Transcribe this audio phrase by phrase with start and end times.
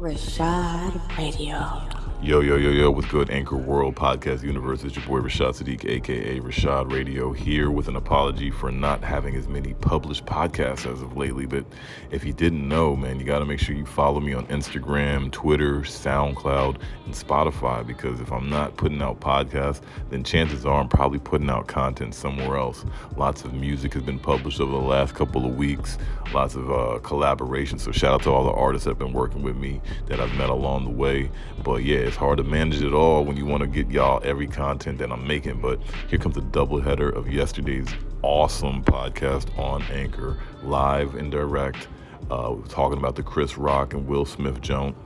[0.00, 2.09] Rashad Radio.
[2.22, 4.84] Yo, yo, yo, yo, with good Anchor World Podcast Universe.
[4.84, 9.34] It's your boy Rashad Sadiq, aka Rashad Radio, here with an apology for not having
[9.36, 11.46] as many published podcasts as of lately.
[11.46, 11.64] But
[12.10, 15.32] if you didn't know, man, you got to make sure you follow me on Instagram,
[15.32, 19.80] Twitter, SoundCloud, and Spotify because if I'm not putting out podcasts,
[20.10, 22.84] then chances are I'm probably putting out content somewhere else.
[23.16, 25.96] Lots of music has been published over the last couple of weeks,
[26.34, 27.80] lots of uh, collaborations.
[27.80, 30.34] So shout out to all the artists that have been working with me that I've
[30.34, 31.30] met along the way.
[31.64, 34.48] But yeah, it's hard to manage it all when you want to get y'all every
[34.48, 35.60] content that I'm making.
[35.60, 37.86] But here comes a double header of yesterday's
[38.22, 41.86] awesome podcast on Anchor, live and direct.
[42.28, 44.96] Uh, talking about the Chris Rock and Will Smith joint.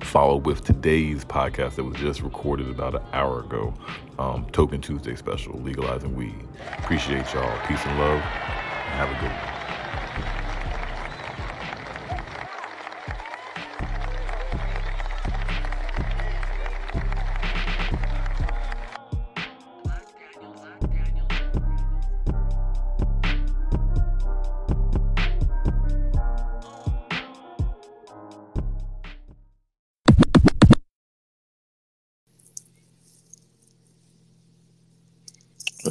[0.00, 3.72] Followed with today's podcast that was just recorded about an hour ago,
[4.18, 6.34] um, Token Tuesday special, legalizing weed.
[6.78, 7.66] Appreciate y'all.
[7.68, 8.20] Peace and love.
[8.20, 9.49] And have a good one.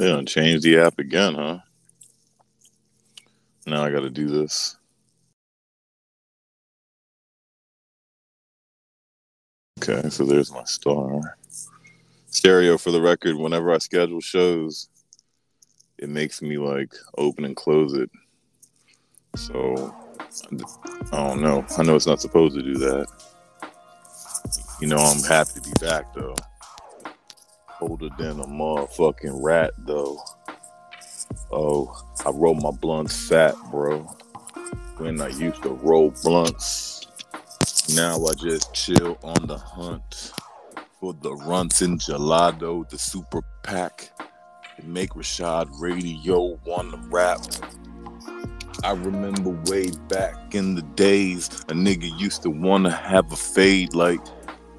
[0.00, 1.58] They done change the app again, huh?
[3.66, 4.78] Now I got to do this.
[9.78, 11.36] Okay, so there's my star.
[12.30, 14.88] Stereo for the record, whenever I schedule shows,
[15.98, 18.08] it makes me like open and close it.
[19.36, 19.94] So
[21.12, 21.62] I don't know.
[21.76, 23.06] I know it's not supposed to do that.
[24.80, 26.34] You know, I'm happy to be back though
[27.80, 30.18] colder than a motherfucking rat, though.
[31.52, 31.94] Oh,
[32.26, 34.00] I roll my blunts fat, bro.
[34.98, 37.08] When I used to roll blunts,
[37.96, 40.32] now I just chill on the hunt
[41.00, 44.12] for the runts and gelato, the super pack.
[44.78, 47.40] and make Rashad Radio wanna rap.
[48.84, 53.94] I remember way back in the days, a nigga used to wanna have a fade
[53.94, 54.20] like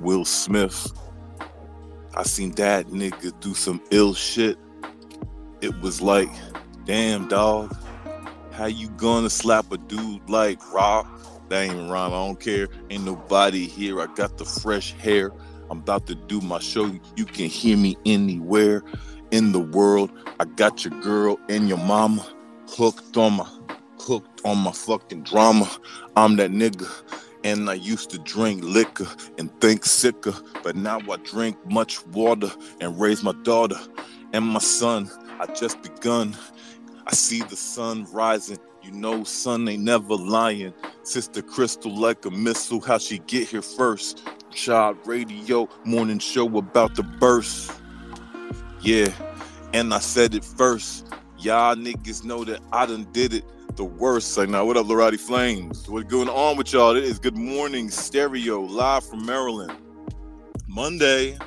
[0.02, 0.92] Will Smith.
[2.14, 4.58] I seen that nigga do some ill shit.
[5.62, 6.30] It was like,
[6.86, 7.76] damn dog,
[8.52, 11.08] how you gonna slap a dude like Rock?
[11.50, 12.14] That ain't rhyme.
[12.14, 12.68] I don't care.
[12.90, 14.02] Ain't nobody here.
[14.02, 15.32] I got the fresh hair.
[15.70, 16.92] I'm about to do my show.
[17.16, 18.84] You can hear me anywhere
[19.32, 20.12] in the world.
[20.40, 22.26] I got your girl and your mama
[22.68, 23.48] hooked on my
[24.00, 25.70] hooked on my fucking drama.
[26.16, 26.90] I'm that nigga.
[27.44, 29.08] And I used to drink liquor
[29.38, 33.78] and think sicker, but now I drink much water and raise my daughter
[34.34, 35.10] and my son.
[35.40, 36.38] I just begun.
[37.08, 38.60] I see the sun rising.
[38.84, 40.74] You know, sun ain't never lying.
[41.04, 44.24] Sister Crystal like a missile, how she get here first?
[44.52, 47.72] Child radio, morning show about to burst.
[48.82, 49.10] Yeah,
[49.74, 51.08] and I said it first.
[51.40, 54.38] Y'all niggas know that I done did it the worst.
[54.38, 55.88] Like now, what up, Lorati Flames?
[55.90, 56.96] What's going on with y'all?
[56.96, 59.74] It is Good Morning Stereo, live from Maryland.
[60.68, 61.38] Monday,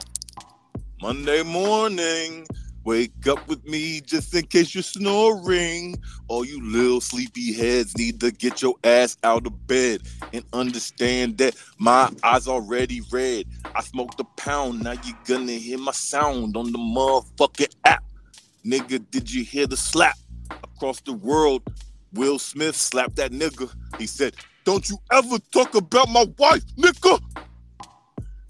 [1.00, 2.46] Monday morning.
[2.84, 5.96] Wake up with me just in case you're snoring.
[6.28, 10.02] All you little sleepy heads need to get your ass out of bed
[10.34, 13.46] and understand that my eyes already red.
[13.74, 18.04] I smoked a pound, now you gonna hear my sound on the motherfucking app.
[18.66, 20.16] Nigga, did you hear the slap
[20.62, 21.62] across the world?
[22.14, 23.72] Will Smith slapped that nigga.
[23.98, 27.20] He said, Don't you ever talk about my wife, nigga.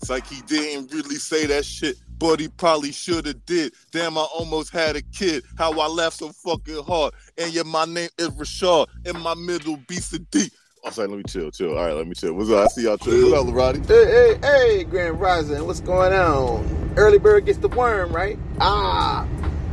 [0.01, 3.73] It's like he didn't really say that shit, but he probably should have did.
[3.91, 5.45] Damn, I almost had a kid.
[5.57, 7.15] How I laughed so fucking hard.
[7.39, 8.87] And yeah, my name is Rashad.
[9.07, 10.51] In my middle, be Sadiq.
[10.85, 11.79] I was like, let me chill, chill.
[11.79, 12.35] All right, let me chill.
[12.35, 12.67] What's up?
[12.67, 13.31] I see y'all chill.
[13.31, 13.81] What up, Roddy?
[13.81, 15.67] Hey, hey, hey, Grand Rising.
[15.67, 16.95] What's going on?
[16.99, 18.39] Early bird gets the worm, right?
[18.61, 19.27] Ah.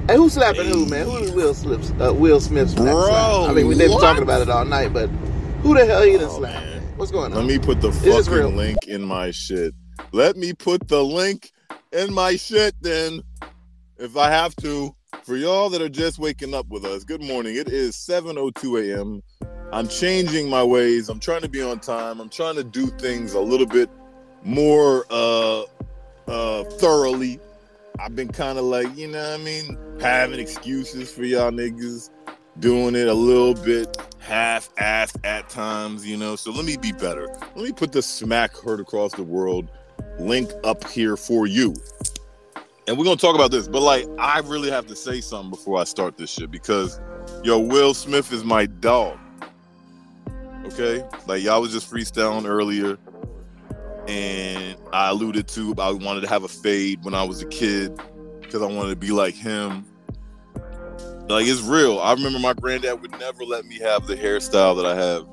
[0.07, 1.05] Hey, who's slapping who, man?
[1.05, 2.01] Who is Will Smith?
[2.01, 2.91] Uh, Will Smith slapping?
[2.93, 4.01] Bro, I mean, we've been what?
[4.01, 5.07] talking about it all night, but
[5.61, 6.65] who the hell he done Oh, slapped?
[6.97, 7.37] What's going on?
[7.37, 9.73] Let me put the this fucking link in my shit.
[10.11, 11.51] Let me put the link
[11.91, 13.21] in my shit then,
[13.97, 14.95] if I have to.
[15.23, 17.55] For y'all that are just waking up with us, good morning.
[17.55, 19.21] It is 7:02 a.m.
[19.71, 21.09] I'm changing my ways.
[21.09, 22.19] I'm trying to be on time.
[22.19, 23.89] I'm trying to do things a little bit
[24.43, 25.63] more uh
[26.27, 27.39] uh thoroughly.
[28.01, 32.09] I've been kind of like, you know what I mean, having excuses for y'all niggas,
[32.59, 36.35] doing it a little bit half-assed at times, you know.
[36.35, 37.27] So let me be better.
[37.55, 39.69] Let me put the smack heard across the world
[40.19, 41.75] link up here for you.
[42.87, 45.79] And we're gonna talk about this, but like I really have to say something before
[45.79, 46.99] I start this shit because
[47.43, 49.19] yo, Will Smith is my dog.
[50.65, 51.03] Okay?
[51.27, 52.97] Like y'all was just freestyling earlier.
[54.11, 57.97] And I alluded to I wanted to have a fade when I was a kid
[58.41, 59.85] because I wanted to be like him.
[61.29, 61.99] Like it's real.
[61.99, 65.25] I remember my granddad would never let me have the hairstyle that I have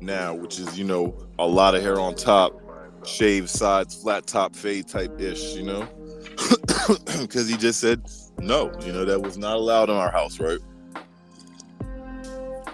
[0.00, 2.60] now, which is you know a lot of hair on top,
[3.04, 5.54] shaved sides, flat top, fade type ish.
[5.54, 5.88] You know,
[7.20, 8.08] because he just said
[8.38, 8.72] no.
[8.84, 10.60] You know that was not allowed in our house, right?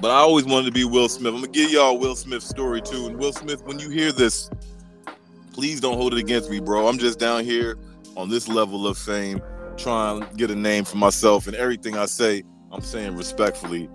[0.00, 1.32] But I always wanted to be Will Smith.
[1.32, 3.06] I'm gonna give y'all Will Smith's story too.
[3.06, 4.50] And Will Smith, when you hear this,
[5.58, 6.87] please don't hold it against me, bro.
[6.87, 7.76] I'm just down here
[8.16, 9.43] on this level of fame,
[9.76, 13.90] trying to get a name for myself, and everything I say, I'm saying respectfully.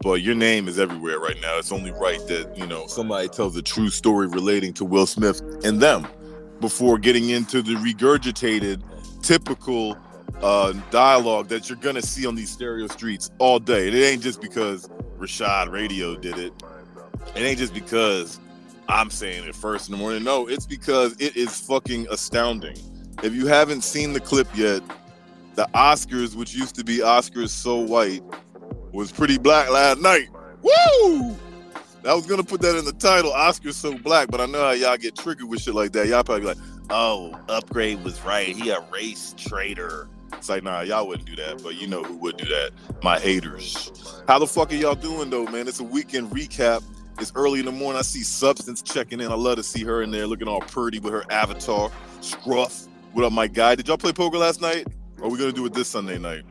[0.00, 1.58] But your name is everywhere right now.
[1.58, 5.42] It's only right that you know somebody tells a true story relating to Will Smith
[5.64, 6.08] and them
[6.62, 8.82] before getting into the regurgitated,
[9.20, 9.98] typical
[10.40, 13.88] uh, dialogue that you're gonna see on these stereo streets all day.
[13.88, 14.88] And it ain't just because
[15.18, 16.54] Rashad Radio did it.
[17.36, 18.40] It ain't just because
[18.92, 20.22] I'm saying it first in the morning.
[20.22, 22.76] No, it's because it is fucking astounding.
[23.22, 24.82] If you haven't seen the clip yet,
[25.54, 28.22] the Oscars, which used to be Oscars so white,
[28.92, 30.28] was pretty black last night.
[30.60, 31.34] Woo!
[32.04, 34.72] I was gonna put that in the title, Oscars so black, but I know how
[34.72, 36.08] y'all get triggered with shit like that.
[36.08, 36.58] Y'all probably like,
[36.90, 38.48] "Oh, Upgrade was right.
[38.48, 42.16] He a race traitor." It's like, nah, y'all wouldn't do that, but you know who
[42.16, 42.72] would do that?
[43.02, 43.90] My haters.
[44.28, 45.66] How the fuck are y'all doing though, man?
[45.66, 46.82] It's a weekend recap.
[47.18, 47.98] It's early in the morning.
[47.98, 49.30] I see Substance checking in.
[49.30, 51.90] I love to see her in there looking all pretty with her avatar.
[52.20, 52.88] Scruff.
[53.12, 53.74] What up, my guy?
[53.74, 54.86] Did y'all play poker last night?
[55.18, 56.42] Or are we gonna do it this Sunday night?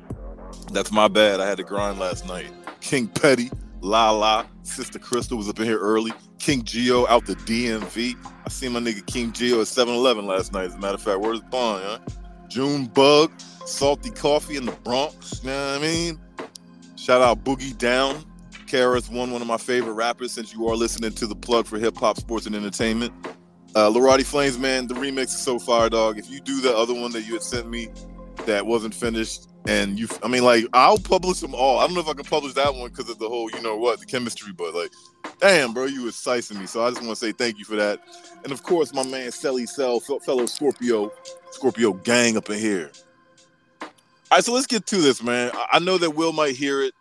[0.72, 1.40] That's my bad.
[1.40, 2.48] I had to grind last night.
[2.80, 3.50] King Petty,
[3.82, 6.14] La La, Sister Crystal was up in here early.
[6.40, 8.16] King Geo out the DMV.
[8.46, 10.66] I seen my nigga King Geo at 7-Eleven last night.
[10.66, 12.00] As a matter of fact, where's Bond, huh?
[12.48, 13.32] June Bug,
[13.66, 15.42] Salty Coffee in the Bronx.
[15.44, 16.20] You know what I mean?
[16.96, 18.26] Shout out Boogie Down.
[18.72, 21.78] Kara's one one of my favorite rappers since you are listening to the plug for
[21.78, 23.14] hip hop, sports, and entertainment.
[23.76, 26.18] Uh, Larati Flames, man, the remix is so fire, dog.
[26.18, 27.90] If you do the other one that you had sent me
[28.46, 31.80] that wasn't finished, and you, I mean, like, I'll publish them all.
[31.80, 33.76] I don't know if I can publish that one because of the whole, you know
[33.76, 34.92] what, the chemistry, but like,
[35.42, 36.66] damn, bro, you was sizing me.
[36.66, 38.00] So I just want to say thank you for that.
[38.46, 41.12] And of course, my man Selly Cell, fellow Scorpio,
[41.52, 42.90] Scorpio gang up in here.
[43.82, 43.90] All
[44.32, 45.52] right, so let's get to this, man.
[45.74, 46.94] I know that Will might hear it.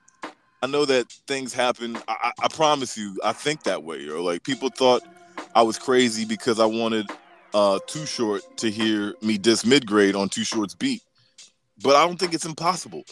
[0.63, 1.97] I know that things happen.
[2.07, 4.07] I, I, promise you, I think that way.
[4.09, 5.03] Or like people thought
[5.55, 7.11] I was crazy because I wanted
[7.55, 11.03] uh Too Short to hear me diss mid grade on Too Short's beat.
[11.83, 13.05] But I don't think it's impossible.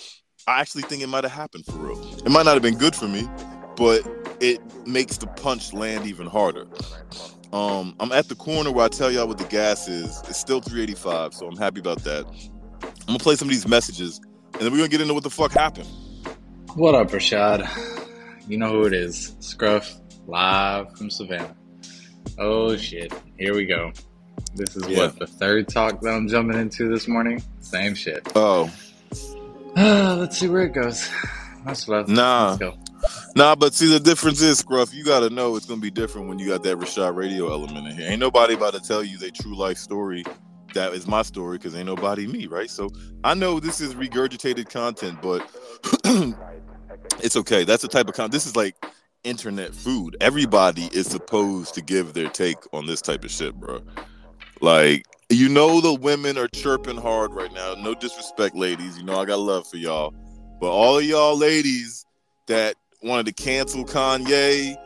[0.46, 2.16] I actually think it might have happened for real.
[2.18, 3.26] It might not have been good for me,
[3.76, 4.06] but
[4.40, 6.66] it makes the punch land even harder.
[7.52, 10.22] Um, I'm at the corner where I tell y'all what the gas is.
[10.28, 12.26] It's still 385, so I'm happy about that.
[12.82, 14.20] I'm gonna play some of these messages,
[14.52, 15.88] and then we're gonna get into what the fuck happened.
[16.74, 17.68] What up, Rashad?
[18.48, 19.36] You know who it is.
[19.40, 19.94] Scruff,
[20.26, 21.54] live from Savannah.
[22.38, 23.92] Oh shit, here we go.
[24.54, 24.98] This is Yeah.
[24.98, 27.42] what the third talk that I'm jumping into this morning.
[27.60, 28.26] Same shit.
[28.36, 28.70] Oh,
[29.76, 31.08] Let's see where it goes.
[31.66, 32.08] Let's love.
[32.08, 32.50] Nah.
[32.50, 32.74] Let's go.
[33.36, 36.38] Nah, but see the difference is, Scruff, you gotta know it's gonna be different when
[36.38, 38.08] you got that Rashad radio element in here.
[38.10, 40.24] Ain't nobody about to tell you their true life story.
[40.74, 42.70] That is my story because ain't nobody me, right?
[42.70, 42.90] So
[43.24, 45.48] I know this is regurgitated content, but
[47.22, 47.64] it's okay.
[47.64, 48.32] That's the type of content.
[48.32, 48.74] This is like
[49.24, 50.16] internet food.
[50.20, 53.82] Everybody is supposed to give their take on this type of shit, bro.
[54.60, 57.74] Like, you know, the women are chirping hard right now.
[57.74, 58.96] No disrespect, ladies.
[58.96, 60.14] You know, I got love for y'all.
[60.60, 62.04] But all of y'all ladies
[62.46, 64.76] that wanted to cancel Kanye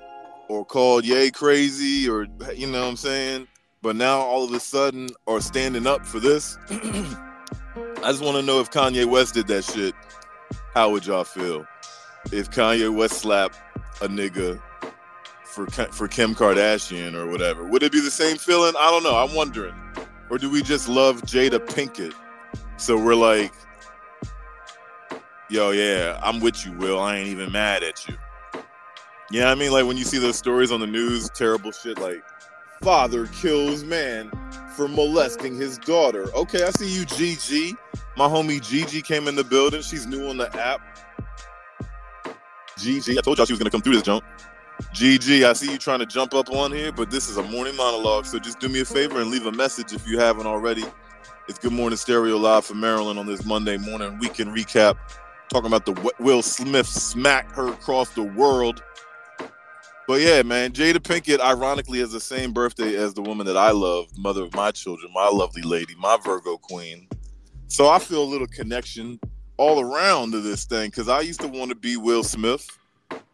[0.48, 3.48] or called Ye crazy or, you know what I'm saying?
[3.82, 6.56] But now all of a sudden are standing up for this.
[6.70, 9.94] I just want to know if Kanye West did that shit,
[10.74, 11.66] how would y'all feel?
[12.30, 13.58] If Kanye West slapped
[14.00, 14.60] a nigga
[15.44, 18.74] for for Kim Kardashian or whatever, would it be the same feeling?
[18.78, 19.16] I don't know.
[19.16, 19.74] I'm wondering.
[20.30, 22.14] Or do we just love Jada Pinkett?
[22.76, 23.52] So we're like,
[25.50, 26.98] yo, yeah, I'm with you, Will.
[27.00, 28.16] I ain't even mad at you.
[29.30, 32.22] Yeah, I mean, like when you see those stories on the news, terrible shit like
[32.82, 34.30] father kills man
[34.76, 36.34] for molesting his daughter.
[36.34, 37.76] Okay, I see you, GG.
[38.16, 39.82] My homie Gigi came in the building.
[39.82, 40.80] She's new on the app.
[42.78, 44.24] GG, I told y'all she was gonna come through this jump.
[44.94, 47.76] GG, I see you trying to jump up on here, but this is a morning
[47.76, 50.84] monologue, so just do me a favor and leave a message if you haven't already.
[51.48, 54.96] It's Good Morning Stereo live from Maryland on this Monday morning We can recap,
[55.48, 58.82] talking about the Will Smith smack her across the world.
[60.08, 63.70] But yeah, man, Jada Pinkett ironically has the same birthday as the woman that I
[63.70, 67.08] love, mother of my children, my lovely lady, my Virgo queen.
[67.68, 69.20] So I feel a little connection
[69.56, 72.66] all around to this thing because I used to want to be Will Smith.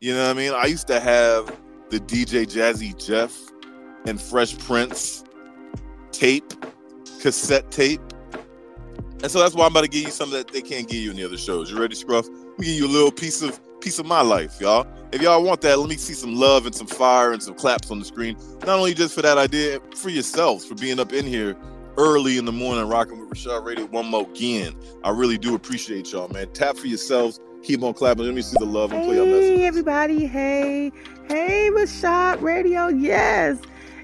[0.00, 0.52] You know what I mean?
[0.52, 1.46] I used to have
[1.88, 3.34] the DJ Jazzy Jeff
[4.06, 5.24] and Fresh Prince
[6.12, 6.52] tape,
[7.20, 8.00] cassette tape.
[9.22, 11.10] And so that's why I'm about to give you something that they can't give you
[11.10, 11.70] in the other shows.
[11.70, 12.28] You ready, Scruff?
[12.28, 14.86] Me give you a little piece of piece of my life, y'all.
[15.12, 17.90] If y'all want that, let me see some love and some fire and some claps
[17.90, 18.36] on the screen.
[18.60, 21.56] Not only just for that idea, for yourselves, for being up in here
[21.96, 24.74] early in the morning rocking with Rashad Radio one more again.
[25.02, 26.48] I really do appreciate y'all, man.
[26.52, 27.40] Tap for yourselves.
[27.62, 28.24] Keep on clapping.
[28.24, 29.58] Let me see the love and play your message.
[29.58, 30.92] Hey everybody, hey,
[31.28, 33.58] hey Rashad Radio, yes.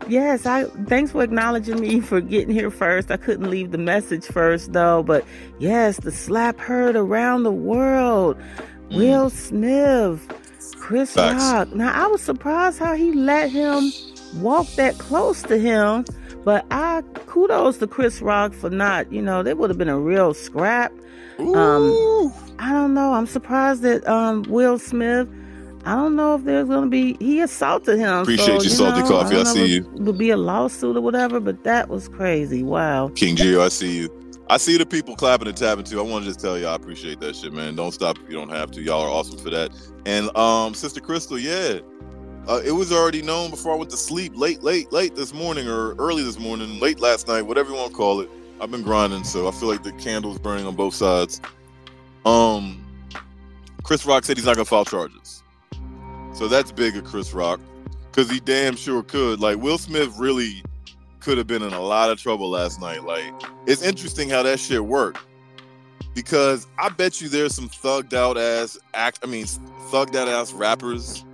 [0.09, 3.11] Yes, I thanks for acknowledging me for getting here first.
[3.11, 5.25] I couldn't leave the message first though, but
[5.59, 8.37] yes, the slap heard around the world.
[8.91, 8.97] Mm.
[8.97, 11.43] Will Smith, Chris Facts.
[11.43, 11.75] Rock.
[11.75, 13.91] Now I was surprised how he let him
[14.37, 16.05] walk that close to him,
[16.45, 19.99] but I kudos to Chris Rock for not, you know, there would have been a
[19.99, 20.93] real scrap.
[21.41, 22.33] Ooh.
[22.59, 23.13] I don't know.
[23.13, 25.29] I'm surprised that um, Will Smith.
[25.87, 27.15] I don't know if there's gonna be.
[27.21, 28.21] He assaulted him.
[28.21, 29.35] Appreciate so, you, Salty Coffee.
[29.37, 32.63] I know see if it Would be a lawsuit or whatever, but that was crazy.
[32.63, 33.09] Wow.
[33.09, 34.24] King Gio, I see you.
[34.49, 35.99] I see the people clapping and tapping too.
[35.99, 37.77] I want to just tell you I appreciate that shit, man.
[37.77, 38.83] Don't stop if you don't have to.
[38.83, 39.71] Y'all are awesome for that.
[40.05, 41.81] And um, Sister Crystal, yeah.
[42.47, 45.67] Uh, it was already known before I went to sleep late, late, late this morning
[45.67, 48.29] or early this morning, late last night, whatever you want to call it.
[48.61, 51.41] I've been grinding, so I feel like the candle's burning on both sides.
[52.27, 52.85] Um,
[53.83, 55.43] Chris Rock said he's not gonna file charges,
[56.35, 57.61] so that's big of Chris Rock
[58.11, 59.41] because he damn sure could.
[59.41, 60.63] Like Will Smith really
[61.25, 63.03] could have been in a lot of trouble last night.
[63.03, 63.33] Like
[63.67, 65.21] it's interesting how that shit worked
[66.15, 69.21] because I bet you there's some thugged out ass act.
[69.23, 69.47] I mean,
[69.91, 71.25] thugged out ass rappers,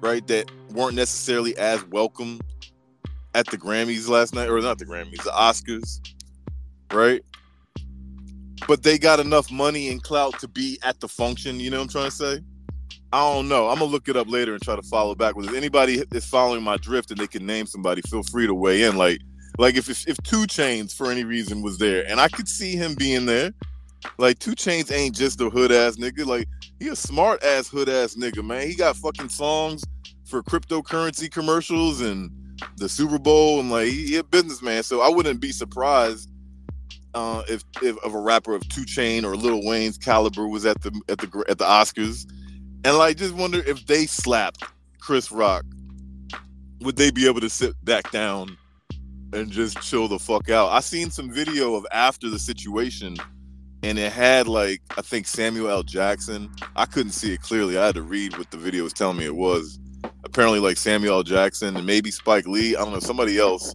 [0.00, 0.26] right?
[0.26, 2.40] That weren't necessarily as welcome
[3.34, 6.00] at the Grammys last night, or not the Grammys, the Oscars,
[6.90, 7.22] right?
[8.66, 11.60] But they got enough money and clout to be at the function.
[11.60, 12.40] You know what I'm trying to say?
[13.12, 13.68] I don't know.
[13.68, 15.48] I'm gonna look it up later and try to follow back with.
[15.48, 18.82] If anybody is following my drift and they can name somebody, feel free to weigh
[18.82, 18.96] in.
[18.96, 19.20] Like,
[19.56, 22.76] like if if, if 2 Chainz for any reason was there, and I could see
[22.76, 23.52] him being there.
[24.18, 26.26] Like 2 Chainz ain't just a hood ass nigga.
[26.26, 26.48] Like
[26.78, 28.68] he a smart ass hood ass nigga, man.
[28.68, 29.82] He got fucking songs
[30.26, 32.30] for cryptocurrency commercials and
[32.76, 34.82] the Super Bowl, and like he, he a businessman.
[34.82, 36.30] So I wouldn't be surprised
[37.14, 40.80] uh, if if of a rapper of Two Chain or Lil Wayne's caliber was at
[40.82, 42.30] the at the at the Oscars,
[42.88, 44.64] and like just wonder if they slapped
[44.98, 45.62] Chris Rock,
[46.80, 48.56] would they be able to sit back down
[49.34, 50.70] and just chill the fuck out?
[50.70, 53.18] I seen some video of after the situation,
[53.82, 55.82] and it had like I think Samuel L.
[55.82, 56.50] Jackson.
[56.76, 57.76] I couldn't see it clearly.
[57.76, 59.78] I had to read what the video was telling me it was.
[60.24, 61.22] Apparently, like Samuel L.
[61.22, 62.74] Jackson and maybe Spike Lee.
[62.74, 63.74] I don't know somebody else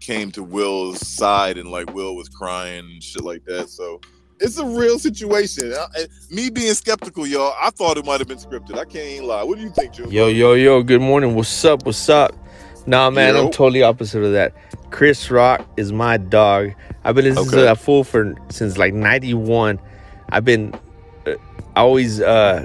[0.00, 3.68] came to Will's side and like Will was crying and shit like that.
[3.68, 4.00] So
[4.40, 5.72] it's a real situation.
[5.74, 8.78] I, me being skeptical, y'all, I thought it might have been scripted.
[8.78, 9.42] I can't even lie.
[9.42, 10.10] What do you think, June?
[10.10, 11.34] Yo, yo, yo, good morning.
[11.34, 11.84] What's up?
[11.86, 12.34] What's up?
[12.86, 13.46] Nah, man, Yo.
[13.46, 14.52] I'm totally opposite of that.
[14.90, 16.72] Chris Rock is my dog.
[17.04, 17.56] I've been listening Okay.
[17.56, 19.80] to that fool for since like 91.
[20.30, 20.72] I've been,
[21.26, 21.32] uh,
[21.74, 22.64] I always uh,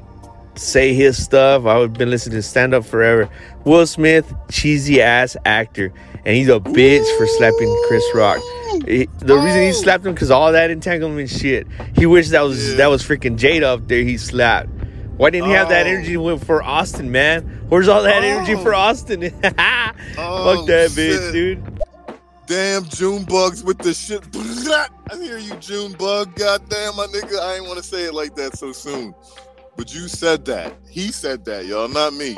[0.56, 1.66] say his stuff.
[1.66, 3.30] I've been listening to stand up forever.
[3.66, 5.94] Will Smith, cheesy ass actor.
[6.26, 8.40] And he's a bitch for slapping Chris Rock.
[8.88, 9.74] He- the reason he Oh.
[9.74, 11.68] slapped him because all that entanglement shit.
[11.96, 12.78] He wished that was Yeah.
[12.78, 14.04] that was freaking Jada up there.
[14.04, 14.70] He slapped.
[15.18, 15.90] Why didn't he have that Oh.
[15.90, 17.62] energy for Austin, man?
[17.70, 18.64] Where's all that energy Oh.
[18.64, 19.22] for Austin?
[20.18, 21.20] Oh, Fuck that shit.
[21.20, 21.64] bitch, dude.
[22.48, 24.22] Damn June bugs with the shit.
[24.36, 26.36] I hear you, June bug.
[26.36, 27.40] Goddamn, my nigga.
[27.40, 29.14] I ain't want to say it like that so soon,
[29.78, 30.74] but you said that.
[30.90, 32.38] He said that, y'all, not me.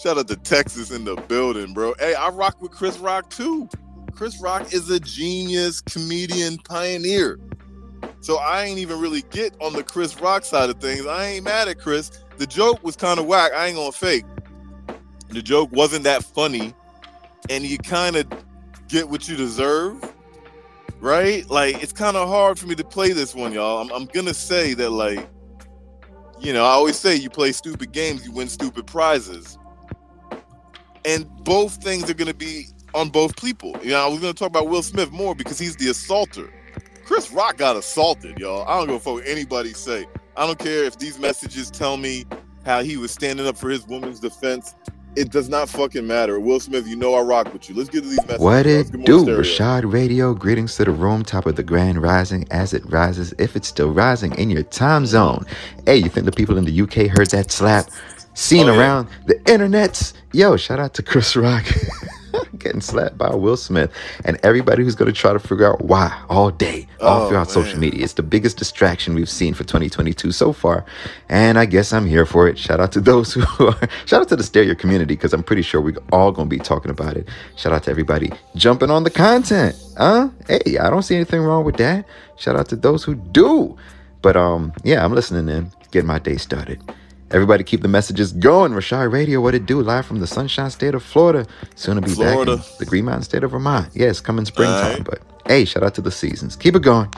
[0.00, 1.92] Shout out to Texas in the building, bro.
[1.98, 3.68] Hey, I rock with Chris Rock too.
[4.12, 7.38] Chris Rock is a genius comedian pioneer.
[8.20, 11.04] So I ain't even really get on the Chris Rock side of things.
[11.04, 12.10] I ain't mad at Chris.
[12.38, 13.52] The joke was kind of whack.
[13.54, 14.24] I ain't gonna fake.
[15.28, 16.72] The joke wasn't that funny,
[17.50, 18.26] and you kind of
[18.88, 20.02] get what you deserve,
[21.00, 21.48] right?
[21.50, 23.82] Like it's kind of hard for me to play this one, y'all.
[23.82, 25.28] I'm, I'm gonna say that, like,
[26.40, 29.58] you know, I always say you play stupid games, you win stupid prizes,
[31.04, 33.78] and both things are gonna be on both people.
[33.82, 36.50] You know, I was gonna talk about Will Smith more because he's the assaulter.
[37.04, 38.64] Chris Rock got assaulted, y'all.
[38.68, 40.06] I don't give a fuck what anybody say.
[40.36, 42.24] I don't care if these messages tell me
[42.64, 44.74] how he was standing up for his woman's defense.
[45.16, 46.38] It does not fucking matter.
[46.38, 47.74] Will Smith, you know I rock with you.
[47.74, 48.38] Let's get to these messages.
[48.38, 49.40] What it do, Stereo.
[49.42, 50.34] Rashad Radio?
[50.34, 53.92] Greetings to the room, top of the grand rising as it rises, if it's still
[53.92, 55.44] rising in your time zone.
[55.84, 57.90] Hey, you think the people in the UK heard that slap?
[58.34, 58.78] Seen Oh, yeah.
[58.80, 60.12] around the internets?
[60.32, 61.64] Yo, shout out to Chris Rock.
[62.58, 63.90] getting slapped by Will Smith,
[64.24, 67.46] and everybody who's going to try to figure out why all day, all Oh, throughout
[67.48, 67.54] man.
[67.64, 68.04] social media.
[68.04, 70.84] It's the biggest distraction we've seen for 2022 so far,
[71.28, 72.58] and I guess I'm here for it.
[72.58, 73.88] Shout out to those who are.
[74.04, 76.62] Shout out to the stereo community because I'm pretty sure we're all going to be
[76.62, 77.28] talking about it.
[77.56, 79.74] Shout out to everybody jumping on the content.
[79.96, 80.28] Huh?
[80.46, 82.04] Hey, I don't see anything wrong with that.
[82.36, 83.76] Shout out to those who do.
[84.22, 86.80] But um, yeah, I'm listening in, getting my day started.
[87.32, 88.72] Everybody keep the messages going.
[88.72, 89.80] Rashad Radio, what it do?
[89.80, 91.46] Live from the Sunshine State of Florida.
[91.76, 93.88] Soon to be back in the Green Mountain State of Vermont.
[93.94, 94.90] Yes, coming springtime.
[94.90, 95.04] Alright.
[95.04, 96.56] But hey, shout out to the seasons.
[96.56, 97.08] Keep it going.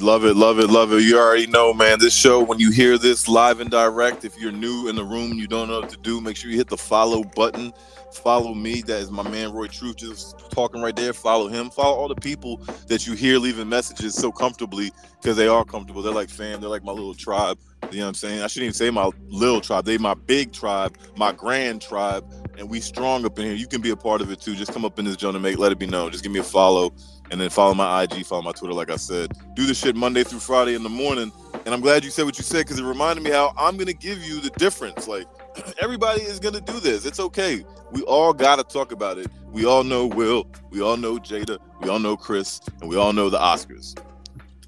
[0.00, 1.02] Love it, love it, love it.
[1.02, 1.98] You already know, man.
[1.98, 5.32] This show, when you hear this live and direct, if you're new in the room,
[5.34, 7.72] you don't know what to do, make sure you hit the follow button.
[8.12, 8.80] Follow me.
[8.82, 11.12] That is my man Roy Truth just talking right there.
[11.12, 11.68] Follow him.
[11.68, 16.00] Follow all the people that you hear leaving messages so comfortably because they are comfortable.
[16.00, 16.60] They're like fam.
[16.60, 17.58] They're like my little tribe.
[17.90, 18.42] You know what I'm saying?
[18.42, 19.84] I shouldn't even say my little tribe.
[19.84, 22.24] They my big tribe, my grand tribe,
[22.56, 23.54] and we strong up in here.
[23.54, 24.54] You can be a part of it too.
[24.54, 26.12] Just come up in this joint and make let it be known.
[26.12, 26.94] Just give me a follow
[27.30, 29.32] and then follow my IG, follow my Twitter, like I said.
[29.54, 31.32] Do this shit Monday through Friday in the morning.
[31.64, 33.92] And I'm glad you said what you said because it reminded me how I'm gonna
[33.92, 35.08] give you the difference.
[35.08, 35.26] Like
[35.80, 37.04] everybody is gonna do this.
[37.04, 37.64] It's okay.
[37.90, 39.26] We all gotta talk about it.
[39.50, 43.12] We all know Will, we all know Jada, we all know Chris, and we all
[43.12, 44.00] know the Oscars.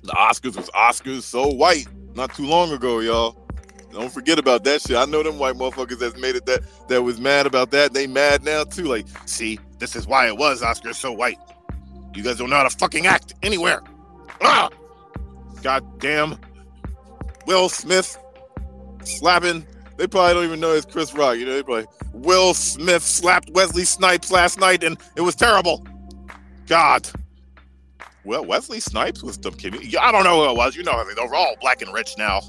[0.02, 3.36] The Oscars was Oscars so white not too long ago, y'all.
[3.92, 4.96] Don't forget about that shit.
[4.96, 7.92] I know them white motherfuckers that's made it that that was mad about that.
[7.92, 8.84] They mad now too.
[8.84, 11.38] Like, see, this is why it was Oscar so white.
[12.14, 13.82] You guys don't know how to fucking act anywhere.
[14.40, 14.70] Ah!
[15.62, 16.38] God damn.
[17.46, 18.18] Will Smith
[19.04, 19.66] slapping.
[19.96, 21.36] They probably don't even know it's Chris Rock.
[21.36, 25.86] You know, they probably Will Smith slapped Wesley Snipes last night and it was terrible.
[26.66, 27.08] God.
[28.24, 30.00] Well, Wesley Snipes was the comedian.
[30.00, 30.76] I don't know who it was.
[30.76, 32.40] You know, they're all black and rich now.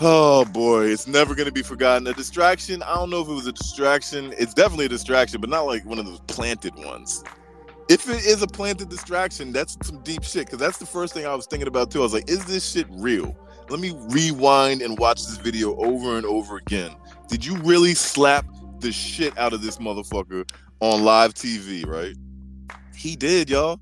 [0.00, 2.06] Oh boy, it's never gonna be forgotten.
[2.06, 2.82] A distraction.
[2.82, 4.34] I don't know if it was a distraction.
[4.38, 7.24] It's definitely a distraction, but not like one of those planted ones.
[7.88, 10.50] If it is a planted distraction, that's some deep shit.
[10.50, 12.00] Cause that's the first thing I was thinking about too.
[12.00, 13.34] I was like, is this shit real?
[13.70, 16.94] Let me rewind and watch this video over and over again.
[17.28, 18.44] Did you really slap
[18.80, 20.48] the shit out of this motherfucker
[20.80, 22.14] on live TV, right?
[23.06, 23.78] He did, y'all.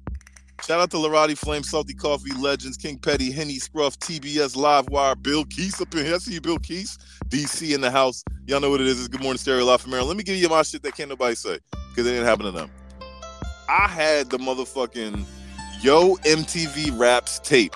[0.67, 5.17] Shout out to Larati Flame, Salty Coffee Legends, King Petty, Henny Scruff, TBS Live Wire,
[5.17, 6.17] Bill Keese up in here.
[6.17, 6.99] I see you, Bill Keese.
[7.29, 8.23] DC in the house.
[8.47, 8.99] Y'all know what it is.
[8.99, 10.11] It's Good Morning Stereo Live from Maryland.
[10.11, 11.59] Let me give you my shit that can't nobody say
[11.89, 12.71] because it didn't happen to them.
[13.67, 15.25] I had the motherfucking
[15.81, 17.75] Yo MTV Raps tape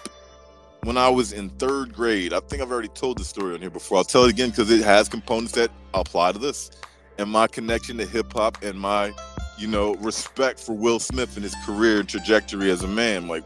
[0.83, 2.35] when I was in third grade.
[2.35, 3.97] I think I've already told the story on here before.
[3.97, 6.71] I'll tell it again because it has components that apply to this.
[7.17, 9.15] And my connection to hip hop and my,
[9.59, 13.29] you know, respect for Will Smith and his career and trajectory as a man.
[13.29, 13.45] Like,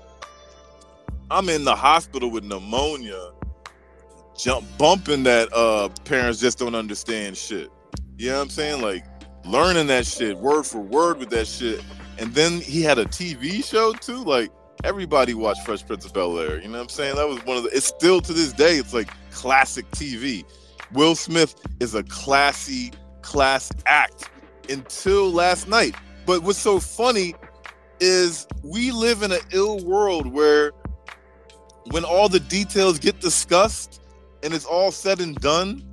[1.31, 3.33] I'm in the hospital with pneumonia,
[4.37, 7.71] jump bumping that uh parents just don't understand shit.
[8.19, 8.83] You know what I'm saying?
[8.83, 9.05] Like
[9.45, 11.83] learning that shit word for word with that shit.
[12.19, 14.23] And then he had a TV show too.
[14.23, 14.53] Like
[14.85, 16.61] everybody watched Fresh Prince of Bel Air.
[16.61, 17.17] You know what I'm saying?
[17.17, 17.71] That was one of the.
[17.71, 18.77] It's still to this day.
[18.77, 20.45] It's like classic TV.
[20.93, 24.29] Will Smith is a classy class act
[24.71, 25.95] until last night.
[26.27, 27.35] But what's so funny
[28.01, 30.73] is we live in an ill world where
[31.91, 34.01] when all the details get discussed
[34.43, 35.85] and it's all said and done,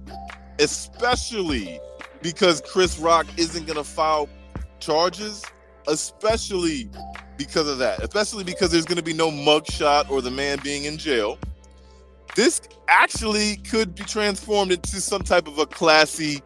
[0.59, 1.79] especially
[2.21, 4.29] because Chris Rock isn't going to file
[4.79, 5.43] charges,
[5.87, 6.89] especially
[7.37, 10.85] because of that, especially because there's going to be no mugshot or the man being
[10.85, 11.37] in jail.
[12.35, 16.41] This actually could be transformed into some type of a classy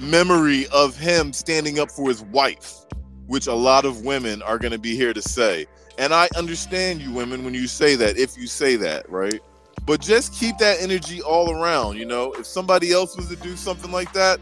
[0.00, 2.86] memory of him standing up for his wife,
[3.26, 5.66] which a lot of women are going to be here to say.
[5.98, 9.40] And I understand you women when you say that, if you say that, right?
[9.84, 12.32] But just keep that energy all around, you know?
[12.32, 14.40] If somebody else was to do something like that,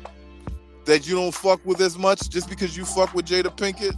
[0.84, 3.94] that you don't fuck with as much, just because you fuck with Jada Pinkett,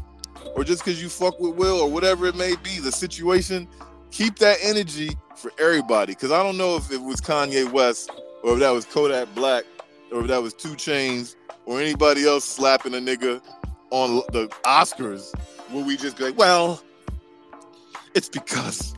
[0.56, 3.68] or just because you fuck with Will, or whatever it may be, the situation,
[4.10, 6.14] keep that energy for everybody.
[6.14, 8.10] Because I don't know if it was Kanye West,
[8.42, 9.64] or if that was Kodak Black,
[10.10, 11.36] or if that was 2 Chainz,
[11.70, 13.40] or anybody else slapping a nigga
[13.90, 15.32] on the Oscars,
[15.70, 16.82] will we just be like, well,
[18.12, 18.92] it's because.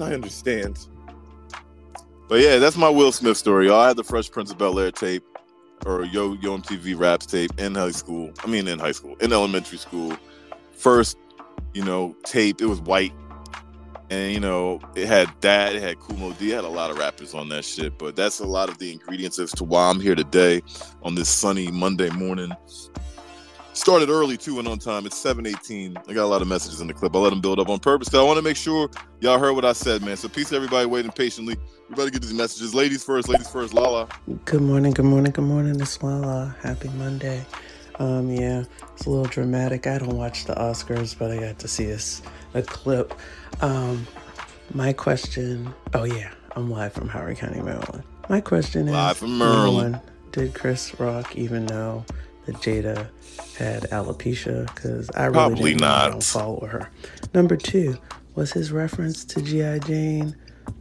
[0.00, 0.88] I understand.
[2.28, 3.68] But yeah, that's my Will Smith story.
[3.68, 3.80] y'all.
[3.80, 5.24] I had the Fresh Prince of Bel Air tape
[5.86, 8.32] or Yo Yo MTV Raps tape in high school.
[8.42, 10.18] I mean, in high school, in elementary school.
[10.72, 11.16] First,
[11.72, 12.60] you know, tape.
[12.60, 13.12] It was white,
[14.10, 15.74] and you know, it had that.
[15.74, 16.50] It had Kool Moe Dee.
[16.50, 17.98] Had a lot of rappers on that shit.
[17.98, 20.62] But that's a lot of the ingredients as to why I'm here today
[21.02, 22.52] on this sunny Monday morning.
[23.72, 25.04] Started early too and on time.
[25.06, 25.98] It's 7:18.
[26.08, 27.14] I got a lot of messages in the clip.
[27.14, 28.88] I let them build up on purpose because I want to make sure
[29.20, 30.16] y'all heard what I said, man.
[30.16, 31.56] So peace, to everybody waiting patiently.
[31.88, 32.74] We better get these messages.
[32.74, 33.28] Ladies first.
[33.28, 33.74] Ladies first.
[33.74, 34.08] Lala.
[34.44, 35.80] Good morning, good morning, good morning.
[35.80, 36.56] It's Lala.
[36.62, 37.44] Happy Monday.
[37.98, 38.64] Um, yeah,
[38.94, 39.86] it's a little dramatic.
[39.86, 41.90] I don't watch the Oscars, but I got to see
[42.54, 43.14] a clip.
[43.60, 44.06] Um,
[44.74, 45.72] my question.
[45.94, 48.02] Oh yeah, I'm live from Howard County, Maryland.
[48.28, 49.92] My question is: Live from Maryland.
[49.94, 52.04] one, Did Chris Rock even know
[52.46, 53.08] that Jada
[53.56, 54.66] had alopecia?
[54.74, 55.88] Because I really Probably didn't know.
[55.88, 56.90] I don't follow her.
[57.34, 57.96] Number two,
[58.34, 60.36] was his reference to GI Jane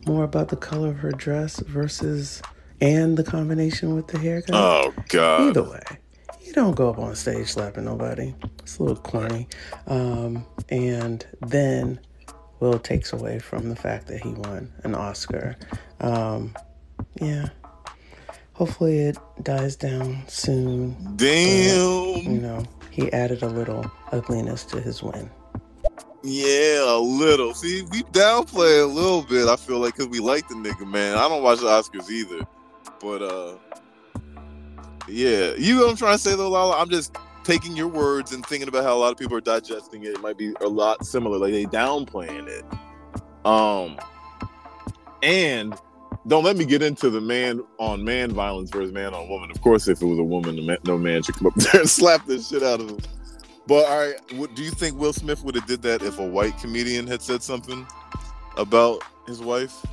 [0.07, 2.41] more about the color of her dress versus
[2.81, 4.55] and the combination with the haircut?
[4.55, 5.49] Oh God.
[5.49, 5.83] Either way,
[6.41, 8.33] you don't go up on stage slapping nobody.
[8.59, 9.47] It's a little corny.
[9.87, 11.99] Um, and then
[12.59, 15.57] Will takes away from the fact that he won an Oscar.
[15.99, 16.55] Um,
[17.21, 17.49] yeah.
[18.53, 20.95] Hopefully it dies down soon.
[21.17, 25.29] Damn You know, he added a little ugliness to his win.
[26.23, 27.53] Yeah, a little.
[27.53, 29.47] See, we downplay a little bit.
[29.47, 31.17] I feel like because we like the nigga, man.
[31.17, 32.47] I don't watch the Oscars either,
[32.99, 33.57] but uh,
[35.07, 36.77] yeah, you know what I'm trying to say though, Lala.
[36.81, 37.15] I'm just
[37.45, 40.09] taking your words and thinking about how a lot of people are digesting it.
[40.09, 42.65] It might be a lot similar, like they downplaying it.
[43.45, 43.97] Um,
[45.21, 45.75] and
[46.27, 49.51] don't let me get into the man on man violence versus man on woman.
[49.51, 51.89] Of course, if it was a woman, man, no man should come up there and
[51.89, 52.99] slap this shit out of him.
[53.67, 56.57] But all right, do you think Will Smith would have did that if a white
[56.59, 57.85] comedian had said something
[58.57, 59.85] about his wife?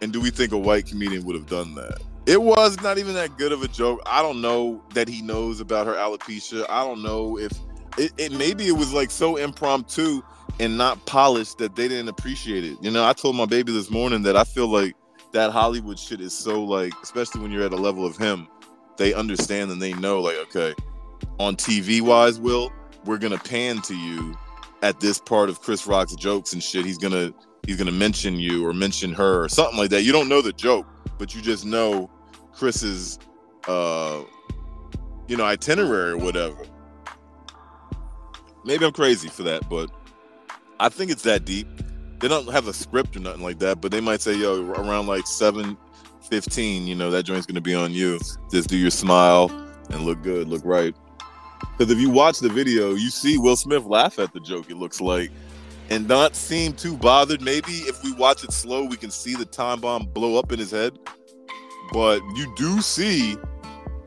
[0.00, 1.98] And do we think a white comedian would have done that?
[2.28, 4.02] It was not even that good of a joke.
[4.04, 6.66] I don't know that he knows about her alopecia.
[6.68, 7.50] I don't know if
[7.96, 10.20] it, it maybe it was like so impromptu
[10.60, 12.76] and not polished that they didn't appreciate it.
[12.82, 14.94] You know, I told my baby this morning that I feel like
[15.32, 18.46] that Hollywood shit is so like, especially when you're at a level of him,
[18.98, 20.74] they understand and they know like, okay,
[21.38, 22.70] on TV wise, Will,
[23.06, 24.36] we're gonna pan to you
[24.82, 26.84] at this part of Chris Rock's jokes and shit.
[26.84, 27.32] He's gonna
[27.66, 30.02] he's gonna mention you or mention her or something like that.
[30.02, 30.86] You don't know the joke,
[31.16, 32.10] but you just know
[32.58, 33.18] Chris's
[33.66, 34.22] uh
[35.28, 36.58] you know itinerary or whatever.
[38.64, 39.90] Maybe I'm crazy for that, but
[40.80, 41.68] I think it's that deep.
[42.20, 45.06] They don't have a script or nothing like that, but they might say, yo, around
[45.06, 45.76] like seven
[46.20, 48.18] fifteen, you know, that joint's gonna be on you.
[48.50, 49.50] Just do your smile
[49.90, 50.94] and look good, look right.
[51.76, 54.76] Because if you watch the video, you see Will Smith laugh at the joke, it
[54.76, 55.30] looks like,
[55.90, 57.40] and not seem too bothered.
[57.40, 60.58] Maybe if we watch it slow, we can see the time bomb blow up in
[60.58, 60.98] his head.
[61.92, 63.36] But you do see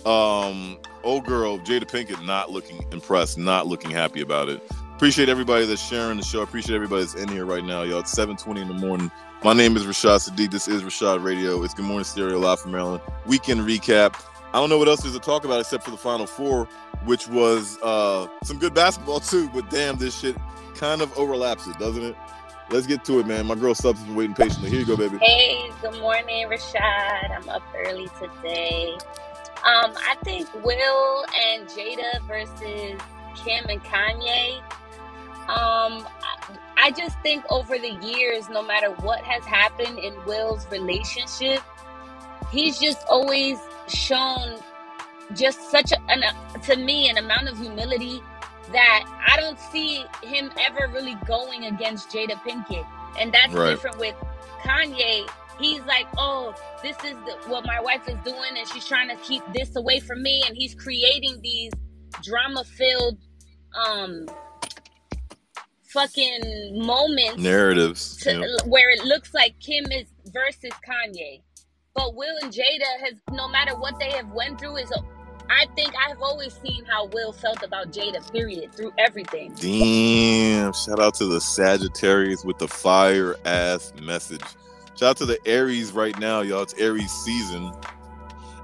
[0.06, 4.62] um old girl Jada Pinkett not looking impressed, not looking happy about it.
[4.96, 6.42] Appreciate everybody that's sharing the show.
[6.42, 8.00] Appreciate everybody that's in here right now, y'all.
[8.00, 9.12] It's 7:20 in the morning.
[9.44, 10.52] My name is Rashad Sadiq.
[10.52, 11.64] This is Rashad Radio.
[11.64, 13.02] It's Good Morning Stereo live from Maryland.
[13.26, 14.14] Weekend recap.
[14.54, 16.66] I don't know what else there's to talk about except for the Final Four,
[17.06, 19.50] which was uh, some good basketball too.
[19.50, 20.36] But damn, this shit
[20.76, 22.16] kind of overlaps it, doesn't it?
[22.72, 23.48] Let's get to it, man.
[23.48, 24.70] My girl Subs been waiting patiently.
[24.70, 25.18] Here you go, baby.
[25.18, 27.36] Hey, good morning, Rashad.
[27.36, 28.94] I'm up early today.
[29.66, 33.02] Um, I think Will and Jada versus
[33.36, 34.60] Kim and Kanye.
[35.50, 36.08] Um,
[36.78, 41.60] I, just think over the years, no matter what has happened in Will's relationship,
[42.52, 44.60] he's just always shown
[45.36, 46.24] just such a, an,
[46.64, 48.22] to me an amount of humility
[48.72, 52.86] that I don't see him ever really going against Jada Pinkett,
[53.20, 53.70] and that's Right.
[53.72, 54.16] different with
[54.64, 55.30] Kanye.
[55.60, 59.16] He's like, oh, this is the, what my wife is doing, and she's trying to
[59.24, 61.72] keep this away from me, and he's creating these
[62.24, 63.18] drama-filled,
[63.76, 64.26] um,
[65.90, 68.18] fucking moments Narratives.
[68.18, 68.46] to, yeah.
[68.66, 71.42] where it looks like Kim is versus Kanye.
[71.94, 74.92] But Will and Jada has no matter what they have went through is
[75.52, 79.54] I think I've always seen how Will felt about Jada, period, through everything.
[79.56, 80.72] Damn.
[80.72, 84.44] Shout out to the Sagittarius with the fire ass message.
[84.96, 86.62] Shout out to the Aries right now, y'all.
[86.62, 87.74] It's Aries season.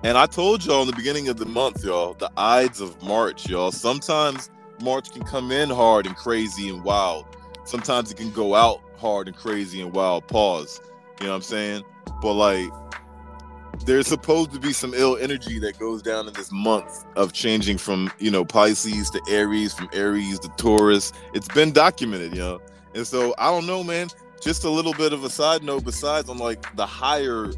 [0.04, 3.50] And I told y'all in the beginning of the month, y'all, the Ides of March,
[3.50, 3.72] y'all.
[3.72, 4.50] Sometimes
[4.82, 7.26] March can come in hard and crazy and wild.
[7.66, 10.26] Sometimes it can go out hard and crazy and wild.
[10.28, 10.80] Pause.
[11.20, 11.84] You know what I'm saying?
[12.22, 12.70] But like,
[13.86, 17.78] there's supposed to be some ill energy that goes down in this month of changing
[17.78, 21.14] from you know Pisces to Aries, from Aries to Taurus.
[21.34, 22.62] It's been documented, you know.
[22.94, 24.10] And so I don't know, man.
[24.42, 25.84] Just a little bit of a side note.
[25.84, 27.52] Besides, on like the higher,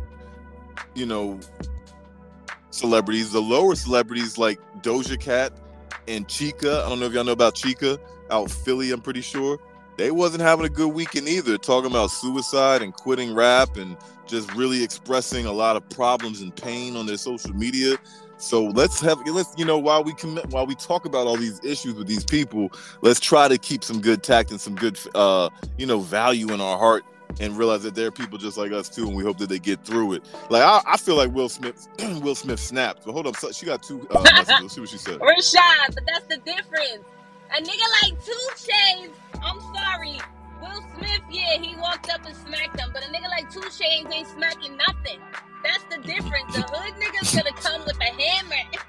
[0.95, 1.39] you know,
[2.71, 5.53] celebrities, the lower celebrities like Doja Cat
[6.07, 6.85] and Chika.
[6.85, 7.99] I don't know if y'all know about Chika
[8.31, 8.91] out Philly.
[8.91, 9.59] I'm pretty sure
[9.99, 11.57] they wasn't having a good weekend either.
[11.57, 16.55] Talking about suicide and quitting rap and just really expressing a lot of problems and
[16.55, 17.97] pain on their social media.
[18.37, 21.59] So let's have let's you know while we commit while we talk about all these
[21.65, 25.49] issues with these people, let's try to keep some good tact and some good uh
[25.77, 27.03] you know value in our heart
[27.41, 29.59] and realize that there are people just like us too, and we hope that they
[29.59, 30.23] get through it.
[30.49, 31.89] Like I, I feel like Will Smith,
[32.21, 33.05] Will Smith snapped.
[33.05, 34.61] But hold up, she got two uh, messages.
[34.61, 35.19] Let's see what she said.
[35.19, 37.03] Rashad, but that's the difference.
[37.51, 40.19] A nigga like 2 Chainz, I'm sorry.
[40.61, 44.13] Will Smith, yeah, he walked up and smacked him, but a nigga like 2 Chainz
[44.13, 45.19] ain't smacking nothing.
[45.63, 46.53] That's the difference.
[46.55, 48.55] The hood nigga's gonna come with a hammer.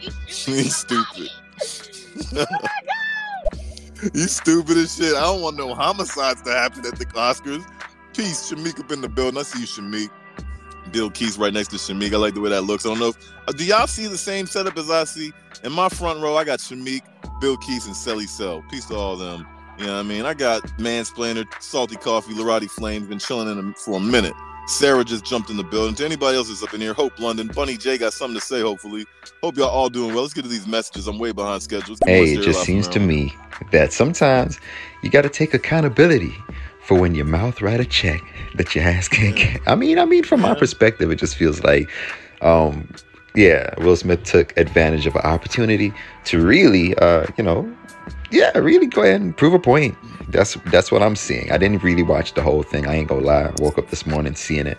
[0.00, 1.30] You shooting He's somebody.
[1.58, 2.46] stupid.
[4.12, 5.14] He's stupid as shit.
[5.16, 7.64] I don't want no homicides to happen at the Oscars.
[8.14, 9.38] Peace, Shamik up in the building.
[9.40, 10.10] I see you, Shamik.
[10.92, 12.12] Bill Keith's right next to Shamik.
[12.12, 12.84] I like the way that looks.
[12.84, 13.08] I don't know.
[13.08, 13.16] If,
[13.48, 15.32] uh, do y'all see the same setup as I see?
[15.64, 17.00] In my front row, I got Shamik,
[17.40, 18.62] Bill Keith, and Selly Cell.
[18.70, 19.46] Peace to all of them.
[19.78, 20.24] You know what I mean?
[20.24, 24.32] I got Mansplainer, Salty Coffee, Larati Flames, been chilling in them for a minute.
[24.66, 25.94] Sarah just jumped in the building.
[25.96, 28.60] To anybody else that's up in here, Hope London, Bunny J got something to say,
[28.60, 29.06] hopefully.
[29.42, 30.22] Hope y'all all doing well.
[30.22, 31.06] Let's get to these messages.
[31.06, 31.96] I'm way behind schedule.
[32.04, 33.34] Hey, it just seems to me
[33.70, 34.58] that sometimes
[35.02, 36.34] you got to take accountability
[36.82, 38.20] for when your mouth write a check
[38.56, 39.60] that your ass can't get.
[39.66, 41.88] I mean, I mean, from my perspective, it just feels like,
[42.40, 42.88] um,
[43.36, 45.92] yeah, Will Smith took advantage of an opportunity
[46.24, 47.70] to really, uh, you know,
[48.30, 49.96] yeah, really go ahead and prove a point.
[50.28, 51.52] That's that's what I'm seeing.
[51.52, 52.86] I didn't really watch the whole thing.
[52.86, 53.44] I ain't gonna lie.
[53.44, 54.78] I woke up this morning seeing it,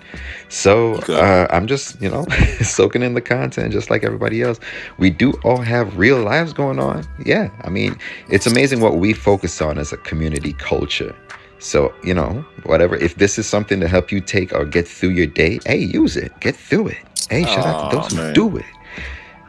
[0.50, 2.26] so uh, I'm just you know
[2.62, 4.60] soaking in the content just like everybody else.
[4.98, 7.08] We do all have real lives going on.
[7.26, 7.98] Yeah, I mean
[8.30, 11.16] it's amazing what we focus on as a community culture.
[11.60, 12.96] So you know whatever.
[12.96, 16.16] If this is something to help you take or get through your day, hey, use
[16.16, 16.38] it.
[16.40, 16.98] Get through it.
[17.30, 18.66] Hey, shout out to those who do it.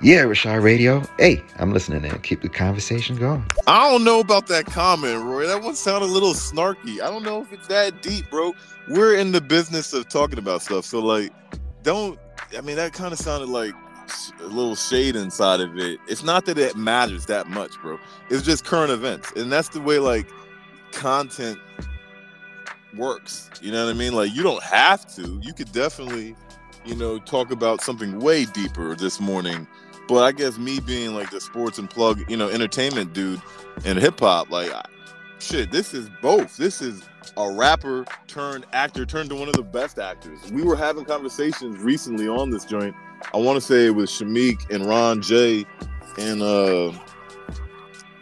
[0.01, 1.03] Yeah, Rashad Radio.
[1.19, 2.17] Hey, I'm listening in.
[2.21, 3.45] Keep the conversation going.
[3.67, 5.47] I don't know about that comment, Roy.
[5.47, 7.01] That one sounded a little snarky.
[7.01, 8.55] I don't know if it's that deep, bro.
[8.89, 11.33] We're in the business of talking about stuff, so like,
[11.83, 12.19] don't.
[12.57, 13.73] I mean, that kind of sounded like
[14.41, 15.99] a little shade inside of it.
[16.07, 17.99] It's not that it matters that much, bro.
[18.31, 20.29] It's just current events, and that's the way like
[20.93, 21.59] content
[22.97, 23.51] works.
[23.61, 24.15] You know what I mean?
[24.15, 25.41] Like, you don't have to.
[25.43, 26.35] You could definitely,
[26.85, 29.67] you know, talk about something way deeper this morning.
[30.09, 33.43] But I guess me being like the sports and plug, you know, entertainment dude
[33.85, 34.73] and hip hop, like
[35.39, 36.57] shit, this is both.
[36.57, 37.03] This is
[37.37, 40.39] a rapper turned actor turned to one of the best actors.
[40.51, 42.95] We were having conversations recently on this joint.
[43.35, 45.65] I want to say it was Shamik and Ron J
[46.19, 46.89] and uh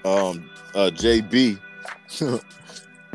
[0.04, 1.60] um uh JB.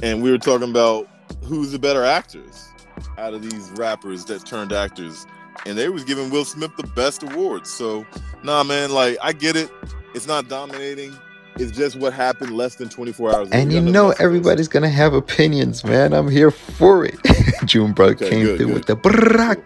[0.03, 1.07] and we were talking about
[1.43, 2.69] who's the better actors
[3.17, 5.25] out of these rappers that turned actors.
[5.65, 7.69] And they was giving Will Smith the best awards.
[7.69, 8.05] So
[8.43, 9.71] nah man, like I get it.
[10.15, 11.17] It's not dominating.
[11.57, 13.49] It's just what happened less than 24 hours.
[13.51, 14.25] And you know else to say.
[14.25, 16.13] everybody's gonna have opinions, man.
[16.13, 17.19] I'm here for it.
[17.65, 18.73] June bro Okay, came good, through good.
[18.73, 19.61] with the brrrr.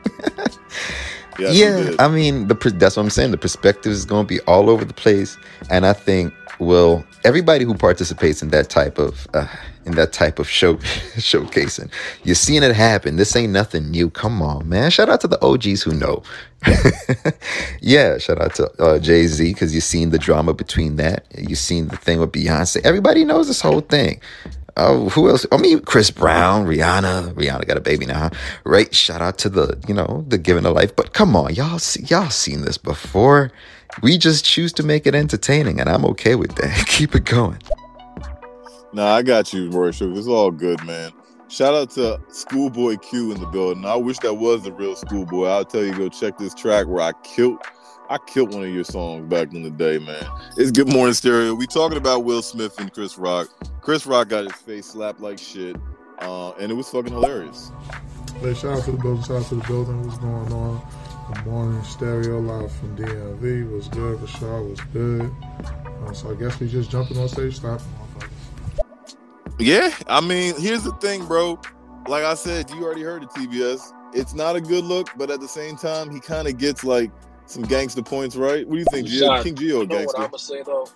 [1.37, 1.91] Yes, he yeah.
[1.99, 3.31] I mean the that's what I'm saying.
[3.31, 5.37] The perspective is gonna be all over the place,
[5.69, 9.47] and I think well everybody who participates in that type of uh,
[9.85, 10.75] in that type of show
[11.17, 11.89] showcasing,
[12.23, 13.17] you're seeing it happen.
[13.17, 14.09] This ain't nothing new.
[14.09, 14.91] Come on, man.
[14.91, 16.23] Shout out to the OGs who know.
[17.81, 21.25] yeah, shout out to uh, Jay Z because you've seen the drama between that.
[21.37, 22.81] You've seen the thing with Beyonce.
[22.83, 24.19] Everybody knows this whole thing.
[24.77, 25.45] Oh, who else?
[25.53, 27.33] I mean, Chris Brown, Rihanna.
[27.33, 28.29] Rihanna got a baby now, huh?
[28.65, 28.93] right?
[28.93, 30.93] Shout out to the, you know, the giving a life.
[30.93, 33.51] But come on, y'all, see, y'all seen this before.
[34.01, 36.85] We just choose to make it entertaining, and I'm okay with that.
[36.87, 37.59] Keep it going.
[38.93, 40.17] Nah, I got you, Roy Sugar.
[40.17, 41.11] It's all good, man.
[41.47, 43.85] Shout out to Schoolboy Q in the building.
[43.85, 45.47] I wish that was the real Schoolboy.
[45.47, 47.59] I'll tell you, go check this track where I killed,
[48.09, 50.25] I killed one of your songs back in the day, man.
[50.57, 51.53] It's Good Morning Stereo.
[51.53, 53.49] We talking about Will Smith and Chris Rock.
[53.81, 55.75] Chris Rock got his face slapped like shit,
[56.19, 57.71] uh, and it was fucking hilarious.
[58.39, 60.03] Hey, shout out to the building, shout out to the building.
[60.07, 60.81] What's going on?
[61.27, 63.71] Good morning, stereo live from DMV.
[63.71, 65.33] Was good, Rashad was good.
[66.05, 67.81] Uh, so I guess we just jumping on stage, Stop.
[69.57, 71.59] Yeah, I mean, here's the thing, bro.
[72.07, 73.91] Like I said, you already heard the TBS.
[74.13, 77.11] It's not a good look, but at the same time, he kind of gets like
[77.47, 78.67] some gangster points, right?
[78.67, 79.41] What do you think, Gio?
[79.41, 80.17] King Gio, you a know what gangster?
[80.21, 80.87] I'm gonna say though?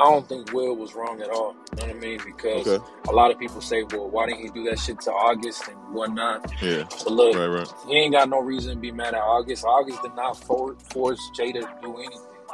[0.00, 1.54] I don't think Will was wrong at all.
[1.78, 2.20] You know what I mean?
[2.24, 2.84] Because Okay.
[3.08, 5.76] a lot of people say, "Well, why didn't he do that shit to August and
[5.94, 6.84] whatnot?" Yeah.
[6.88, 7.68] But look, Right, right.
[7.86, 9.64] he ain't got no reason to be mad at August.
[9.64, 12.12] August did not for- force Jada to do anything.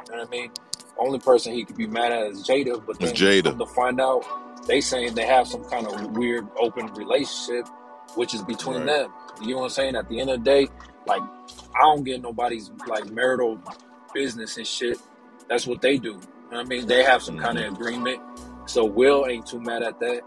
[0.08, 0.50] You know what I mean?
[0.98, 2.84] Only person he could be mad at is Jada.
[2.84, 3.56] But then Jada.
[3.58, 4.24] to find out,
[4.66, 7.68] they saying they have some kind of weird open relationship,
[8.16, 8.86] which is between Right.
[8.86, 9.12] them.
[9.42, 9.96] You know what I'm saying?
[9.96, 10.68] At the end of the day,
[11.06, 11.22] like
[11.76, 13.58] I don't get nobody's like marital
[14.14, 14.98] business and shit.
[15.48, 16.18] That's what they do.
[16.46, 16.86] You know what I mean?
[16.86, 18.20] They have some kind of agreement.
[18.66, 20.22] So Will ain't too mad at that.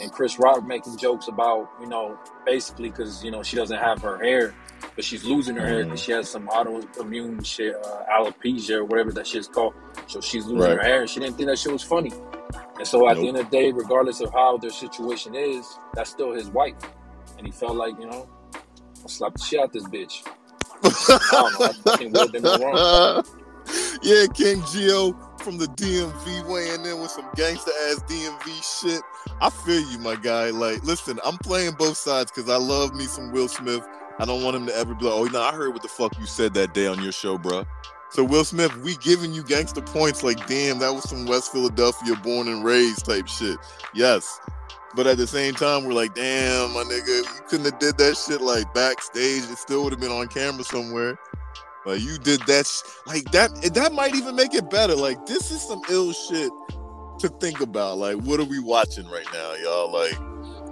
[0.00, 4.00] And Chris Rock making jokes about, you know, basically because, you know, she doesn't have
[4.02, 4.54] her hair,
[4.96, 9.12] but she's losing her hair because she has some autoimmune shit, uh, alopecia or whatever
[9.12, 9.74] that shit's called.
[10.06, 10.76] So she's losing Right.
[10.78, 12.12] her hair and she didn't think that shit was funny.
[12.78, 16.10] And so at the end of the day, regardless of how their situation is, that's
[16.10, 16.74] still his wife.
[17.36, 20.22] and he felt like you know, I slapped the shit out this bitch.
[20.84, 21.92] I don't know.
[21.92, 23.24] I think Will did no wrong.
[24.02, 25.12] yeah, King Geo
[25.44, 29.02] from the DMV weighing in with some gangster ass DMV shit.
[29.42, 30.48] I feel you, my guy.
[30.48, 33.86] Like, listen, I'm playing both sides because I love me some Will Smith.
[34.18, 36.24] I don't want him to ever like, oh, no, I heard what the fuck you
[36.24, 37.66] said that day on your show, bro.
[38.08, 42.16] So Will Smith, we giving you gangster points like, damn, that was some West Philadelphia
[42.16, 43.58] born and raised type shit.
[43.92, 44.40] Yes.
[44.96, 48.16] But at the same time, we're like, damn, my nigga, you couldn't have did that
[48.16, 49.42] shit like backstage.
[49.42, 51.18] It still would have been on camera somewhere.
[51.86, 53.50] Like you did that, sh- like that.
[53.74, 54.94] That might even make it better.
[54.94, 56.50] Like this is some ill shit
[57.20, 57.98] to think about.
[57.98, 59.92] Like, what are we watching right now, y'all?
[59.92, 60.18] Like,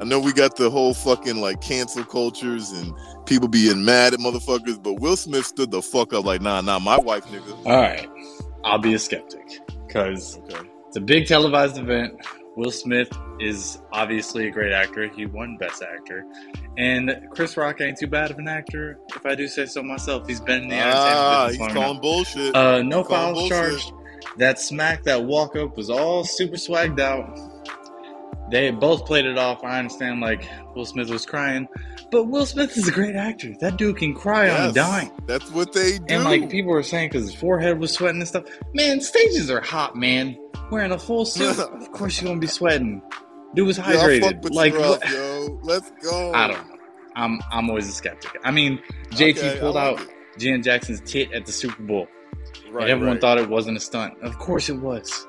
[0.01, 2.93] I know we got the whole fucking like cancel cultures and
[3.27, 6.25] people being mad at motherfuckers, but Will Smith stood the fuck up.
[6.25, 7.67] Like, nah, nah, my wife, nigga.
[7.67, 8.09] All right,
[8.65, 10.69] I'll be a skeptic because Okay.
[10.89, 12.15] it's a big televised event.
[12.57, 13.11] Will Smith
[13.41, 15.09] is obviously a great actor.
[15.09, 16.25] He won Best Actor.
[16.77, 20.27] And Chris Rock ain't too bad of an actor, if I do say so myself.
[20.29, 22.55] He's been in the entertainment Ah, business he's calling bullshit.
[22.55, 23.93] Uh, no fouls charged.
[24.37, 27.39] That smack, that walk up was all super swagged out.
[28.51, 29.65] They both played it off.
[29.65, 31.67] I understand, like, Will Smith was crying.
[32.13, 33.55] But Will Smith is a great actor.
[33.61, 35.11] That dude can cry on Yes, dime.
[35.27, 36.05] That's what they do.
[36.11, 38.45] And like people were saying, because his forehead was sweating and stuff.
[38.75, 40.39] Man, stages are hot, man.
[40.71, 43.03] Wearing a full suit, of course you're gonna be sweating.
[43.55, 44.49] Dude was hydrated.
[44.51, 45.03] like, what?
[45.11, 45.59] yo.
[45.63, 46.33] Let's go.
[46.35, 46.77] I don't know.
[47.17, 48.39] I'm I'm always a skeptic.
[48.45, 50.07] I mean, JT Okay, pulled like out
[50.39, 52.09] Jan Jackson's tit at the Super Bowl,
[52.71, 53.21] Right, and everyone right.
[53.21, 54.15] thought it wasn't a stunt.
[54.23, 55.27] Of course it was.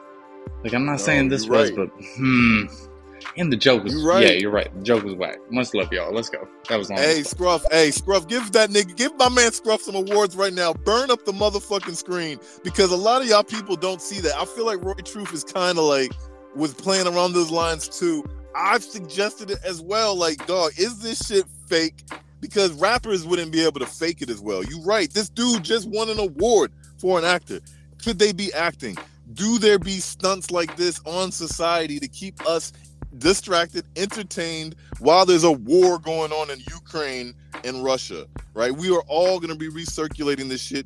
[0.64, 1.90] Like I'm not No, saying this was, right.
[1.98, 2.66] but hmm.
[3.38, 4.24] And the joke was You're right.
[4.24, 4.74] yeah, you're right.
[4.76, 5.38] The joke was whack.
[5.50, 6.14] Much love, y'all.
[6.14, 6.48] Let's go.
[6.70, 7.00] That was long.
[7.00, 7.24] Hey.
[7.24, 7.66] Scruff.
[7.72, 8.28] Hey, Scruff.
[8.28, 10.74] Give that nigga, give my man Scruff some awards right now.
[10.74, 14.36] Burn up the motherfucking screen because a lot of y'all people don't see that.
[14.36, 16.12] I feel like Roy Truth is kind of like
[16.56, 18.24] was playing around those lines too.
[18.56, 20.16] I've suggested it as well.
[20.16, 22.04] Like, dog, is this shit fake?
[22.40, 24.64] Because rappers wouldn't be able to fake it as well.
[24.64, 25.12] You're right.
[25.12, 27.62] This dude just won an award for an actor.
[28.04, 28.98] Could they be acting?
[29.34, 32.74] Do there be stunts like this on society to keep us
[33.20, 38.72] distracted, entertained while there's a war going on in Ukraine and Russia, right?
[38.72, 40.86] We are all going to be recirculating this shit,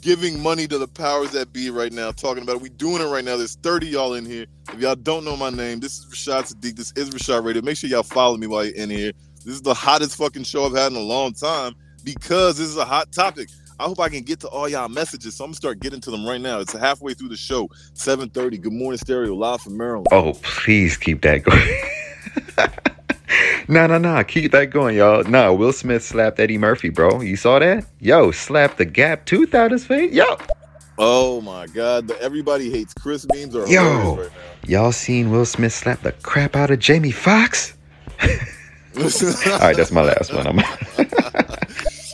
[0.00, 2.62] giving money to the powers that be right now, talking about it.
[2.62, 3.36] We doing it right now.
[3.36, 4.46] There's 30 y'all in here.
[4.72, 6.76] If y'all don't know my name, this is Rashad Sadiq.
[6.76, 7.62] This is Rashad Radio.
[7.62, 9.12] Make sure y'all follow me while you're in here.
[9.44, 12.76] This is the hottest fucking show I've had in a long time because this is
[12.76, 13.48] a hot topic.
[13.80, 15.36] I hope I can get to all y'all messages.
[15.36, 16.60] So I'm gonna start getting to them right now.
[16.60, 17.70] It's halfway through the show.
[17.94, 18.58] 7:30.
[18.58, 20.06] Good morning, stereo, live from Maryland.
[20.12, 21.42] Oh, please keep that
[22.58, 22.70] going.
[23.68, 24.22] no, no, no.
[24.22, 25.24] Keep that going, y'all.
[25.24, 27.22] No, Will Smith slapped Eddie Murphy, bro.
[27.22, 27.86] You saw that?
[28.00, 30.12] Yo, slapped the gap tooth out of his face.
[30.12, 30.26] Yo.
[30.98, 32.08] Oh my God!
[32.08, 34.16] The everybody hates Chris memes are Yo.
[34.16, 34.30] right
[34.66, 37.72] Y'all seen Will Smith slap the crap out of Jamie Foxx?
[38.20, 40.62] All right, that's my last one.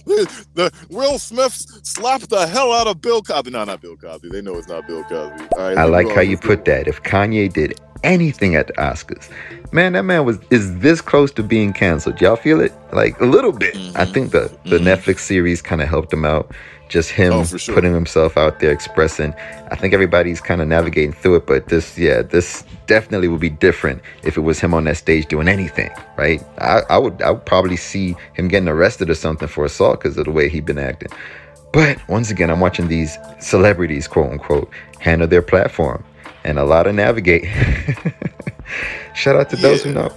[0.06, 3.50] The Will Smith slapped the hell out of Bill Cosby.
[3.50, 4.28] No, not Bill Cosby.
[4.30, 5.44] They know it's not Bill Cosby.
[5.56, 6.86] Right, I like how you put that.
[6.88, 9.28] If Kanye did anything at the Oscars,
[9.72, 12.20] man, that man was is this close to being canceled.
[12.20, 12.72] Y'all feel it?
[12.92, 13.74] Like a little bit.
[13.96, 14.14] I Mhm.
[14.14, 16.52] think the the Netflix series kind of helped him out.
[16.88, 17.74] Just him Oh, sure.
[17.74, 19.34] putting himself out there, expressing.
[19.70, 23.50] I think everybody's kind of navigating through it, but this, yeah, this definitely would be
[23.50, 26.40] different if it was him on that stage doing anything, right?
[26.58, 30.16] I, I would, I would probably see him getting arrested or something for assault because
[30.16, 31.08] of the way he'd been acting.
[31.72, 34.70] But once again, I'm watching these celebrities, quote unquote,
[35.00, 36.04] handle their platform
[36.44, 37.44] and a lot of navigate.
[39.14, 40.14] Shout out to those who know.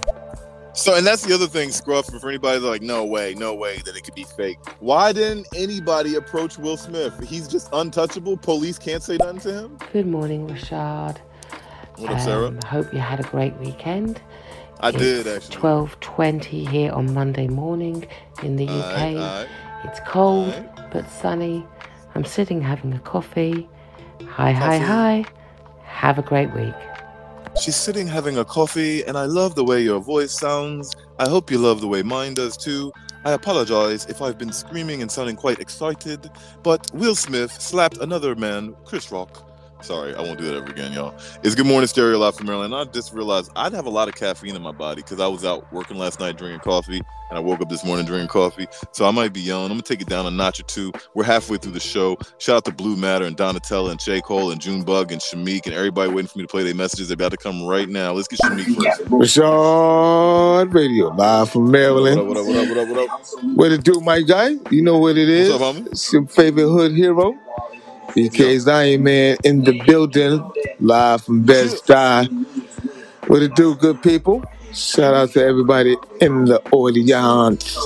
[0.80, 2.06] So, and that's the other thing, Scruff.
[2.06, 4.56] For anybody that's like, no way, no way that it could be fake.
[4.78, 7.12] Why didn't anybody approach Will Smith?
[7.28, 8.38] He's just untouchable.
[8.38, 9.78] Police can't say nothing to him.
[9.92, 11.18] Good morning, Rashad.
[11.96, 12.46] What up, Sarah?
[12.46, 14.22] Um, hope you had a great weekend.
[14.80, 15.60] I did It's actually.
[15.60, 18.06] 12:20 here on Monday morning
[18.42, 18.72] in the UK.
[18.72, 19.48] Alright, alright.
[19.84, 20.90] It's cold Alright.
[20.92, 21.66] but sunny.
[22.14, 23.68] I'm sitting having a coffee.
[24.26, 25.24] Hi, hi, hi.
[25.84, 26.72] Have a great week.
[27.58, 30.94] She's sitting having a coffee, and I love the way your voice sounds.
[31.18, 32.92] I hope you love the way mine does too.
[33.24, 36.30] I apologize if I've been screaming and sounding quite excited,
[36.62, 39.49] but Will Smith slapped another man, Chris Rock.
[39.82, 41.14] Sorry, I won't do that ever again, y'all.
[41.42, 42.74] It's Good Morning Stereo Live from Maryland.
[42.74, 45.44] I just realized I'd have a lot of caffeine in my body because I was
[45.44, 48.66] out working last night drinking coffee, and I woke up this morning drinking coffee.
[48.92, 49.66] So I might be yelling.
[49.66, 50.92] I'm gonna take it down a notch or two.
[51.14, 52.18] We're halfway through the show.
[52.38, 54.20] Shout out to Blue Matter and Donatella and J.
[54.20, 57.08] Cole and June Bug and Shamik and everybody waiting for me to play their messages.
[57.08, 58.12] They're about to come right now.
[58.12, 59.36] Let's get Shamik first.
[59.38, 62.28] Rashad Radio, live from Maryland.
[62.28, 63.56] What up, what up, what up, what up, what up?
[63.56, 64.56] What it do, my guy?
[64.70, 65.50] You know what it is.
[65.50, 65.86] What's up, homie?
[65.86, 67.34] It's your favorite hood hero.
[68.14, 70.42] BK Zion Man in the building,
[70.80, 72.28] live from Bed Stuy.
[73.28, 74.42] What it do, good people?
[74.72, 77.78] Shout out to everybody in the audience.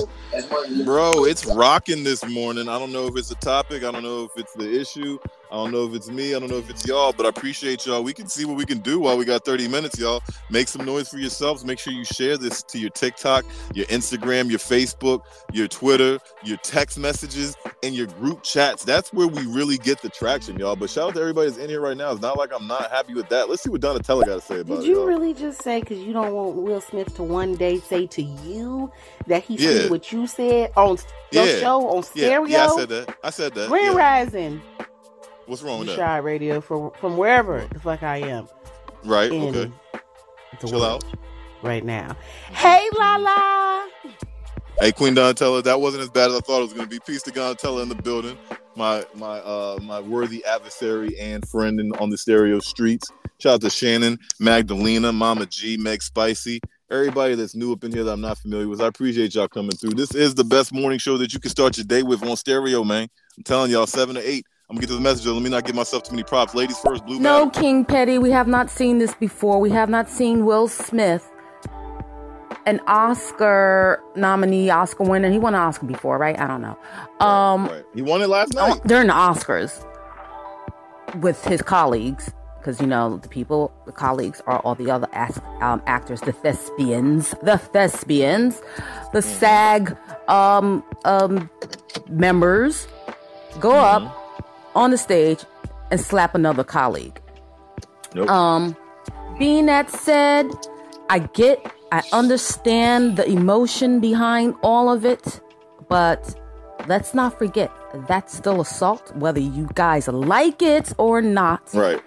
[0.84, 2.68] Bro, it's rocking this morning.
[2.68, 3.84] I don't know if it's a topic.
[3.84, 5.18] I don't know if it's the issue.
[5.54, 6.34] I don't know if it's me.
[6.34, 8.02] I don't know if it's y'all, but I appreciate y'all.
[8.02, 10.20] We can see what we can do while we got 30 minutes, y'all.
[10.50, 11.64] Make some noise for yourselves.
[11.64, 15.20] Make sure you share this to your TikTok, your Instagram, your Facebook,
[15.52, 18.84] your Twitter, your text messages, and your group chats.
[18.84, 20.74] That's where we really get the traction, y'all.
[20.74, 22.10] But shout out to everybody that's in here right now.
[22.10, 23.48] It's not like I'm not happy with that.
[23.48, 24.88] Let's see what Donatella got to say about Did it.
[24.88, 25.06] you y'all.
[25.06, 28.90] really just say because you don't want Will Smith to one day say to you
[29.28, 29.70] that he Yeah.
[29.70, 30.98] said what you said on
[31.30, 31.60] your Yeah.
[31.60, 32.48] show on Yeah, stereo?
[32.48, 33.16] yeah, I said that.
[33.22, 33.68] I said that.
[33.68, 34.00] Grand yeah.
[34.00, 34.62] Rising,
[35.46, 35.98] What's wrong with that?
[35.98, 38.48] Rashad Radio from from wherever the fuck I am
[39.04, 39.70] Right, okay.
[40.66, 41.04] Chill out.
[41.62, 42.16] right now.
[42.52, 43.88] Hey, Lala.
[44.80, 47.00] Hey, Queen Donatella, that wasn't as bad as I thought it was going to be.
[47.06, 48.38] Peace to Donatella in the building,
[48.76, 53.06] my my uh my worthy adversary and friend in, on the stereo streets.
[53.38, 58.04] Shout out to Shannon, Magdalena, Mama G, Meg Spicy, everybody that's new up in here
[58.04, 58.80] that I'm not familiar with.
[58.80, 59.90] I appreciate y'all coming through.
[59.90, 62.84] This is the best morning show that you can start your day with on stereo,
[62.84, 63.08] man.
[63.36, 64.46] I'm telling y'all, seven to eight.
[64.70, 65.26] I'm gonna get to the message.
[65.26, 66.54] Let me not give myself too many props.
[66.54, 67.60] Ladies first, Blue No, Matter.
[67.60, 69.60] King Petty, we have not seen this before.
[69.60, 71.30] We have not seen Will Smith,
[72.64, 75.30] an Oscar nominee, Oscar winner.
[75.30, 76.38] He won an Oscar before, right?
[76.38, 76.78] I don't know.
[77.24, 77.84] Um, Right.
[77.94, 78.80] He won it last night.
[78.86, 79.84] during the Oscars
[81.20, 85.08] with his colleagues, because you know the people, the colleagues are all the other
[85.60, 88.62] um, actors, the thespians, the thespians,
[89.12, 89.94] the SAG
[90.26, 91.50] um, um,
[92.08, 92.88] members
[93.60, 94.22] go up
[94.74, 95.44] on the stage
[95.90, 97.20] and slap another colleague.
[98.14, 98.28] Nope.
[98.30, 98.76] Um,
[99.38, 100.50] being that said,
[101.10, 105.40] I get, I understand the emotion behind all of it,
[105.88, 106.34] but
[106.86, 107.70] let's not forget
[108.08, 111.70] that's still assault, whether you guys like it or not.
[111.72, 112.02] Right.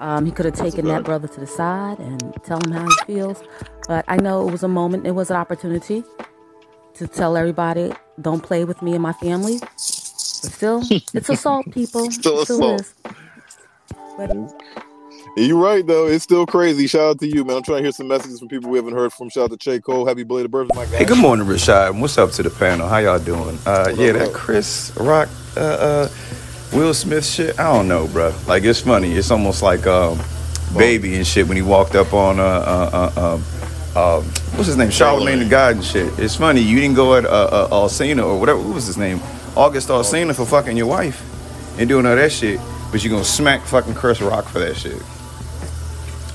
[0.00, 3.14] Um, he could have taken that brother to the side and tell him how he
[3.14, 3.42] feels.
[3.88, 6.04] But I know it was a moment, it was an opportunity
[6.94, 9.60] to tell everybody, don't play with me and my family.
[10.44, 12.10] But still, it's assault, people.
[12.12, 12.82] Still It assault.
[12.82, 12.94] is.
[14.16, 14.32] But
[15.36, 16.06] You're right though.
[16.08, 16.86] It's still crazy.
[16.86, 17.58] Shout out to you, man.
[17.58, 19.30] I'm trying to hear some messages from people we haven't heard from.
[19.30, 20.06] Shout out to Che Cole.
[20.06, 20.98] Happy belated birthday, my guy.
[20.98, 21.98] Hey, good morning, Rashad.
[22.00, 22.88] What's up to the panel?
[22.88, 23.58] How y'all doing?
[23.66, 26.08] Uh, yeah, that Chris Rock, uh, uh,
[26.72, 27.58] Will Smith shit.
[27.58, 28.34] I don't know, bro.
[28.46, 29.12] Like it's funny.
[29.14, 30.20] It's almost like um,
[30.76, 33.44] Baby and shit when he walked up on uh, uh, uh, um,
[33.96, 34.22] uh,
[34.56, 36.16] what's his name, Charlamagne the God and shit.
[36.18, 38.60] It's funny you didn't go at uh, uh, Alsina or whatever.
[38.60, 39.20] What was his name?
[39.56, 41.22] August Alsina for fucking your wife
[41.78, 45.00] and doing all that shit, but you're gonna smack fucking Chris Rock for that shit.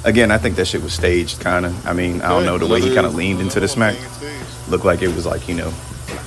[0.05, 1.88] Again, I think that shit was staged, kind of.
[1.88, 3.97] I mean, I don't know the way he kind of leaned into the smack.
[4.70, 5.72] Looked like it was like you know,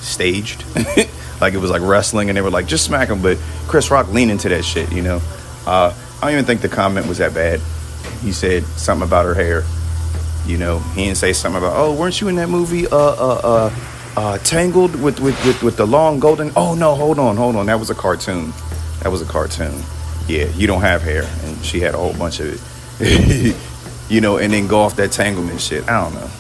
[0.01, 0.65] staged,
[1.41, 3.23] like it was like wrestling, and they were like just smack him.
[3.23, 5.21] But Chris Rock leaned into that shit, you know.
[5.67, 7.61] Uh, I don't even think the comment was that bad.
[8.21, 9.65] He said something about her hair.
[10.47, 13.41] You know, he didn't say something about, oh, weren't you in that movie, uh, uh,
[13.45, 13.75] uh,
[14.17, 16.53] uh, Tangled with, with, with, with the long golden?
[16.57, 18.53] Oh no, hold on, hold on, that was a cartoon.
[19.03, 19.83] That was a cartoon.
[20.29, 22.47] Yeah, you don't have hair, and she had a whole bunch of
[23.01, 23.57] it.
[24.09, 25.89] you know, and then go off that tanglement shit.
[25.89, 26.31] I don't know.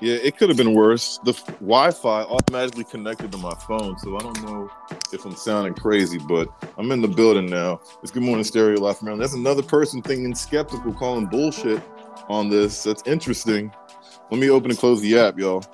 [0.00, 1.18] Yeah, it could have been worse.
[1.24, 4.70] The Wi-Fi automatically connected to my phone, so I don't know
[5.12, 6.48] if I'm sounding crazy, but
[6.78, 7.80] I'm in the building now.
[8.02, 9.22] It's Good Morning Stereo from Maryland.
[9.22, 11.82] That's another person thinking skeptical, calling bullshit
[12.28, 12.82] on this.
[12.82, 13.70] That's interesting.
[14.30, 15.64] Let me open and close the app, y'all.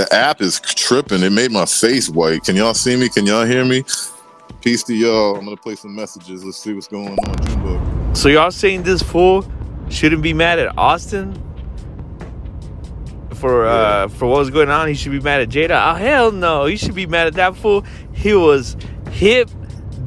[0.00, 1.22] The app is tripping.
[1.22, 2.42] It made my face white.
[2.44, 3.10] Can y'all see me?
[3.10, 3.84] Can y'all hear me?
[4.62, 5.36] Peace to y'all.
[5.36, 6.42] I'm gonna play some messages.
[6.42, 8.16] Let's see what's going on.
[8.16, 9.44] So y'all saying this fool
[9.90, 11.38] shouldn't be mad at Austin
[13.34, 14.88] for uh for what was going on?
[14.88, 15.92] He should be mad at Jada.
[15.92, 17.84] Oh hell no, he should be mad at that fool.
[18.14, 18.78] He was
[19.10, 19.50] hip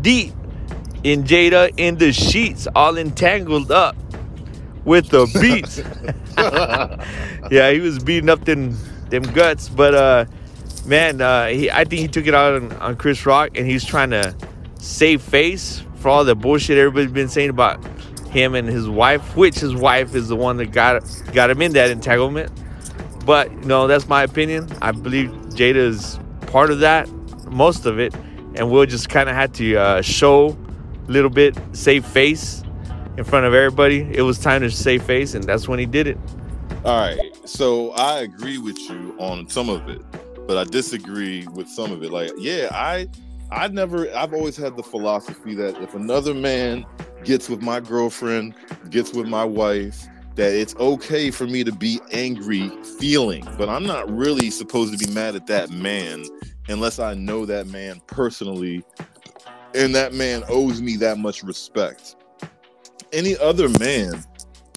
[0.01, 0.33] deep
[1.03, 3.95] in Jada in the sheets, all entangled up
[4.85, 5.77] with the beats.
[7.51, 8.75] yeah, he was beating up them
[9.09, 10.25] them guts, but uh
[10.85, 13.85] man, uh he I think he took it out on, on Chris Rock and he's
[13.85, 14.35] trying to
[14.79, 17.83] save face for all the bullshit everybody's been saying about
[18.33, 21.73] him and his wife, which his wife is the one that got got him in
[21.73, 22.51] that entanglement.
[23.25, 24.69] But you know, that's my opinion.
[24.81, 27.09] I believe Jada is part of that,
[27.45, 28.13] most of it,
[28.55, 30.57] and Will just kind of had to uh, show
[31.07, 32.63] a little bit, save face
[33.17, 34.01] in front of everybody.
[34.11, 36.17] It was time to save face, and that's when he did it.
[36.85, 37.31] All right.
[37.47, 40.01] So I agree with you on some of it,
[40.47, 42.11] but I disagree with some of it.
[42.11, 43.07] Like, yeah, I
[43.51, 46.85] I never I've always had the philosophy that if another man
[47.23, 48.53] gets with my girlfriend,
[48.89, 50.05] gets with my wife,
[50.35, 52.69] that it's okay for me to be angry
[52.99, 56.25] feeling, but I'm not really supposed to be mad at that man
[56.67, 58.83] unless I know that man personally
[59.73, 62.17] and that man owes me that much respect.
[63.11, 64.23] Any other man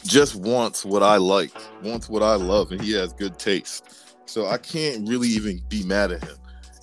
[0.07, 1.53] just wants what I like,
[1.83, 4.07] wants what I love, and he has good taste.
[4.27, 6.37] So I can't really even be mad at him.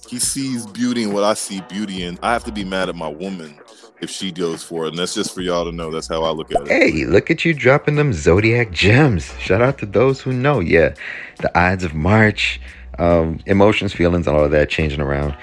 [0.09, 2.19] He sees beauty in what I see beauty in.
[2.21, 3.57] I have to be mad at my woman
[4.01, 4.89] if she goes for it.
[4.89, 5.89] And that's just for y'all to know.
[5.91, 6.67] That's how I look at it.
[6.67, 9.33] Hey, look at you dropping them zodiac gems.
[9.39, 10.59] Shout out to those who know.
[10.59, 10.93] Yeah,
[11.39, 12.59] the Ides of March,
[12.99, 15.35] um, emotions, feelings, and all of that changing around.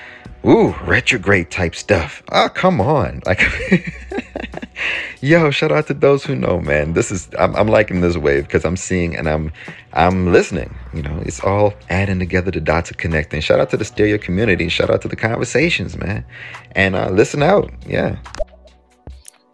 [0.45, 2.23] Ooh, retrograde type stuff.
[2.33, 3.21] Oh, come on.
[3.27, 3.43] Like,
[5.21, 6.95] yo, shout out to those who know, man.
[6.95, 9.53] This is I'm, I'm liking this wave because I'm seeing and I'm
[9.93, 10.75] I'm listening.
[10.95, 12.51] You know, it's all adding together.
[12.51, 13.43] The dots are connecting.
[13.43, 14.71] Shout out to the stereo community.
[14.71, 16.25] Shout out to the conversations, man.
[16.73, 17.71] And uh, listen out.
[17.87, 18.17] Yeah.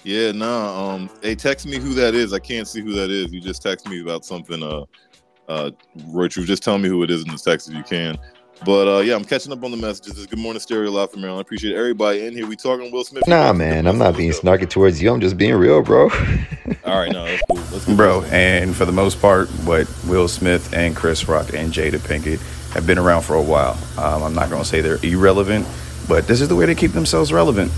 [0.05, 0.95] Yeah, nah.
[0.95, 2.33] Um, hey, text me who that is.
[2.33, 3.33] I can't see who that is.
[3.33, 4.63] You just text me about something.
[4.63, 4.85] Uh,
[5.49, 5.73] uh,
[6.07, 8.17] Richard, just tell me who it is in the text if you can.
[8.65, 10.19] But uh, yeah, I'm catching up on the messages.
[10.19, 11.41] It's good morning, Stereo Live from Maryland.
[11.41, 12.47] I appreciate everybody in here.
[12.47, 13.27] We talking Will Smith.
[13.29, 15.13] Nah, man, I'm not being snarky towards you.
[15.13, 16.05] I'm just being real, bro.
[16.85, 17.57] All right, no, that's cool.
[17.71, 21.73] Let's get Bro, and for the most part, what Will Smith and Chris Rock and
[21.73, 22.41] Jada Pinkett
[22.73, 23.79] have been around for a while.
[23.99, 25.67] Um, I'm not going to say they're irrelevant,
[26.09, 27.71] but this is the way they keep themselves relevant.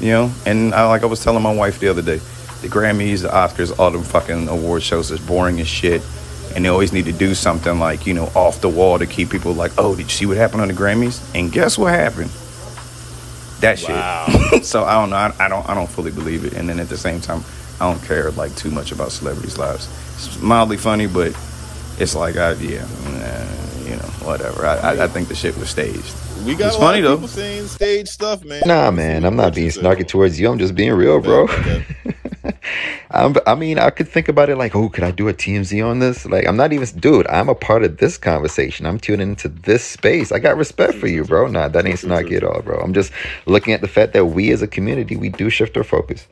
[0.00, 2.20] You know, and I, like I was telling my wife the other day,
[2.62, 6.02] the Grammys, the Oscars, all them fucking award shows is boring as shit.
[6.56, 9.28] And they always need to do something like, you know, off the wall to keep
[9.28, 11.22] people like, oh, did you see what happened on the Grammys?
[11.34, 12.30] And guess what happened?
[13.60, 14.64] That shit.
[14.64, 15.16] so I don't know.
[15.16, 15.68] I, I don't.
[15.68, 16.54] I don't fully believe it.
[16.54, 17.44] And then at the same time,
[17.78, 19.86] I don't care like too much about celebrities' lives.
[20.16, 21.38] It's mildly funny, but
[21.98, 24.64] it's like, I, yeah, nah, you know, whatever.
[24.64, 26.14] I, I, I think the shit was staged.
[26.46, 27.16] We got It's a lot funny of though.
[27.16, 28.62] people saying stage stuff, man.
[28.66, 30.48] Nah, man, I'm not being snarky towards you.
[30.48, 31.48] I'm just being real, bro.
[33.10, 35.84] I'm, I mean, I could think about it like, oh, could I do a TMZ
[35.84, 36.24] on this?
[36.24, 38.86] Like, I'm not even, dude, I'm a part of this conversation.
[38.86, 40.30] I'm tuning into this space.
[40.30, 41.48] I got respect for you, bro.
[41.48, 42.78] Nah, that ain't snarky at all, bro.
[42.78, 43.12] I'm just
[43.46, 46.28] looking at the fact that we as a community, we do shift our focus,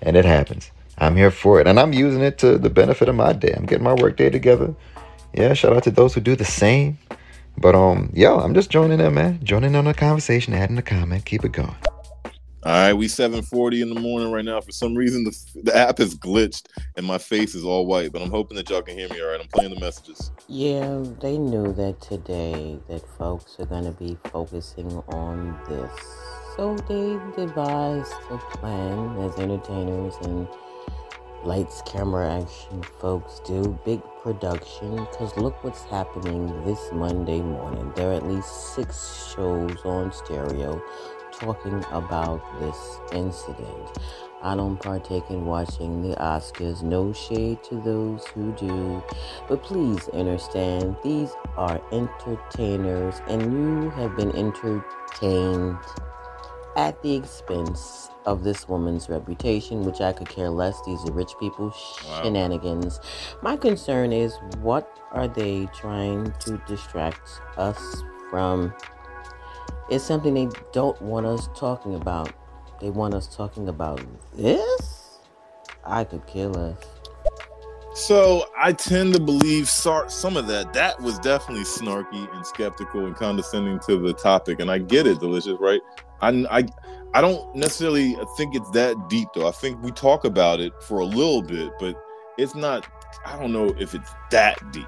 [0.00, 0.70] and it happens.
[0.98, 3.52] I'm here for it, and I'm using it to the benefit of my day.
[3.56, 4.74] I'm getting my work day together.
[5.34, 6.98] Yeah, shout out to those who do the same.
[7.58, 9.40] But um, yo, I'm just joining in, man.
[9.44, 11.76] Joining in on the conversation, adding a comment, keep it going.
[12.62, 14.60] All right, we 7:40 in the morning right now.
[14.60, 18.12] For some reason, the the app is glitched and my face is all white.
[18.12, 19.20] But I'm hoping that y'all can hear me.
[19.22, 20.32] All right, I'm playing the messages.
[20.48, 25.92] Yeah, they knew that today that folks are going to be focusing on this.
[26.56, 30.46] So they devised a plan as entertainers and
[31.46, 33.78] lights, camera, action folks do.
[33.84, 34.96] Big production.
[34.96, 37.92] Because look what's happening this Monday morning.
[37.94, 40.82] There are at least six shows on stereo
[41.32, 43.98] talking about this incident.
[44.42, 46.82] I don't partake in watching the Oscars.
[46.82, 49.02] No shade to those who do.
[49.48, 55.78] But please understand, these are entertainers, and you have been entertained
[56.76, 60.78] at the expense of this woman's reputation, which I could care less.
[60.84, 63.00] These are rich people shenanigans.
[63.42, 68.74] My concern is what are they trying to distract us from?
[69.88, 72.32] It's something they don't want us talking about.
[72.80, 74.02] They want us talking about
[74.34, 75.18] this?
[75.84, 76.76] I could care less.
[77.94, 80.74] So I tend to believe some of that.
[80.74, 85.20] That was definitely snarky and skeptical and condescending to the topic, and I get it,
[85.20, 85.80] delicious, right?
[86.20, 86.64] I, I,
[87.14, 89.48] I don't necessarily think it's that deep though.
[89.48, 91.96] I think we talk about it for a little bit, but
[92.38, 92.86] it's not.
[93.24, 94.86] I don't know if it's that deep.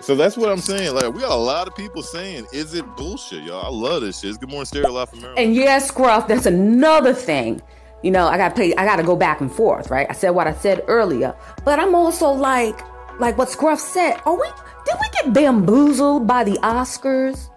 [0.00, 0.94] So that's what I'm saying.
[0.94, 4.20] Like we got a lot of people saying, "Is it bullshit, y'all?" I love this
[4.20, 4.30] shit.
[4.30, 5.44] It's Good morning, Stereo from Maryland.
[5.44, 7.62] And yes, Scruff, that's another thing.
[8.02, 10.06] You know, I gotta play I gotta go back and forth, right?
[10.10, 11.34] I said what I said earlier.
[11.64, 12.78] But I'm also like
[13.18, 14.46] like what Scruff said, are we
[14.84, 17.48] did we get bamboozled by the Oscars?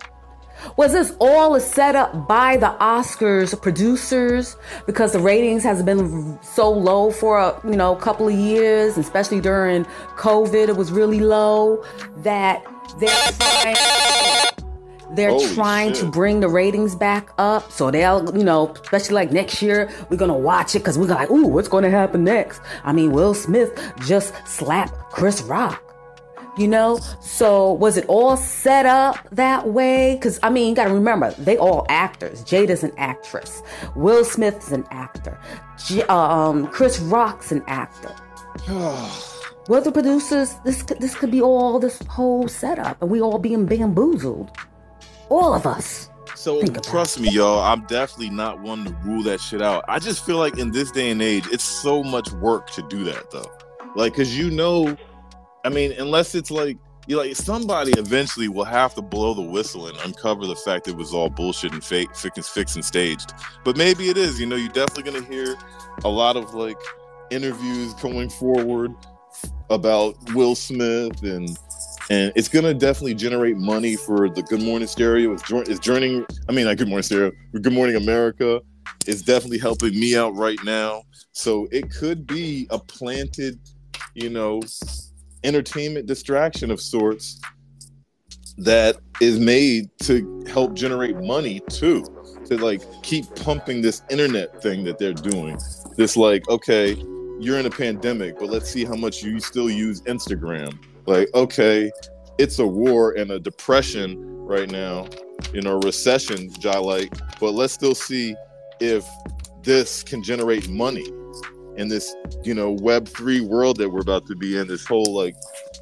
[0.75, 6.69] Was this all set up by the Oscars producers because the ratings has been so
[6.69, 11.83] low for a you know couple of years, especially during COVID, it was really low
[12.17, 12.65] that
[12.99, 13.75] they're trying
[15.11, 17.71] they're Holy trying to bring the ratings back up.
[17.71, 21.29] So they'll, you know, especially like next year, we're gonna watch it because we're like,
[21.29, 22.61] ooh, what's gonna happen next?
[22.83, 25.86] I mean, Will Smith just slapped Chris Rock.
[26.57, 30.15] You know, so was it all set up that way?
[30.15, 32.43] Because I mean, you gotta remember, they all actors.
[32.43, 33.61] Jada's an actress.
[33.95, 35.39] Will Smith's an actor.
[35.85, 38.15] J- um, Chris Rock's an actor.
[38.67, 43.37] well, the producers, this could, this could be all this whole setup, and we all
[43.37, 44.49] being bamboozled.
[45.29, 46.09] All of us.
[46.35, 47.59] So trust me, y'all.
[47.61, 49.83] I'm definitely not one to rule that shit out.
[49.87, 53.03] I just feel like in this day and age, it's so much work to do
[53.05, 53.51] that, though.
[53.95, 54.95] Like, cause you know,
[55.67, 59.87] I mean, unless it's like you like somebody eventually will have to blow the whistle
[59.87, 63.33] and uncover the fact it was all bullshit and fake, fix, fixed and staged.
[63.65, 64.39] But maybe it is.
[64.39, 65.57] You know, you're definitely gonna hear
[66.05, 66.77] a lot of like
[67.31, 68.95] interviews going forward
[69.69, 71.49] about Will Smith and
[72.09, 75.33] and it's gonna definitely generate money for the Good Morning Stereo.
[75.33, 76.25] It's, it's joining.
[76.47, 77.33] I mean, not Good Morning Stereo.
[77.59, 78.61] Good Morning America.
[79.05, 81.03] is definitely helping me out right now.
[81.33, 83.59] So it could be a planted,
[84.13, 84.61] you know,
[85.43, 87.39] entertainment distraction of sorts
[88.57, 92.05] that is made to help generate money too.
[92.45, 95.59] To like keep pumping this internet thing that they're doing.
[95.95, 96.95] This like, okay,
[97.39, 100.77] you're in a pandemic, but let's see how much you still use Instagram.
[101.05, 101.91] Like, okay,
[102.37, 105.07] it's a war and a depression right now,
[105.53, 108.35] you know, recession, Jai like, but let's still see
[108.79, 109.05] if
[109.61, 111.05] this can generate money
[111.77, 115.15] in this, you know, web three world that we're about to be in, this whole
[115.15, 115.35] like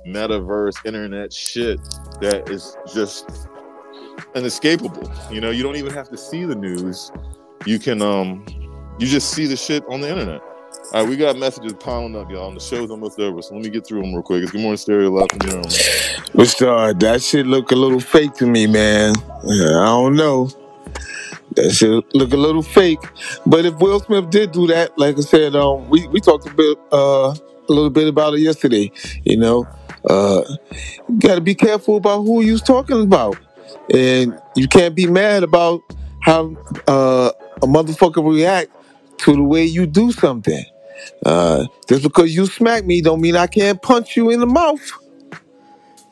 [0.06, 1.80] metaverse internet shit
[2.22, 3.48] that is just
[4.36, 5.12] inescapable.
[5.32, 7.12] You know, you don't even have to see the news.
[7.66, 8.46] You can um
[9.00, 10.42] you just see the shit on the internet.
[10.94, 12.48] All right, we got messages piling up, y'all.
[12.48, 14.44] And the show's almost over, so let me get through them real quick.
[14.44, 15.74] It's Good Morning Stereo Live from Maryland.
[16.34, 19.16] What's uh, that shit look a little fake to me, man.
[19.46, 20.50] Yeah, I don't know.
[21.56, 23.02] That shit look a little fake.
[23.46, 26.54] But if Will Smith did do that, like I said, um, we, we talked a
[26.54, 27.36] bit uh
[27.70, 28.92] a little bit about it yesterday.
[29.26, 29.68] You know,
[30.10, 30.44] uh,
[31.20, 33.38] got to be careful about who you're talking about,
[33.94, 35.82] and you can't be mad about
[36.22, 36.56] how
[36.88, 37.32] uh
[37.64, 38.72] a motherfucker react
[39.20, 40.66] to the way you do something.
[41.26, 44.82] Uh, just because you smack me don't mean I can't punch you in the mouth.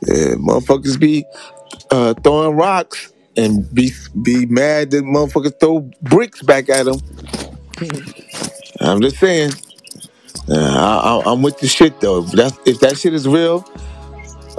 [0.07, 1.25] Yeah, motherfuckers be
[1.91, 6.99] uh, throwing rocks and be be mad that motherfuckers throw bricks back at them.
[8.79, 9.51] I'm just saying.
[10.49, 12.23] Uh, I, I, I'm with the shit though.
[12.23, 13.65] If, that's, if that shit is real,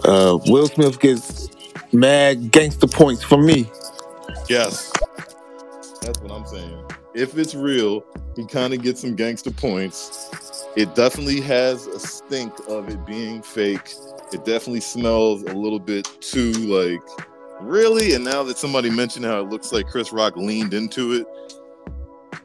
[0.05, 1.51] uh, Will Smith gets
[1.93, 3.71] mad gangster points from me.
[4.49, 4.93] Yes.
[6.01, 6.85] That's what I'm saying.
[7.15, 8.05] If it's real,
[8.35, 10.65] he kind of gets some gangster points.
[10.77, 13.95] It definitely has a stink of it being fake.
[14.33, 17.03] It definitely smells a little bit too like
[17.65, 18.15] really.
[18.15, 21.27] And now that somebody mentioned how it looks like Chris Rock leaned into it,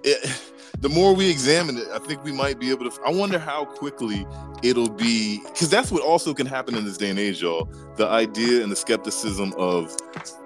[0.03, 0.41] it
[0.82, 3.01] the more we examine it, I think we might be able to.
[3.05, 4.26] I wonder how quickly
[4.63, 7.70] it'll be because that's what also can happen in this day and age, y'all.
[7.97, 9.95] The idea and the skepticism of,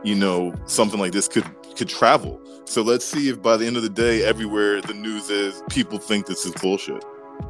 [0.04, 1.46] you know, something like this could
[1.76, 2.42] could travel.
[2.66, 5.98] So let's see if by the end of the day, everywhere the news is, people
[6.00, 7.04] think this is bullshit,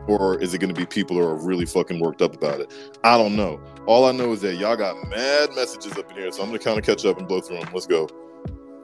[0.08, 2.72] or is it going to be people who are really fucking worked up about it?
[3.04, 3.60] I don't know.
[3.86, 6.60] All I know is that y'all got mad messages up in here, so I'm gonna
[6.60, 7.70] kind of catch up and blow through them.
[7.74, 8.08] Let's go.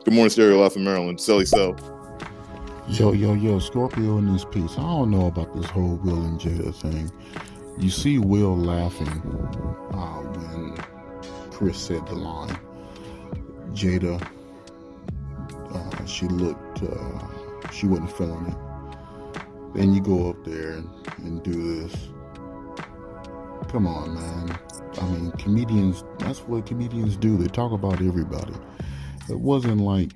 [0.03, 1.19] Good morning, Stereo Life in Maryland.
[1.19, 1.75] Sally Sell.
[2.89, 4.71] Yo, yo, yo, Scorpio in this piece.
[4.77, 7.11] I don't know about this whole Will and Jada thing.
[7.77, 9.07] You see Will laughing
[9.93, 10.75] uh, when
[11.51, 12.59] Chris said the line.
[13.73, 14.21] Jada,
[15.71, 18.68] uh, she looked, uh, she wasn't feeling it.
[19.73, 21.95] Then you go up there and, and do this.
[23.69, 24.59] Come on, man.
[24.99, 27.37] I mean, comedians, that's what comedians do.
[27.37, 28.53] They talk about everybody.
[29.29, 30.11] It wasn't like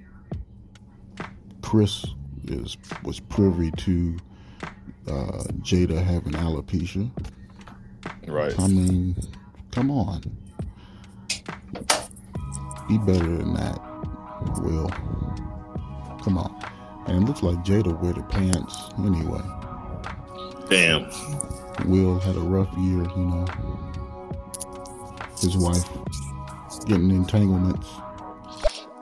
[1.62, 2.06] Chris
[2.46, 4.18] is was privy to
[5.08, 7.12] uh, Jada having alopecia.
[8.28, 8.58] Right.
[8.60, 9.16] I mean,
[9.72, 10.22] come on.
[12.88, 13.80] Be better than that,
[14.62, 14.90] Will.
[16.24, 16.63] Come on.
[17.08, 19.42] And it looks like Jada wear the pants anyway.
[20.70, 21.10] Damn.
[21.90, 23.46] Will had a rough year, you know.
[25.40, 25.84] His wife
[26.86, 27.90] getting entanglements.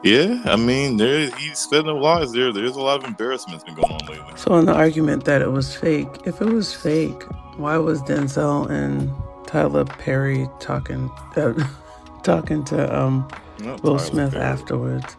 [0.03, 2.51] Yeah, I mean, there he's spending lies there.
[2.51, 4.33] There's a lot of embarrassment's been going on lately.
[4.35, 7.21] So, on the argument that it was fake, if it was fake,
[7.57, 9.13] why was Denzel and
[9.45, 11.53] Tyler Perry talking uh,
[12.23, 13.27] talking to um,
[13.59, 14.43] Will Tyler Smith Perry.
[14.43, 15.15] afterwards?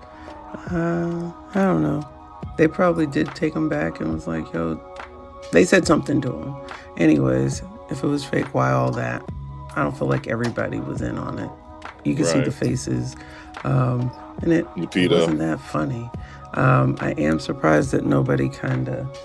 [0.72, 2.09] Uh, I don't know.
[2.57, 4.80] They probably did take him back and was like, "Yo,"
[5.53, 6.57] they said something to him.
[6.96, 9.22] Anyways, if it was fake, why all that?
[9.74, 11.50] I don't feel like everybody was in on it.
[12.05, 13.16] You can see the faces,
[13.64, 14.11] um,
[14.42, 15.11] and it, it Lupita.
[15.11, 16.11] wasn't that funny.
[16.55, 19.18] Um, I am surprised that nobody kind of.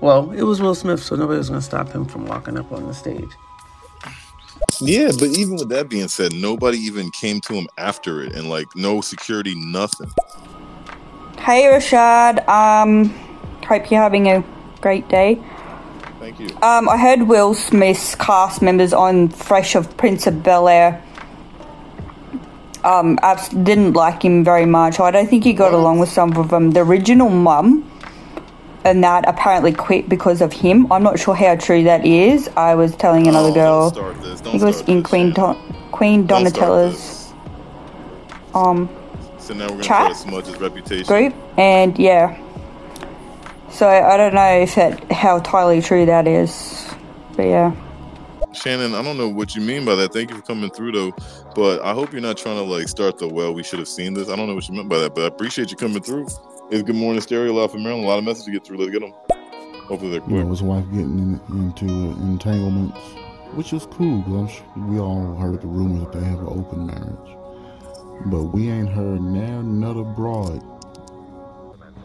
[0.00, 2.72] Well, it was Will Smith, so nobody was going to stop him from walking up
[2.72, 3.30] on the stage.
[4.80, 8.48] Yeah, but even with that being said, nobody even came to him after it, and
[8.48, 10.10] like no security, nothing.
[11.40, 13.08] Hey Rashad, um,
[13.66, 14.44] hope you're having a
[14.82, 15.40] great day.
[16.18, 16.48] Thank you.
[16.60, 21.02] Um, I heard Will Smith's cast members on Fresh of Prince of Bel Air.
[22.84, 25.00] Um, I didn't like him very much.
[25.00, 26.72] I don't think he got along with some of them.
[26.72, 27.90] The original mum,
[28.84, 30.92] and that apparently quit because of him.
[30.92, 32.50] I'm not sure how true that is.
[32.54, 33.90] I was telling another girl.
[34.44, 35.56] He was in Queen Don-
[35.90, 37.32] Queen Donatella's
[38.54, 38.90] um
[39.50, 39.98] So now we're gonna Chat?
[39.98, 41.06] try to smudge his reputation.
[41.06, 42.40] group, and yeah.
[43.72, 46.88] So I don't know if that how entirely true that is,
[47.36, 47.74] but yeah.
[48.52, 50.12] Shannon, I don't know what you mean by that.
[50.12, 51.12] Thank you for coming through though.
[51.56, 54.14] But I hope you're not trying to like start the well, we should have seen
[54.14, 54.28] this.
[54.28, 56.28] I don't know what you meant by that, but I appreciate you coming through.
[56.70, 58.04] It's good morning stereo live from Maryland.
[58.04, 58.76] A lot of messages to get through.
[58.76, 59.12] Let's get them.
[59.88, 60.50] Hopefully they're You know, quick.
[60.50, 61.86] his wife getting in, into
[62.22, 62.98] entanglements,
[63.54, 66.86] which is cool because I'm we all heard the rumors that they have an open
[66.86, 67.36] marriage.
[68.26, 70.62] But we ain't heard now another broad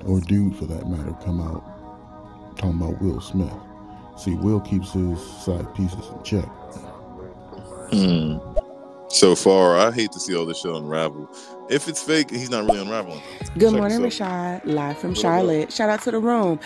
[0.06, 1.64] or dude for that matter come out
[2.58, 3.54] talking about Will Smith.
[4.18, 6.46] See, Will keeps his side pieces in check.
[7.92, 8.38] Hmm.
[9.10, 11.30] So far, I hate to see all this shit unravel.
[11.70, 13.22] If it's fake, he's not really unraveling.
[13.58, 14.64] Good Check morning, yourself.
[14.64, 14.66] Rashad.
[14.66, 15.72] Live from Charlotte.
[15.72, 16.60] Shout out to the room.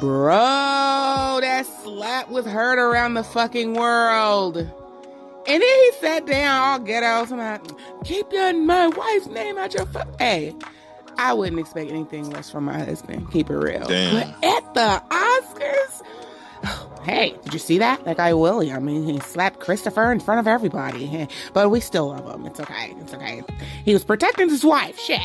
[0.00, 4.70] Bro, that slap was heard around the fucking world.
[5.46, 7.26] And then he sat down all ghetto.
[7.26, 7.70] Somebody,
[8.04, 10.08] keep your my wife's name out your fuck.
[10.20, 10.54] Hey,
[11.18, 13.30] I wouldn't expect anything less from my husband.
[13.32, 13.86] Keep it real.
[13.86, 14.34] Damn.
[14.40, 18.04] But at the Oscars, hey, did you see that?
[18.04, 18.72] That guy Willie.
[18.72, 21.26] I mean, he slapped Christopher in front of everybody.
[21.52, 22.46] But we still love him.
[22.46, 22.94] It's okay.
[23.00, 23.42] It's okay.
[23.84, 24.98] He was protecting his wife.
[24.98, 25.20] Shit.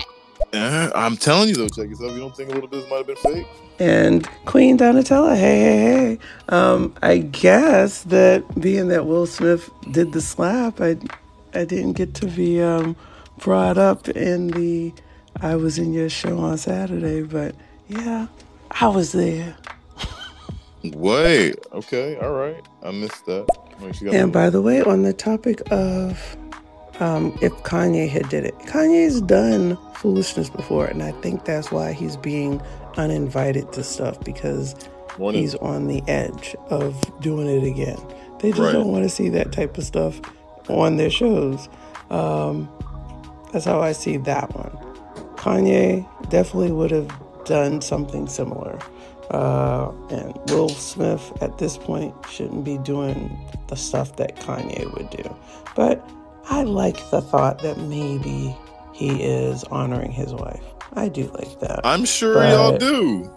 [0.53, 2.13] Uh, I'm telling you though, check yourself.
[2.13, 3.47] You don't think a little bit might have been fake?
[3.79, 6.19] And Queen Donatella, hey, hey, hey.
[6.49, 10.97] Um, I guess that being that Will Smith did the slap, I,
[11.53, 12.95] I didn't get to be um,
[13.39, 14.93] brought up in the
[15.41, 17.55] I was in your show on Saturday, but
[17.89, 18.27] yeah,
[18.71, 19.55] I was there.
[20.83, 21.55] Wait.
[21.73, 22.17] Okay.
[22.17, 22.63] All right.
[22.83, 23.47] I missed that.
[23.81, 26.38] Wait, And by the way, on the topic of
[26.99, 31.93] um, if Kanye had did it, Kanye's done foolishness before, and I think that's why
[31.93, 32.61] he's being
[32.97, 34.75] uninvited to stuff because
[35.31, 37.97] he's on the edge of doing it again.
[38.39, 38.73] They just Right.
[38.73, 40.19] don't want to see that type of stuff
[40.69, 41.67] on their shows.
[42.09, 42.69] Um,
[43.51, 44.77] that's how I see that one.
[45.35, 47.09] Kanye definitely would have
[47.45, 48.77] done something similar.
[49.31, 53.37] Uh, and Will Smith at this point shouldn't be doing
[53.67, 55.23] the stuff that Kanye would do.
[55.75, 56.07] But
[56.49, 58.55] I like the thought that maybe
[58.93, 60.63] he is honoring his wife.
[60.93, 61.81] I do like that.
[61.83, 63.33] I'm sure y'all do.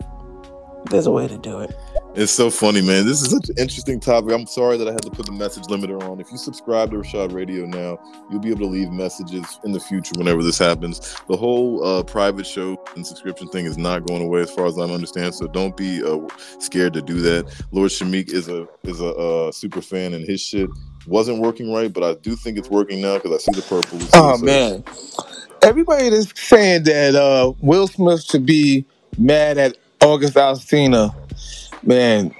[0.91, 1.75] There's a way to do it.
[2.15, 3.07] It's so funny, man.
[3.07, 4.33] This is such an interesting topic.
[4.33, 6.21] I'm sorry that I had to put the message limiter on.
[6.21, 7.99] If you subscribe to Rashad Radio now,
[8.31, 11.17] you'll be able to leave messages in the future whenever this happens.
[11.29, 14.79] The whole uh, private show and subscription thing is not going away, as far as
[14.79, 15.35] I understand.
[15.35, 16.27] So don't be uh,
[16.59, 17.53] scared to do that.
[17.71, 20.71] Lord Shamik is a is a uh, super fan, and his shit
[21.09, 23.99] wasn't working right, but I do think it's working now because I see the purple.
[24.15, 24.85] Oh So- man,
[25.63, 28.87] everybody that's saying that uh, Will Smith should be
[29.19, 31.15] mad at August Alsina,
[31.83, 32.35] man.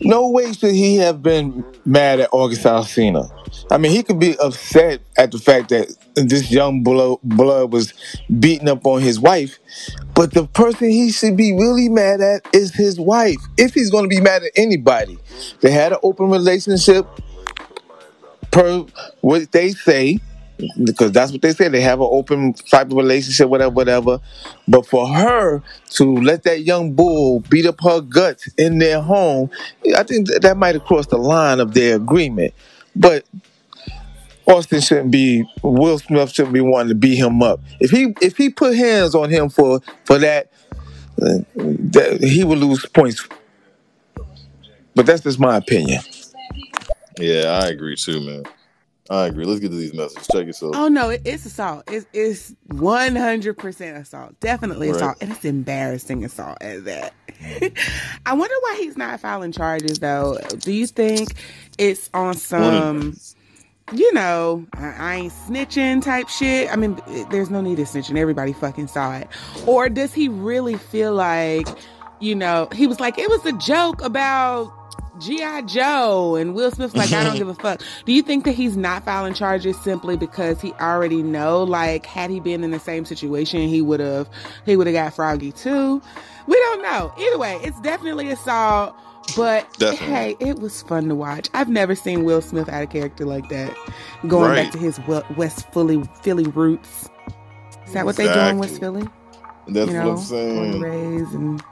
[0.00, 3.30] No way should he have been mad at August Alsina.
[3.70, 7.18] I mean, he could be upset at the fact that this young blood,
[7.72, 7.92] was
[8.40, 9.58] beating up on his wife,
[10.14, 13.36] but the person he should be really mad at is his wife.
[13.56, 15.18] If he's going to be mad at anybody,
[15.60, 17.06] they had an open relationship
[18.50, 18.86] per
[19.20, 20.18] what they say,
[20.82, 21.68] because that's what they say.
[21.68, 24.20] They have an open type of relationship, whatever, whatever.
[24.66, 29.50] But for her to let that young bull beat up her guts in their home,
[29.96, 32.54] I think that, that might have crossed the line of their agreement.
[32.96, 33.24] But
[34.48, 35.44] Austin shouldn't be.
[35.62, 37.60] Will Smith shouldn't be wanting to beat him up.
[37.80, 40.50] If he if he put hands on him for for that,
[41.20, 43.26] uh, that he would lose points.
[44.94, 46.00] But that's just my opinion.
[47.18, 48.44] Yeah, I agree too, man.
[49.10, 49.44] I agree.
[49.46, 50.26] Let's get to these messages.
[50.30, 50.76] Check yourself.
[50.76, 51.84] Oh no, it, it's assault.
[51.88, 54.38] It's it's one hundred percent assault.
[54.40, 54.96] Definitely Right.
[54.96, 57.14] assault, and it's embarrassing assault at that.
[58.26, 60.38] I wonder why he's not filing charges though.
[60.60, 61.34] Do you think
[61.78, 63.16] it's on some,
[63.92, 66.70] you know, I, I ain't snitching type shit?
[66.72, 68.18] I mean, eh, there's no need to snitching.
[68.18, 69.28] Everybody fucking saw it.
[69.66, 71.66] Or does he really feel like,
[72.20, 74.72] you know, he was like, it was a joke about
[75.20, 75.62] G.I.
[75.62, 77.82] Joe and Will Smith's like, I don't give a fuck.
[78.04, 82.30] Do you think that he's not filing charges simply because he already know, like, had
[82.30, 84.28] he been in the same situation, he would have,
[84.64, 86.02] he would have got froggy too?
[86.46, 87.12] We don't know.
[87.18, 88.96] Either way, it's definitely assault,
[89.36, 90.14] but Definitely.
[90.14, 91.48] hey, it was fun to watch.
[91.54, 93.74] I've never seen Will Smith out of character like that.
[94.26, 94.64] Going Right.
[94.64, 94.98] back to his
[95.36, 97.08] West Philly, Philly roots.
[97.86, 99.06] Is that what they do in West Philly?
[99.68, 100.54] That's you what know, I'm saying.
[100.54, 101.62] Born and raised and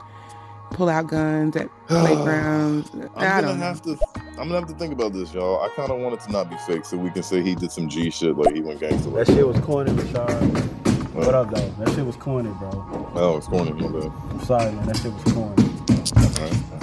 [0.70, 2.90] pull out guns at playgrounds.
[2.94, 3.64] I'm I gonna don't know.
[3.66, 3.98] have to.
[4.38, 5.62] I'm gonna have to think about this, y'all.
[5.62, 7.72] I kind of want it to not be fake, so we can say he did
[7.72, 9.10] some G shit, like he went gangster.
[9.10, 11.14] That shit was corny, Rashad.
[11.14, 11.68] What up, though?
[11.82, 12.70] That shit was corny, bro.
[13.14, 14.12] Oh, it's corny, my bad.
[14.30, 14.86] I'm sorry, man.
[14.86, 16.75] That shit was corny.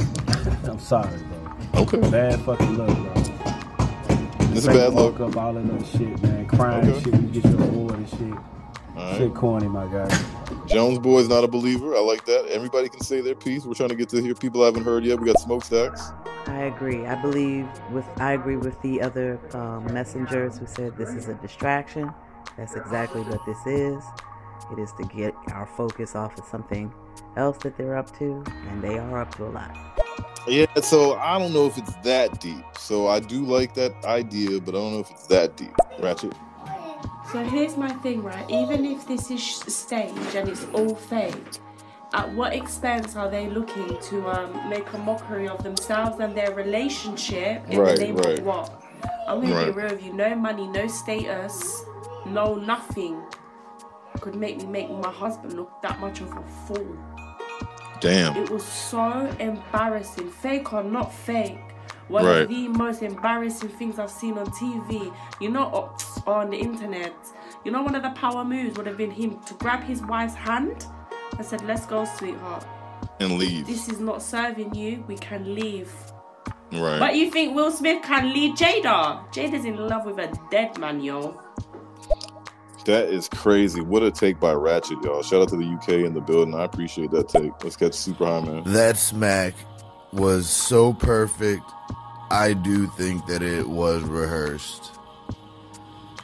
[0.67, 1.17] I'm sorry,
[1.73, 1.81] bro.
[1.81, 2.09] Okay.
[2.09, 3.13] Bad fucking luck, bro.
[4.53, 5.19] This a bad luck.
[5.19, 6.45] up all of that shit, man.
[6.47, 7.03] Crying and Okay.
[7.03, 8.33] shit when you get your award and shit.
[8.95, 10.07] All Shit corny, my guy.
[10.67, 11.95] Jones boy's not a believer.
[11.95, 12.45] I like that.
[12.47, 13.65] Everybody can say their piece.
[13.65, 15.19] We're trying to get to hear people I haven't heard yet.
[15.19, 16.11] We got smokestacks.
[16.45, 17.05] I agree.
[17.05, 21.33] I believe with I agree with the other um, messengers who said this is a
[21.35, 22.13] distraction.
[22.57, 24.03] That's exactly what this is.
[24.71, 26.93] It is to get our focus off of something
[27.35, 30.02] else that they're up to, and they are up to a lot.
[30.47, 32.65] Yeah, so I don't know if it's that deep.
[32.77, 35.73] So I do like that idea, but I don't know if it's that deep.
[35.99, 36.33] Ratchet.
[37.31, 38.47] So here's my thing, right?
[38.49, 41.33] Even if this is sh- stage and it's all fake,
[42.13, 46.53] at what expense are they looking to um, make a mockery of themselves and their
[46.53, 48.39] relationship in Right, the name right.
[48.39, 48.83] of what?
[49.27, 49.65] I'm gonna Right.
[49.67, 50.13] be real with you.
[50.13, 51.83] No money, no status,
[52.27, 53.19] no nothing
[54.21, 56.97] could make me make my husband look that much of a fool.
[58.03, 58.35] Damn.
[58.35, 61.57] It was so embarrassing, fake or not fake.
[62.09, 65.13] One of the most embarrassing things I've seen on TV.
[65.39, 65.95] You know,
[66.27, 67.13] on the internet.
[67.63, 70.35] You know, one of the power moves would have been him to grab his wife's
[70.35, 70.85] hand
[71.37, 72.65] and said, "Let's go, sweetheart.
[73.21, 73.67] And leave.
[73.67, 75.05] This is not serving you.
[75.07, 75.89] We can leave."
[76.73, 76.99] Right.
[76.99, 79.31] But you think Will Smith can leave Jada?
[79.31, 81.39] Jada's in love with a dead man, yo.
[82.85, 83.81] That is crazy.
[83.81, 85.23] What a take by Ratchet, y'all.
[85.23, 86.53] Shout out to the UK in the building.
[86.53, 87.51] I appreciate that take.
[87.63, 88.63] Let's catch super high, man.
[88.65, 89.53] That smack
[90.11, 91.63] was so perfect.
[92.29, 94.91] I do think that it was rehearsed.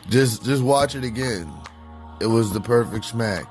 [0.10, 1.52] Just just watch it again.
[2.20, 3.46] It was the perfect smack.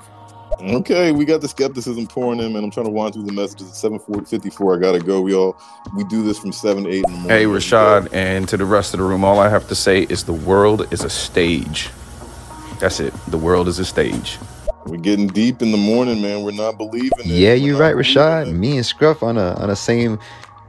[0.61, 2.65] Okay, we got the skepticism pouring in, man.
[2.65, 3.69] I'm trying to wind through the messages.
[3.69, 4.77] It's 7:54.
[4.77, 5.21] I gotta go.
[5.21, 5.57] We all
[5.95, 7.31] we do this from seven to eight in the morning.
[7.31, 10.25] Hey, Rashad, and to the rest of the room, all I have to say is
[10.25, 11.91] the world is a stage.
[12.79, 13.13] That's it.
[13.29, 14.39] The world is a stage.
[14.87, 16.43] We're getting deep in the morning, man.
[16.43, 17.27] We're not believing it.
[17.27, 18.53] Yeah, you're right, Rashad.
[18.55, 20.19] Me and Scruff on a on the same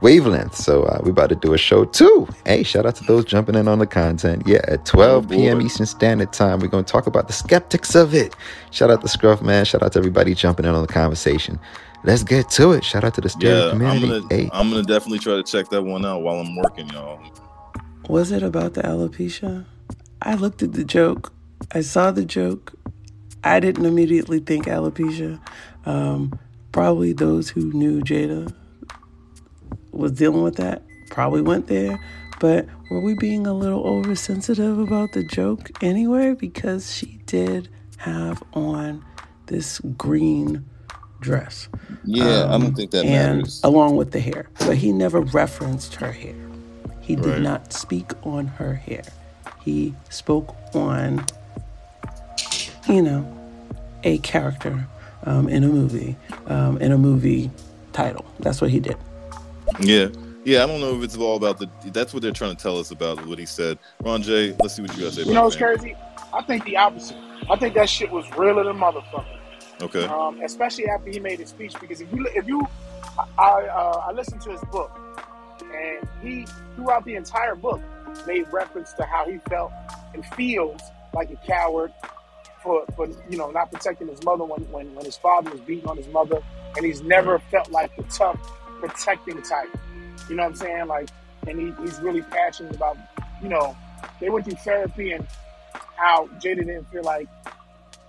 [0.02, 0.56] wavelength.
[0.56, 2.28] So uh, we about to do a show too.
[2.44, 4.42] Hey, shout out to those jumping in on the content.
[4.46, 5.62] Yeah, at 12 p.m.
[5.62, 8.34] Eastern Standard Time, we're gonna talk about the skeptics of it.
[8.72, 9.64] Shout out to Scruff, man.
[9.64, 11.58] Shout out to everybody jumping in on the conversation.
[12.04, 12.84] Let's get to it.
[12.84, 14.20] Shout out to the stereo Yeah, I'm community.
[14.20, 17.20] gonna Hey, I'm gonna definitely try to check that one out while I'm working, y'all.
[18.08, 19.66] Was it about the alopecia?
[20.22, 21.32] I looked at the joke.
[21.72, 22.72] I saw the joke.
[23.44, 25.40] I didn't immediately think alopecia.
[25.86, 26.38] Um,
[26.72, 28.52] probably those who knew Jada
[29.92, 31.98] was dealing with that probably went there.
[32.38, 36.34] But were we being a little oversensitive about the joke anyway?
[36.34, 39.04] Because she did have on
[39.46, 40.64] this green
[41.20, 41.68] dress.
[42.04, 43.60] Yeah, I don't think that and matters.
[43.62, 44.48] Along with the hair.
[44.58, 46.34] But he never referenced her hair.
[47.00, 47.42] He did Right.
[47.42, 49.02] not speak on her hair.
[49.62, 51.24] He spoke on,
[52.90, 53.24] you know,
[54.04, 54.86] a character
[55.24, 56.16] um, in a movie,
[56.46, 57.50] um, in a movie
[57.92, 58.24] title.
[58.40, 58.96] That's what he did.
[59.80, 60.08] Yeah.
[60.42, 61.68] Yeah, I don't know if it's all about the.
[61.92, 63.78] That's what they're trying to tell us about what he said.
[64.02, 65.94] Ron J, let's see what you guys say You know what's crazy?
[66.32, 67.16] I think the opposite.
[67.50, 69.38] I think that shit was realer than motherfucker.
[69.82, 70.06] Okay.
[70.06, 72.66] Um, especially after he made his speech, because if you if you,
[73.38, 74.90] I uh, I listened to his book,
[75.60, 77.82] and he throughout the entire book
[78.26, 79.72] made reference to how he felt
[80.14, 80.80] and feels
[81.12, 81.92] like a coward
[82.62, 85.88] for for you know not protecting his mother when when, when his father was beating
[85.88, 86.40] on his mother,
[86.76, 87.42] and he's never mm.
[87.50, 88.38] felt like the tough
[88.80, 89.68] protecting type.
[90.28, 90.86] You know what I'm saying?
[90.86, 91.08] Like,
[91.46, 92.96] and he, he's really passionate about
[93.42, 93.76] you know
[94.20, 95.26] they went through therapy and
[95.96, 97.28] how Jada didn't feel like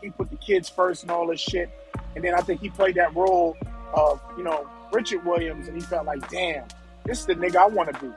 [0.01, 1.69] he put the kids first and all this shit.
[2.15, 3.55] And then I think he played that role
[3.93, 6.65] of, you know, Richard Williams, and he felt like, damn,
[7.05, 8.11] this is the nigga I want to be.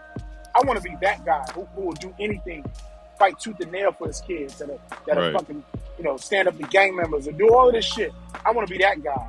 [0.56, 2.64] I want to be that guy who, who will do anything,
[3.18, 5.64] fight tooth and nail for his kids, that are, that are fucking,
[5.98, 8.12] you know, stand up to gang members and do all of this shit.
[8.44, 9.28] I want to be that guy.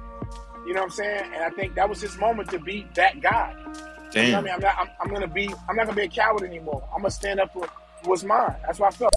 [0.66, 1.24] You know what I'm saying?
[1.34, 3.56] And I think that was his moment to be that guy.
[4.26, 4.76] You know I mean, I'm not.
[4.80, 5.50] I'm, I'm gonna be.
[5.70, 6.84] I'm not gonna be a coward anymore.
[6.94, 7.68] I'm gonna stand up for
[8.06, 8.56] what's mine.
[8.66, 9.14] That's what I felt.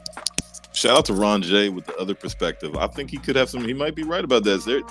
[0.72, 2.76] Shout out to Ron J with the other perspective.
[2.76, 3.64] I think he could have some.
[3.64, 4.64] He might be right about that.
[4.64, 4.82] There,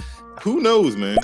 [0.42, 1.18] who knows, man?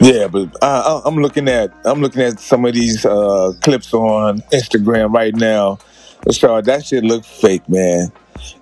[0.00, 3.94] Yeah, but I, I- I'm looking at I'm looking at some of these uh, clips
[3.94, 5.78] on Instagram right now.
[6.30, 8.12] So that shit look fake, man.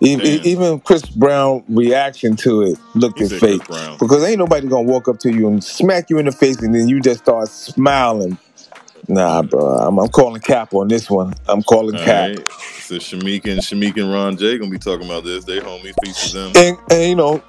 [0.00, 3.62] Even, even Chris Brown reaction to it looked as fake
[3.98, 6.74] because ain't nobody gonna walk up to you and smack you in the face and
[6.74, 8.38] then you just start smiling.
[9.08, 11.34] Nah, bro, I'm, I'm calling cap on this one.
[11.48, 12.30] I'm calling All cap.
[12.30, 12.48] right.
[12.48, 15.44] So Shamik and Shamik and Ron J gonna be talking about this.
[15.44, 15.94] They homies.
[16.02, 16.52] Peace to them.
[16.56, 17.42] And, and you know,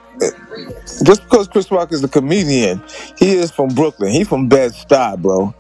[1.04, 2.82] just because Chris Rock is a comedian,
[3.18, 4.12] he is from Brooklyn.
[4.12, 5.54] He from Bed Stuy, bro.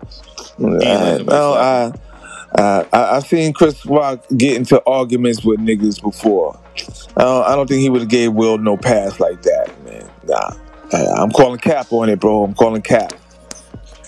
[0.59, 1.93] I, uh, no, I,
[2.55, 6.59] Uh, I, I've seen Chris Rock get into arguments with niggas before.
[7.17, 10.09] I don't, I don't think he would have gave Will no pass like that, man.
[10.25, 10.51] Nah,
[10.93, 12.43] I- I'm calling cap on it, bro.
[12.43, 13.13] I'm calling cap.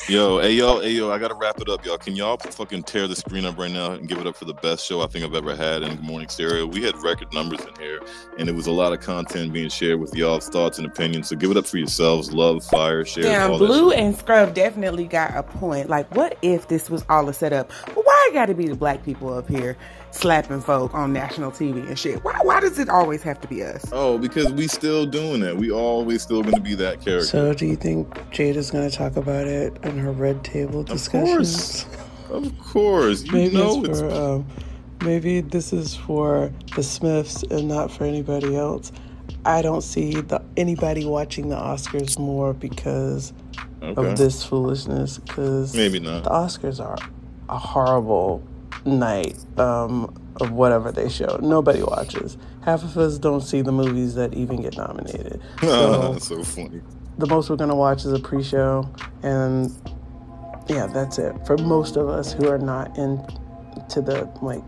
[0.10, 1.96] Yo, hey yo, hey yo, I gotta wrap it up, y'all.
[1.96, 4.56] Can y'all fucking tear the screen up right now and give it up for the
[4.56, 6.66] best show I think I've ever had in Good Morning Stereo?
[6.66, 8.00] We had record numbers in here,
[8.40, 11.30] and it was a lot of content being shared with y'all's thoughts and opinions.
[11.30, 12.34] So give it up for yourselves.
[12.34, 15.92] Love, fire, share, Damn, Blue and Scruff definitely got a point.
[15.92, 17.72] Like, what if this was all a setup?
[17.86, 19.78] But why got to be the black people up here
[20.12, 22.24] slapping folk on national TV and shit?
[22.24, 22.38] Why?
[22.44, 23.86] Why does it always have to be us?
[23.92, 25.58] Oh, because we still doing that.
[25.58, 27.26] We always still gonna be that character.
[27.28, 31.86] So, do you think Jada's going to talk about it in her red table discussions?
[31.86, 31.92] Of
[32.30, 33.24] course, of course.
[33.24, 34.48] you maybe know it's it's for, um,
[35.04, 38.92] maybe this is for the Smiths and not for anybody else.
[39.46, 43.32] I don't see the anybody watching the Oscars more because
[43.82, 44.10] Okay.
[44.12, 45.20] of this foolishness.
[45.20, 46.24] Because Maybe not.
[46.26, 46.98] The Oscars are
[47.48, 48.44] a horrible
[48.86, 51.38] night um, of whatever they show.
[51.42, 52.38] Nobody watches.
[52.62, 55.42] Half of us don't see the movies that even get nominated.
[55.62, 56.82] So so funny.
[57.18, 58.90] the most we're gonna watch is a pre-show,
[59.24, 59.72] and
[60.68, 64.68] yeah, that's it for most of us who are not into the like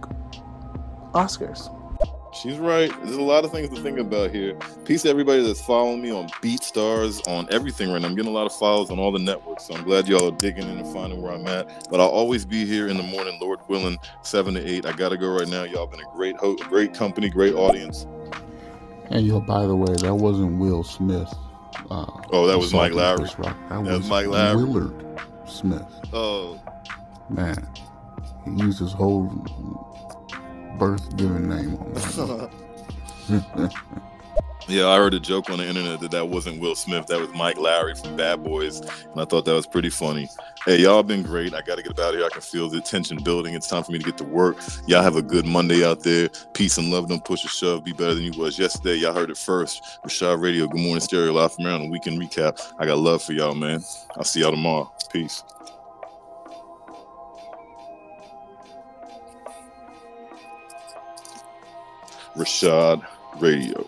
[1.13, 1.69] Oscars.
[2.33, 2.89] She's right.
[3.03, 4.55] There's a lot of things to think about here.
[4.85, 8.07] Peace to everybody that's following me on BeatStars, on everything right now.
[8.07, 10.37] I'm getting a lot of follows on all the networks, so I'm glad y'all are
[10.37, 11.89] digging in and finding where I'm at.
[11.89, 14.85] But I'll always be here in the morning, Lord willing, seven to eight.
[14.85, 15.63] I gotta go right now.
[15.63, 18.07] Y'all been a great host, great company, great audience.
[19.09, 21.33] And yo, by the way, that wasn't Will Smith.
[21.89, 23.29] Uh, Oh, that was Mike Lowrey.
[23.43, 24.55] That, That was was Mike Lowrey.
[24.67, 25.83] Willard Smith.
[26.13, 26.59] Oh,
[27.29, 27.67] Man,
[28.45, 29.27] he used his whole
[30.81, 33.71] birth given name on that.
[34.67, 37.07] Yeah, I heard a joke on the internet that that wasn't Will Smith.
[37.07, 40.29] That was Mike Lowrey from Bad Boys, and I thought that was pretty funny.
[40.65, 41.53] Hey, y'all been great.
[41.55, 42.25] I got to get out of here.
[42.25, 43.55] I can feel the tension building.
[43.55, 44.57] It's time for me to get to work.
[44.85, 46.29] Y'all have a good Monday out there.
[46.53, 47.09] Peace and love.
[47.09, 47.83] Don't push a shove.
[47.83, 48.95] Be better than you was yesterday.
[48.95, 49.83] Y'all heard it first.
[50.05, 50.67] Rashad Radio.
[50.67, 51.33] Good morning, Stereo.
[51.33, 52.61] Live from around the weekend recap.
[52.77, 53.83] I got love for y'all, man.
[54.15, 54.89] I'll see y'all tomorrow.
[55.11, 55.43] Peace.
[62.35, 63.05] Rashad
[63.39, 63.87] Radio.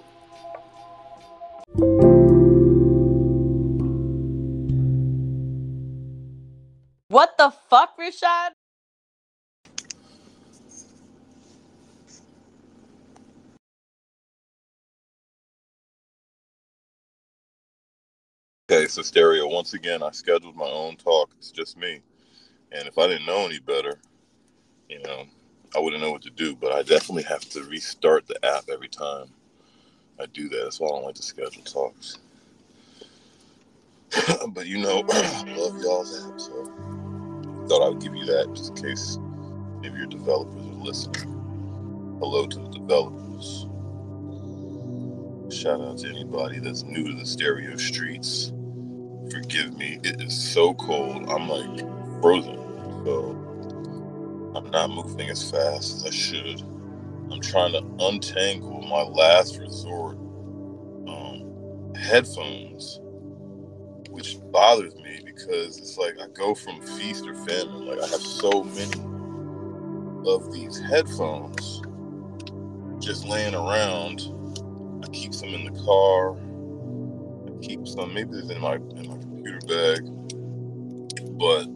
[7.08, 8.52] What the fuck, Rashad?
[18.70, 19.48] Okay, so stereo.
[19.48, 21.32] Once again, I scheduled my own talk.
[21.38, 22.02] It's just me,
[22.72, 24.00] and if I didn't know any better,
[24.89, 25.26] you know,
[25.76, 26.56] I wouldn't know what to do.
[26.56, 29.28] But I definitely have to restart the app every time
[30.20, 30.62] I do that.
[30.64, 32.20] That's why I don't like to schedule talks.
[34.50, 36.72] but you know, I love y'all's app, so
[37.68, 39.20] thought I would give you that just in case
[39.82, 41.40] maybe your developers are listening.
[42.20, 43.68] Hello to the developers.
[45.52, 48.54] Shout out to anybody that's new to the stereo streets.
[49.32, 51.30] Forgive me, it is so cold.
[51.30, 51.80] I'm like
[52.22, 52.58] frozen.
[53.06, 53.43] So
[54.56, 56.62] I'm not moving as fast as I should.
[57.32, 60.18] I'm trying to untangle my last resort
[61.08, 62.99] um, headphones,
[64.10, 67.86] which bothers me because it's like I go from feast or famine.
[67.88, 69.01] Like I have so many
[70.28, 71.82] of these headphones
[72.99, 74.22] just laying around.
[75.04, 76.38] I keep some in the car.
[77.47, 78.14] I keep some.
[78.14, 80.10] Maybe it's in my in my computer bag.
[81.39, 81.68] But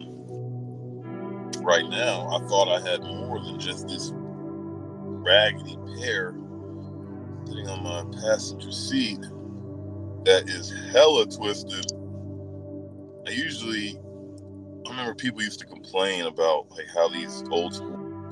[1.67, 6.33] right now, I thought I had more than just this raggedy pair
[7.45, 9.19] sitting on my passenger seat
[10.23, 11.91] that is hella twisted.
[13.27, 13.99] I usually,
[14.85, 17.73] I remember people used to complain about like how these old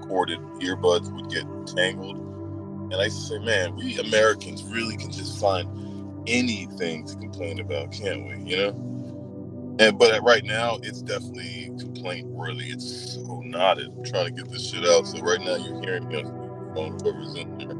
[0.08, 2.16] corded earbuds would get tangled.
[2.16, 7.60] And I used to say, man, we Americans really can just find anything to complain
[7.60, 8.50] about, can't we?
[8.50, 8.95] You know?
[9.80, 12.70] And but right now, it's definitely complaint worthy.
[12.72, 13.88] It's so knotted.
[13.98, 15.08] I'm trying to get this shit out.
[15.08, 17.78] So right now, you're hearing me on speakerphone, whoever's in there.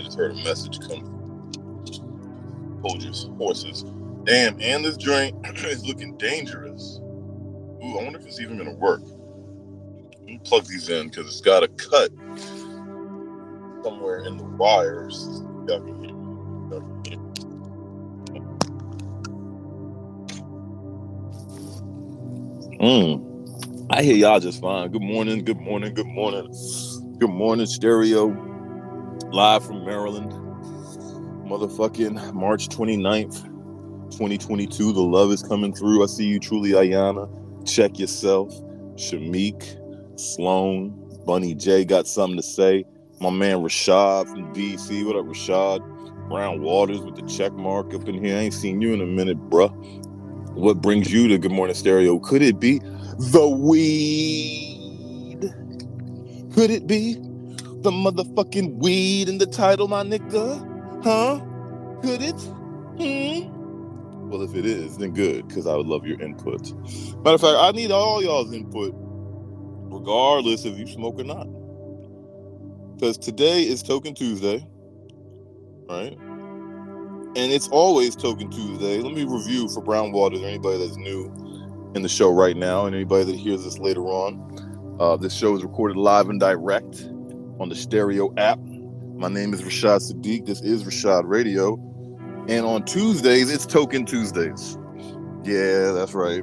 [0.00, 1.04] I just heard a message come.
[2.84, 3.84] Your horses.
[4.24, 7.00] Damn, and this joint is looking dangerous.
[7.66, 9.02] Ooh, I wonder if it's even gonna work.
[10.12, 12.10] Let me plug these in because it's got a cut
[13.84, 15.42] somewhere in the wires.
[15.68, 16.11] Y'all can hear
[22.82, 23.86] Mm.
[23.90, 24.90] I hear y'all just fine.
[24.90, 26.52] Good morning, good morning, good morning.
[27.18, 28.26] Good morning, stereo.
[29.30, 30.32] Live from Maryland.
[31.46, 33.44] Motherfucking March 29th,
[34.10, 34.92] 2022.
[34.92, 36.02] The love is coming through.
[36.02, 37.30] I see you, truly, Ayana.
[37.64, 38.52] Check yourself.
[38.96, 39.78] Shamik,
[40.18, 40.92] Sloan,
[41.24, 42.84] Bunny J got something to say.
[43.20, 45.06] My man Rashad from DC.
[45.06, 46.28] What up, Rashad?
[46.28, 48.36] Brown Waters with the check mark up in here.
[48.36, 49.70] I ain't seen you in a minute, bruh.
[50.54, 52.18] What brings you to Good Morning Stereo?
[52.18, 52.78] Could it be
[53.18, 55.40] the weed?
[56.54, 60.60] Could it be the motherfucking weed in the title, my nigga?
[61.02, 61.40] Huh?
[62.02, 62.38] Could it?
[63.00, 63.48] Hmm?
[64.28, 66.70] Well, if it is, then good, because I would love your input.
[67.24, 71.48] Matter of fact, I need all y'all's input, regardless if you smoke or not.
[72.94, 74.66] Because today is Token Tuesday,
[75.88, 76.18] right?
[77.34, 78.98] And it's always Token Tuesday.
[78.98, 81.32] Let me review for Brown Waters or anybody that's new
[81.94, 84.96] in the show right now, and anybody that hears this later on.
[85.00, 87.08] Uh, this show is recorded live and direct
[87.58, 88.58] on the Stereo app.
[89.14, 90.44] My name is Rashad Sadiq.
[90.44, 91.74] This is Rashad Radio.
[92.48, 94.76] And on Tuesdays, it's Token Tuesdays.
[95.42, 96.42] Yeah, that's right.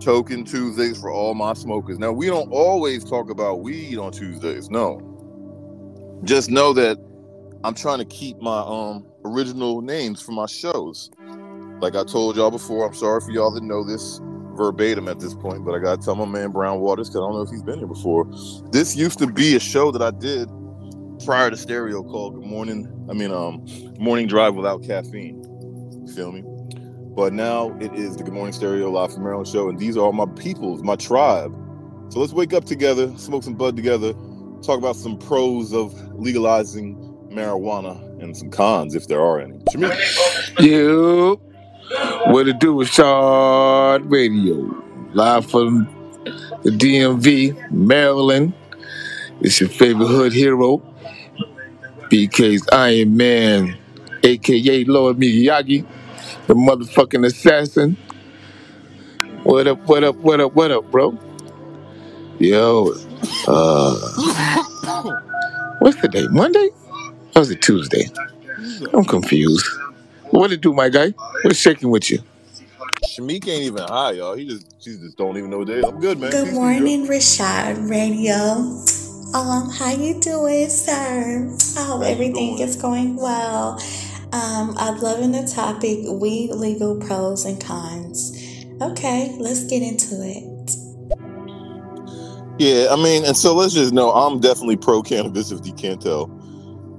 [0.00, 1.98] Token Tuesdays for all my smokers.
[1.98, 4.70] Now, we don't always talk about weed on Tuesdays.
[4.70, 5.00] No.
[6.24, 6.96] Just know that
[7.64, 11.10] I'm trying to keep my um original names for my shows.
[11.80, 14.20] Like I told y'all before, I'm sorry for y'all that know this
[14.54, 17.34] verbatim at this point, but I gotta tell my man Brown Waters because I don't
[17.34, 18.26] know if he's been here before.
[18.70, 20.48] This used to be a show that I did
[21.24, 22.88] prior to stereo called Good Morning.
[23.08, 23.64] I mean, um,
[23.98, 25.42] Morning Drive without caffeine.
[26.06, 26.44] You feel me?
[27.14, 30.00] But now it is the Good Morning Stereo Live from Maryland show, and these are
[30.00, 31.52] all my peoples, my tribe.
[32.10, 34.12] So let's wake up together, smoke some bud together,
[34.62, 36.96] talk about some pros of legalizing
[37.30, 39.60] marijuana and some cons if there are any.
[40.60, 41.40] You,
[42.26, 44.74] what it do with Shard Radio,
[45.12, 45.88] live from
[46.62, 48.54] the DMV, Maryland.
[49.40, 50.78] It's your favorite hood hero,
[52.10, 53.76] BK's Iron Man,
[54.22, 55.84] aka Lord Miyagi,
[56.46, 57.96] the motherfucking assassin.
[59.42, 59.80] What up?
[59.88, 60.16] What up?
[60.16, 60.54] What up?
[60.54, 61.18] What up, bro?
[62.38, 62.92] Yo,
[63.48, 63.94] uh,
[65.80, 66.26] what's the day?
[66.30, 66.70] Monday?
[67.34, 68.04] Or was it Tuesday?
[68.94, 69.66] I'm confused.
[70.30, 71.14] What it do, my guy?
[71.42, 72.18] What's shaking with you?
[73.04, 74.34] Shamik ain't even high, y'all.
[74.34, 75.80] He just she just don't even know what day.
[75.80, 76.30] I'm good, man.
[76.30, 76.60] Good Peace to you.
[76.60, 78.36] morning, Rashad Radio.
[79.34, 81.48] Um, how you doing, sir?
[81.78, 82.68] I hope How you everything doing?
[82.68, 83.80] is going well.
[84.32, 88.32] Um, I'm loving the topic: weed legal pros and cons.
[88.80, 90.70] Okay, let's get into it.
[92.58, 96.00] Yeah, I mean, and so let's just know I'm definitely pro cannabis if you can't
[96.00, 96.30] tell.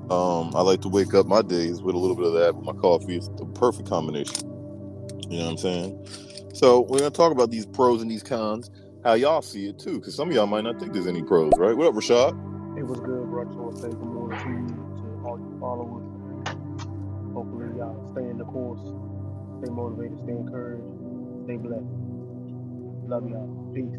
[0.10, 2.66] Um, I like to wake up my days with a little bit of that with
[2.66, 3.16] my coffee.
[3.16, 4.50] It's the perfect combination.
[5.30, 6.08] You know what I'm saying?
[6.54, 8.70] So we're gonna talk about these pros and these cons,
[9.04, 11.52] how y'all see it too, because some of y'all might not think there's any pros,
[11.58, 11.76] right?
[11.76, 12.78] What up, Rashad?
[12.78, 13.42] It was good, bro.
[13.42, 16.06] I just want to say good morning to you, to all your followers.
[17.34, 18.82] Hopefully, y'all stay in the course,
[19.64, 20.84] stay motivated, stay encouraged,
[21.46, 21.86] stay blessed.
[23.08, 23.72] Love y'all.
[23.74, 23.98] Peace.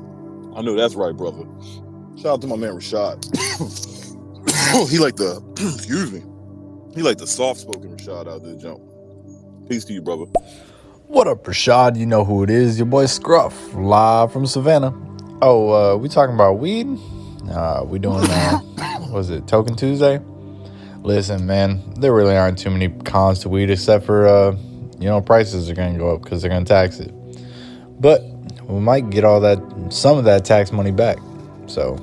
[0.56, 1.44] I know that's right, brother.
[2.16, 3.22] Shout out to my man Rashad.
[4.90, 5.42] he like the
[5.74, 6.22] excuse me.
[6.94, 8.80] He like the soft spoken Rashad out there, jump.
[9.68, 10.24] Peace to you, brother.
[11.08, 11.98] What up, Rashad?
[11.98, 12.78] You know who it is.
[12.78, 14.94] Your boy Scruff, live from Savannah.
[15.42, 16.86] Oh, uh, we talking about weed?
[17.50, 18.60] Uh, we doing, uh,
[19.10, 20.20] was it Token Tuesday?
[21.02, 24.56] Listen, man, there really aren't too many cons to weed except for, uh,
[24.98, 27.12] you know, prices are going to go up because they're going to tax it.
[28.00, 28.22] But
[28.68, 29.58] we might get all that,
[29.90, 31.18] some of that tax money back.
[31.66, 31.96] So,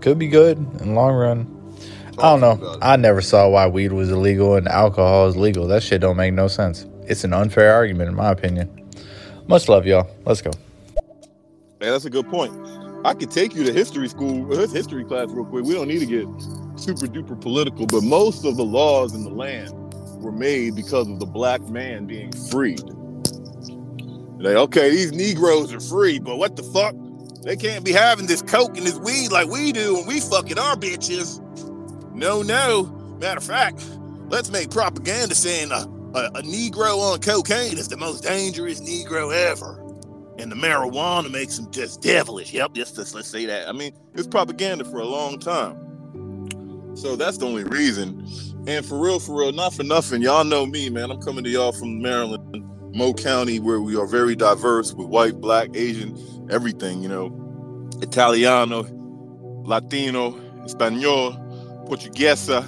[0.00, 1.56] could be good in the long run.
[2.18, 2.78] I don't know.
[2.82, 5.66] I never saw why weed was illegal and alcohol is legal.
[5.66, 6.86] That shit don't make no sense.
[7.06, 8.88] It's an unfair argument, in my opinion.
[9.46, 10.08] Much love, y'all.
[10.24, 10.50] Let's go.
[11.80, 12.52] Yeah, that's a good point.
[13.04, 15.64] I could take you to history school, uh, history class real quick.
[15.64, 16.26] We don't need to get
[16.78, 19.72] super duper political, but most of the laws in the land
[20.22, 22.82] were made because of the black man being freed.
[24.40, 26.94] Like, okay, these Negroes are free, but what the fuck?
[27.44, 30.58] They can't be having this coke and this weed like we do when we fucking
[30.58, 31.40] our bitches.
[32.14, 32.84] No, no.
[33.20, 33.84] Matter of fact,
[34.28, 39.34] let's make propaganda saying a, a, a Negro on cocaine is the most dangerous Negro
[39.34, 39.78] ever.
[40.38, 42.52] And the marijuana makes him just devilish.
[42.54, 43.68] Yep, just, just let's say that.
[43.68, 45.76] I mean, it's propaganda for a long time.
[46.94, 48.26] So that's the only reason.
[48.66, 51.10] And for real, for real, not for nothing, y'all know me, man.
[51.10, 55.40] I'm coming to y'all from Maryland, Mo County, where we are very diverse with white,
[55.40, 56.18] black, Asian,
[56.50, 58.84] everything, you know, Italiano,
[59.64, 61.32] Latino, Espanol,
[61.86, 62.66] Portuguesa,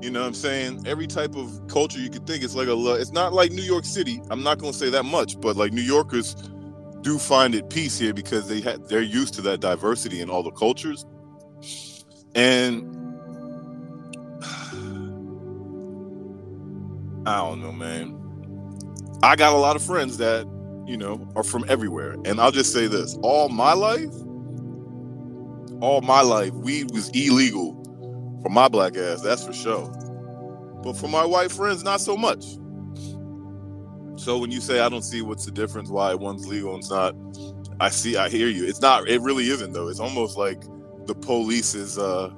[0.00, 0.86] you know what I'm saying?
[0.86, 2.44] Every type of culture you could think.
[2.44, 4.20] It's like a, it's not like New York City.
[4.30, 6.36] I'm not going to say that much, but like New Yorkers
[7.00, 10.44] do find it peace here because they had, they're used to that diversity in all
[10.44, 11.04] the cultures.
[12.34, 12.82] And
[17.26, 18.27] I don't know, man.
[19.22, 20.46] I got a lot of friends that,
[20.86, 22.16] you know, are from everywhere.
[22.24, 24.12] And I'll just say this all my life,
[25.80, 27.74] all my life, weed was illegal
[28.42, 29.22] for my black ass.
[29.22, 29.90] That's for sure.
[30.82, 32.44] But for my white friends, not so much.
[34.18, 36.90] So when you say I don't see what's the difference, why one's legal and it's
[36.90, 37.14] not,
[37.80, 38.66] I see, I hear you.
[38.66, 39.08] It's not.
[39.08, 39.88] It really isn't though.
[39.88, 40.62] It's almost like
[41.06, 42.32] the police's uh,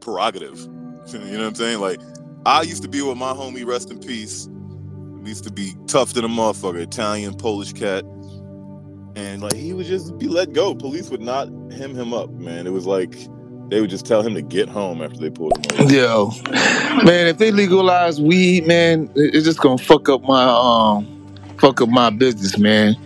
[0.00, 0.58] prerogative.
[1.06, 1.80] you know what I'm saying?
[1.80, 2.00] Like
[2.46, 4.48] I used to be with my homie, rest in peace.
[5.28, 8.02] Used to be tough than a motherfucker, Italian, Polish cat.
[9.14, 10.74] And like he would just be let go.
[10.74, 12.66] Police would not hem him up, man.
[12.66, 13.14] It was like
[13.68, 15.92] they would just tell him to get home after they pulled him over.
[15.92, 16.30] Yo,
[17.04, 21.06] man, if they legalize weed, man, it's just gonna fuck up my um,
[21.58, 22.96] fuck up my business, man.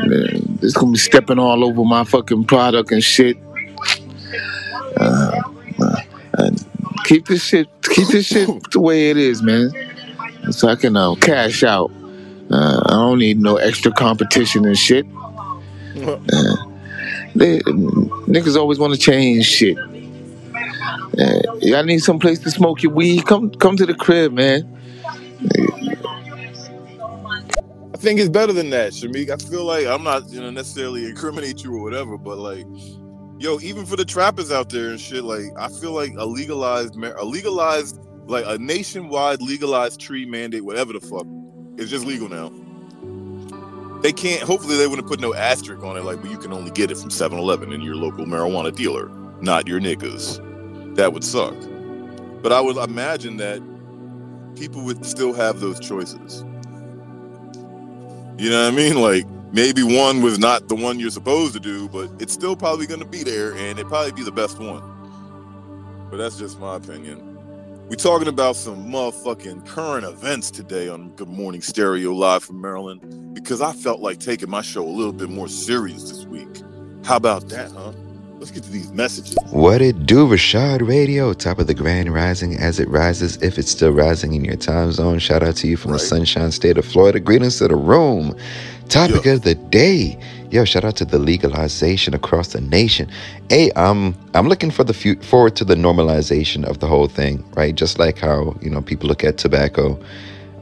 [0.00, 3.36] Man, It's gonna be stepping all over my fucking product and shit.
[4.96, 5.42] Uh,
[5.80, 6.00] uh,
[6.38, 6.66] and
[7.04, 9.70] keep this shit, keep this shit the way it is, man.
[10.50, 11.90] So I can uh, cash out.
[12.50, 15.06] Uh, I don't need no extra competition and shit.
[15.96, 16.56] Uh,
[17.34, 19.76] they, niggas always want to change shit.
[21.18, 23.26] Uh, y'all need some place to smoke your weed?
[23.26, 24.74] Come, come to the crib, man.
[27.92, 29.28] I think it's better than that, Shamik.
[29.28, 32.64] I feel like I'm not, you know, necessarily incriminate you or whatever, but like,
[33.38, 36.94] yo, even for the trappers out there and shit, like, I feel like a legalized,
[36.94, 37.98] a legalized,
[38.28, 41.26] like a nationwide legalized tree mandate, whatever the fuck,
[41.76, 42.52] is just legal now.
[44.02, 44.42] They can't.
[44.42, 46.98] Hopefully, they wouldn't put no asterisk on it, like, but you can only get it
[46.98, 49.08] from 7-Eleven and your local marijuana dealer,
[49.40, 50.94] not your niggas.
[50.94, 51.54] That would suck.
[52.42, 53.60] But I would imagine that
[54.56, 56.44] people would still have those choices.
[58.38, 59.00] You know what I mean?
[59.00, 62.86] Like maybe one was not the one you're supposed to do, but it's still probably
[62.86, 64.82] going to be there, and it probably be the best one.
[66.10, 67.27] But that's just my opinion.
[67.88, 73.32] We talking about some motherfucking current events today on Good Morning Stereo live from Maryland
[73.32, 76.48] because I felt like taking my show a little bit more serious this week.
[77.02, 77.92] How about that, huh?
[78.34, 79.38] Let's get to these messages.
[79.52, 83.70] What it do, Rashad Radio, top of the grand rising as it rises, if it's
[83.70, 85.18] still rising in your time zone.
[85.18, 87.18] Shout out to you from the sunshine state of Florida.
[87.20, 88.36] Greetings to the room.
[88.90, 90.18] Topic of the day.
[90.50, 93.10] Yo, shout out to the legalization across the nation.
[93.50, 97.44] Hey, um, I'm looking for the fu- forward to the normalization of the whole thing,
[97.54, 97.74] right?
[97.74, 100.02] Just like how you know people look at tobacco.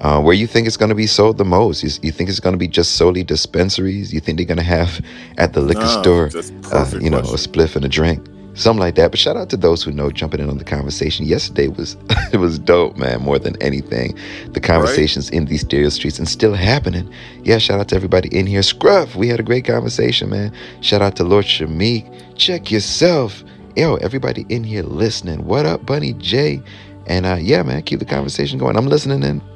[0.01, 1.83] Uh, where you think it's going to be sold the most?
[1.83, 4.13] You, you think it's going to be just solely dispensaries?
[4.13, 5.01] You think they're going to have
[5.39, 6.31] at the liquor store,
[6.73, 8.27] uh, you know, a spliff and a drink,
[8.57, 9.11] something like that?
[9.11, 11.27] But shout out to those who know jumping in on the conversation.
[11.27, 11.97] Yesterday was
[12.33, 13.23] it was dope, man.
[13.23, 14.17] More than anything,
[14.51, 17.11] the conversations in these stereo streets and still happening.
[17.45, 18.63] Yeah, shout out to everybody in here.
[18.63, 20.53] Scruff, we had a great conversation, man.
[20.81, 22.37] Shout out to Lord Shamik.
[22.37, 23.45] Check yourself.
[23.77, 25.45] Yo, everybody in here listening.
[25.45, 26.63] What up, Bunny J?
[27.07, 28.77] And uh, yeah, man, keep the conversation going.
[28.77, 29.56] I'm listening in.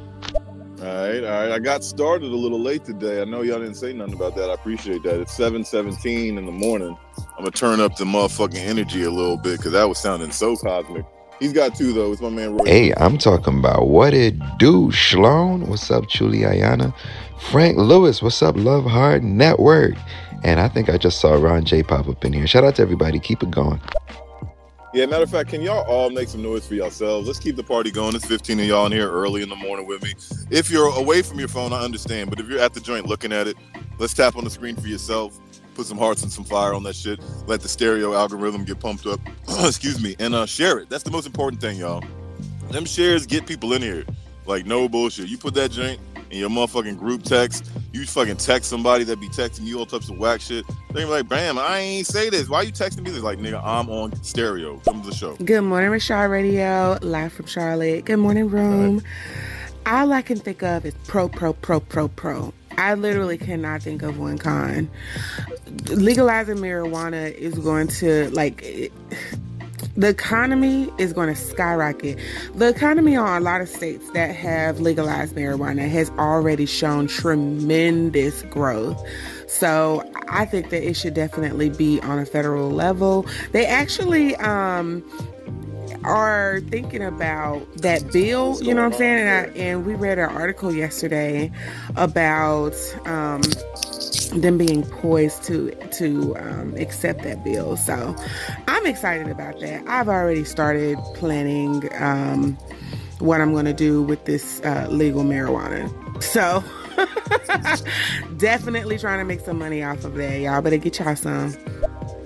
[0.91, 1.53] All right, all right.
[1.53, 3.23] I got started a little late today.
[3.23, 4.51] I know y'all didn't say nothing about that.
[4.51, 5.21] I appreciate that.
[5.21, 6.97] It's 7:17 in the morning.
[7.17, 10.57] I'm gonna turn up the motherfucking energy a little bit because that was sounding so
[10.57, 11.05] cosmic.
[11.39, 12.11] He's got two though.
[12.11, 12.65] It's my man Roy.
[12.67, 15.69] Hey, I'm talking about what it do, Shlone.
[15.69, 16.93] What's up, Julie Ayana?
[17.39, 19.95] Frank Lewis, what's up, Love Hard Network?
[20.43, 22.49] And I think I just saw Ron J pop up in here.
[22.49, 23.21] Shout out to everybody.
[23.21, 23.81] Keep it going.
[24.93, 27.29] Yeah, matter of fact, can y'all all make some noise for yourselves?
[27.29, 28.17] Let's keep the party going.
[28.17, 30.15] It's 15 of y'all in here early in the morning with me.
[30.51, 32.29] If you're away from your phone, I understand.
[32.29, 33.57] But if you're at the joint looking at it,
[34.01, 35.39] let's tap on the screen for yourself.
[35.77, 37.21] Put some hearts and some fire on that shit.
[37.47, 39.21] Let the stereo algorithm get pumped up.
[39.61, 40.17] Excuse me.
[40.19, 40.91] And uh, share it.
[40.91, 42.03] That's the most important thing, y'all.
[42.73, 44.05] Them shares get people in here.
[44.45, 45.29] Like, no bullshit.
[45.29, 46.01] You put that joint
[46.31, 47.71] in your motherfucking group text.
[47.93, 50.65] You fucking text somebody that be texting you all types of whack shit.
[50.93, 52.49] They be like, bam, I ain't say this.
[52.49, 53.23] Why you texting me this?
[53.23, 54.79] Like, nigga, I'm on stereo.
[54.79, 55.37] Come to the show.
[55.37, 58.05] Good morning, Rashad Radio, live from Charlotte.
[58.05, 59.03] Good morning, room.
[59.87, 62.55] All I can think of is pro, pro, pro, pro, pro.
[62.79, 64.89] I literally cannot think of one con.
[65.89, 68.63] Legalizing marijuana is going to like.
[68.63, 68.93] It,
[70.01, 72.19] the economy is going to skyrocket.
[72.55, 78.41] The economy on a lot of states that have legalized marijuana has already shown tremendous
[78.45, 78.99] growth.
[79.47, 83.27] So I think that it should definitely be on a federal level.
[83.53, 85.05] They actually um,
[86.03, 88.59] are thinking about that bill.
[88.63, 89.19] You know what I'm saying?
[89.19, 91.53] And, I, and we read an article yesterday
[91.97, 92.75] about.
[93.05, 93.43] Um,
[94.33, 97.77] them being poised to to um, accept that bill.
[97.77, 98.15] So
[98.69, 99.87] I'm excited about that.
[99.87, 102.55] I've already started planning um,
[103.19, 105.91] what I'm going to do with this uh, legal marijuana.
[106.23, 106.63] So
[108.37, 110.41] definitely trying to make some money off of that.
[110.41, 111.55] Y'all better get y'all some.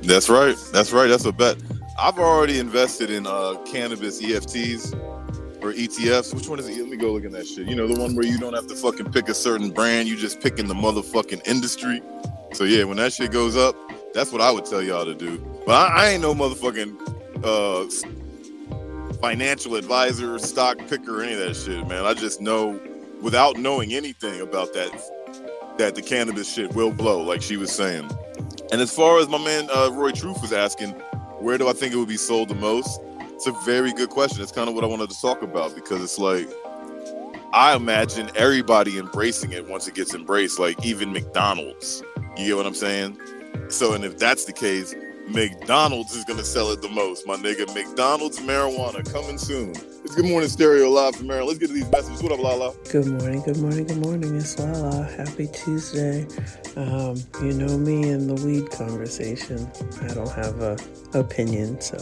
[0.03, 0.57] That's right.
[0.73, 1.09] That's right.
[1.09, 1.57] That's a bet.
[1.99, 4.93] I've already invested in uh, cannabis EFTs
[5.65, 6.35] or ETFs.
[6.35, 6.79] Which one is it?
[6.79, 7.67] Let me go look at that shit.
[7.67, 10.17] You know, the one where you don't have to fucking pick a certain brand, you
[10.17, 12.03] just pick in the motherfucking industry.
[12.53, 13.75] So yeah, when that shit goes up,
[14.13, 15.39] that's what I would tell y'all to do.
[15.67, 21.87] But I, I ain't no motherfucking uh, financial advisor, stock picker, any of that shit,
[21.89, 22.05] man.
[22.05, 22.81] I just know,
[23.23, 24.91] without knowing anything about that,
[25.79, 28.09] that the cannabis shit will blow, like she was saying.
[28.71, 30.91] And as far as my man uh, Roy Truth was asking,
[31.41, 33.01] where do I think it would be sold the most?
[33.35, 34.43] It's a very good question.
[34.43, 36.49] It's kind of what I wanted to talk about because it's like
[37.53, 42.03] I imagine everybody embracing it once it gets embraced, like even McDonald's.
[42.37, 43.21] You get what I'm saying?
[43.69, 44.95] So, and if that's the case,
[45.29, 47.27] McDonald's is gonna sell it the most.
[47.27, 49.75] My nigga, McDonald's marijuana coming soon.
[50.17, 51.49] Good Morning Stereo live from Maryland.
[51.49, 52.23] Let's get to these messages.
[52.23, 52.75] What up, Lala?
[52.93, 54.37] Good morning, good morning, good morning.
[54.37, 55.05] It's Lala.
[55.07, 56.27] Happy Tuesday.
[56.77, 59.71] Um, you know me in the weed conversation.
[60.03, 60.77] I don't have a
[61.15, 61.99] opinion, so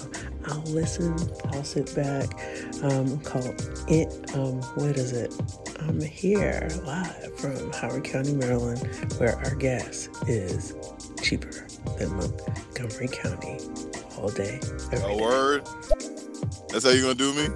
[0.47, 1.17] I'll listen.
[1.53, 2.35] I'll sit back.
[2.83, 3.45] Um, call
[3.89, 4.31] it.
[4.35, 5.33] Um, what is it?
[5.81, 8.81] I'm here live from Howard County, Maryland,
[9.19, 10.75] where our gas is
[11.23, 11.67] cheaper
[11.99, 13.59] than Montgomery County
[14.19, 14.61] all day.
[14.93, 15.23] Every A day.
[15.23, 15.69] word.
[16.71, 17.49] That's how you gonna do me?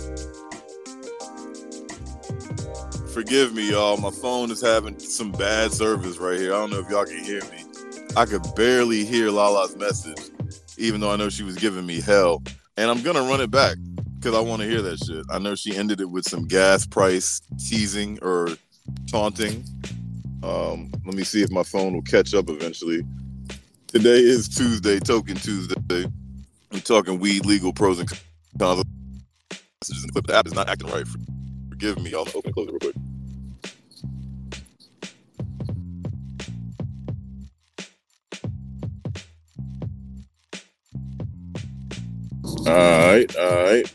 [3.16, 3.96] Forgive me, y'all.
[3.96, 6.52] My phone is having some bad service right here.
[6.52, 7.64] I don't know if y'all can hear me.
[8.14, 10.20] I could barely hear Lala's message,
[10.76, 12.42] even though I know she was giving me hell.
[12.76, 13.78] And I'm gonna run it back
[14.16, 15.24] because I want to hear that shit.
[15.30, 18.50] I know she ended it with some gas price teasing or
[19.10, 19.64] taunting.
[20.42, 23.00] Um, let me see if my phone will catch up eventually.
[23.86, 26.04] Today is Tuesday, Token Tuesday.
[26.70, 28.12] I'm talking weed legal pros and
[28.58, 28.84] cons.
[30.12, 30.30] Clip.
[30.30, 31.06] App is not acting right.
[31.78, 32.28] Forgive me, y'all.
[32.34, 32.96] Open close real quick.
[42.66, 43.92] All right, all right.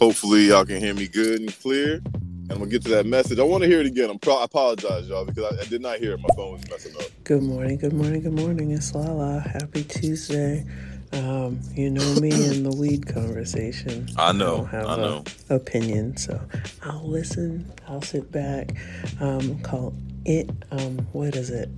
[0.00, 1.94] Hopefully, y'all can hear me good and clear.
[1.94, 3.38] And I'm gonna get to that message.
[3.40, 4.10] I want to hear it again.
[4.10, 6.20] I'm pro- I apologize, y'all, because I, I did not hear it.
[6.20, 7.10] My phone was messing up.
[7.24, 8.72] Good morning, good morning, good morning.
[8.72, 9.40] It's Lala.
[9.40, 10.66] Happy Tuesday.
[11.12, 14.08] Um, you know me in the weed conversation.
[14.16, 15.24] I know, don't have I a know.
[15.50, 16.40] opinion, so
[16.82, 17.70] I'll listen.
[17.88, 18.74] I'll sit back.
[19.20, 19.94] Um, call
[20.24, 20.50] it.
[20.70, 21.68] Um, what is it?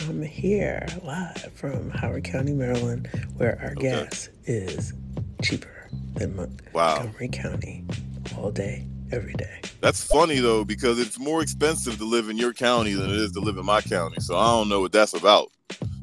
[0.00, 4.92] I'm here live from Howard County, Maryland, where our gas is
[5.42, 7.84] cheaper than Montgomery County
[8.36, 9.60] all day, every day.
[9.80, 13.32] That's funny though, because it's more expensive to live in your county than it is
[13.32, 14.16] to live in my county.
[14.20, 15.48] So I don't know what that's about.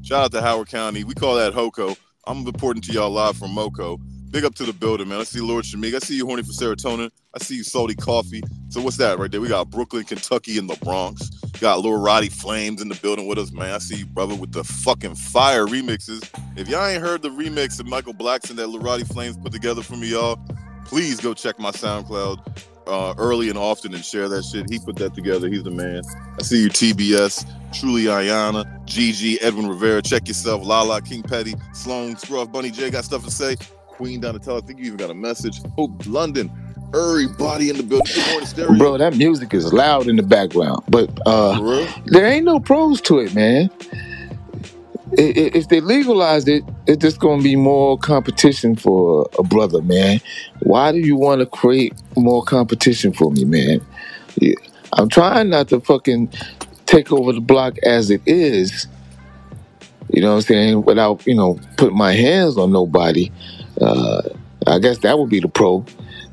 [0.03, 1.03] Shout out to Howard County.
[1.03, 1.97] We call that HOCO.
[2.27, 3.97] I'm reporting to y'all live from MoCo.
[4.31, 5.21] Big up to the building, man.
[5.21, 5.95] I see Lord Shamik.
[5.95, 7.09] I see you horny for serotonin.
[7.33, 8.43] I see you salty coffee.
[8.67, 9.39] So what's that right there?
[9.39, 11.29] We got Brooklyn, Kentucky, and the Bronx.
[11.61, 13.73] Got Lil Roddy Flames in the building with us, man.
[13.73, 16.29] I see you, brother, with the fucking fire remixes.
[16.57, 19.81] If y'all ain't heard the remix of Michael Blackson that Lil Roddy Flames put together
[19.81, 20.37] for me, y'all,
[20.83, 22.45] please go check my SoundCloud
[22.87, 24.69] uh, early and often and share that shit.
[24.69, 25.47] He put that together.
[25.47, 26.01] He's the man.
[26.37, 27.49] I see you, TBS,
[27.79, 30.01] Truly Ayana, Gigi, Edwin Rivera.
[30.01, 30.65] Check yourself.
[30.65, 33.55] Lala, King Petty, Sloan, Scruff, Bunny J got stuff to say.
[33.87, 35.61] Queen Donatella, I think you even got a message.
[35.75, 36.51] Hope London,
[36.93, 38.13] everybody in the building.
[38.15, 38.77] Good morning, stereo.
[38.77, 43.19] Bro, that music is loud in the background, but uh, there ain't no pros to
[43.19, 43.69] it, man.
[45.13, 50.19] If they legalize it, it's just gonna be more competition for a brother, man.
[50.59, 53.81] Why do you want to create more competition for me, man?
[54.93, 56.31] I'm trying not to fucking
[56.87, 58.87] take over the block as it is.
[60.09, 60.83] You know what I'm saying?
[60.83, 63.31] Without you know putting my hands on nobody.
[63.79, 64.21] Uh,
[64.65, 65.85] I guess that would be the pro.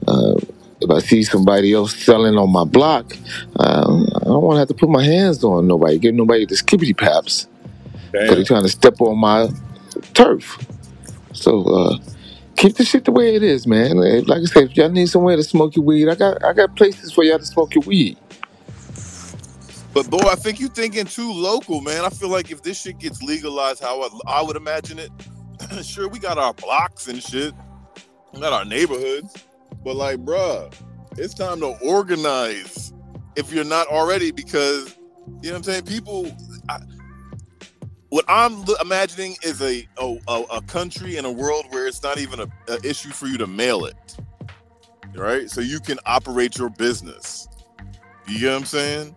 [0.08, 0.36] Uh,
[0.80, 3.16] if I see somebody else selling on my block,
[3.58, 6.54] uh, I don't want to have to put my hands on nobody, give nobody the
[6.54, 7.48] skibbity paps
[8.12, 9.48] because they're trying to step on my
[10.14, 10.58] turf.
[11.32, 11.98] So uh,
[12.56, 13.96] keep the shit the way it is, man.
[14.26, 16.76] Like I said, if y'all need somewhere to smoke your weed, I got I got
[16.76, 18.18] places for y'all to smoke your weed.
[19.94, 22.04] But boy, I think you're thinking too local, man.
[22.04, 25.10] I feel like if this shit gets legalized, how I, I would imagine it,
[25.84, 27.54] sure we got our blocks and shit,
[28.32, 29.32] we got our neighborhoods,
[29.84, 30.74] but like, bruh,
[31.16, 32.92] it's time to organize
[33.36, 34.96] if you're not already, because
[35.42, 35.84] you know what I'm saying.
[35.84, 36.26] People,
[36.68, 36.80] I,
[38.08, 42.40] what I'm imagining is a, a a country and a world where it's not even
[42.40, 44.16] a, a issue for you to mail it,
[45.14, 45.48] right?
[45.48, 47.48] So you can operate your business.
[48.26, 49.16] You get what I'm saying?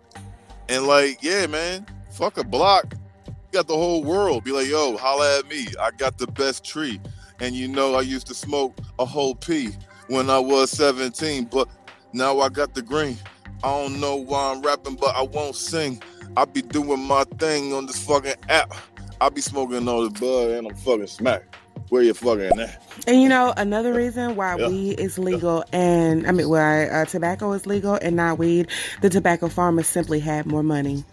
[0.68, 2.94] And like, yeah, man, fuck a block.
[3.26, 4.44] You got the whole world.
[4.44, 5.66] Be like, yo, holla at me.
[5.80, 7.00] I got the best tree.
[7.40, 9.70] And you know, I used to smoke a whole P
[10.08, 11.68] when I was 17, but
[12.12, 13.16] now I got the green.
[13.62, 16.02] I don't know why I'm rapping, but I won't sing.
[16.36, 18.72] I be doing my thing on this fucking app.
[19.20, 21.56] I be smoking all the bud and I'm fucking smacked.
[21.90, 22.82] Where you're fucking at?
[23.06, 24.68] And you know, another reason why Yeah.
[24.68, 28.68] weed is legal and I mean, why uh, tobacco is legal and not weed,
[29.00, 31.04] the tobacco farmers simply had more money.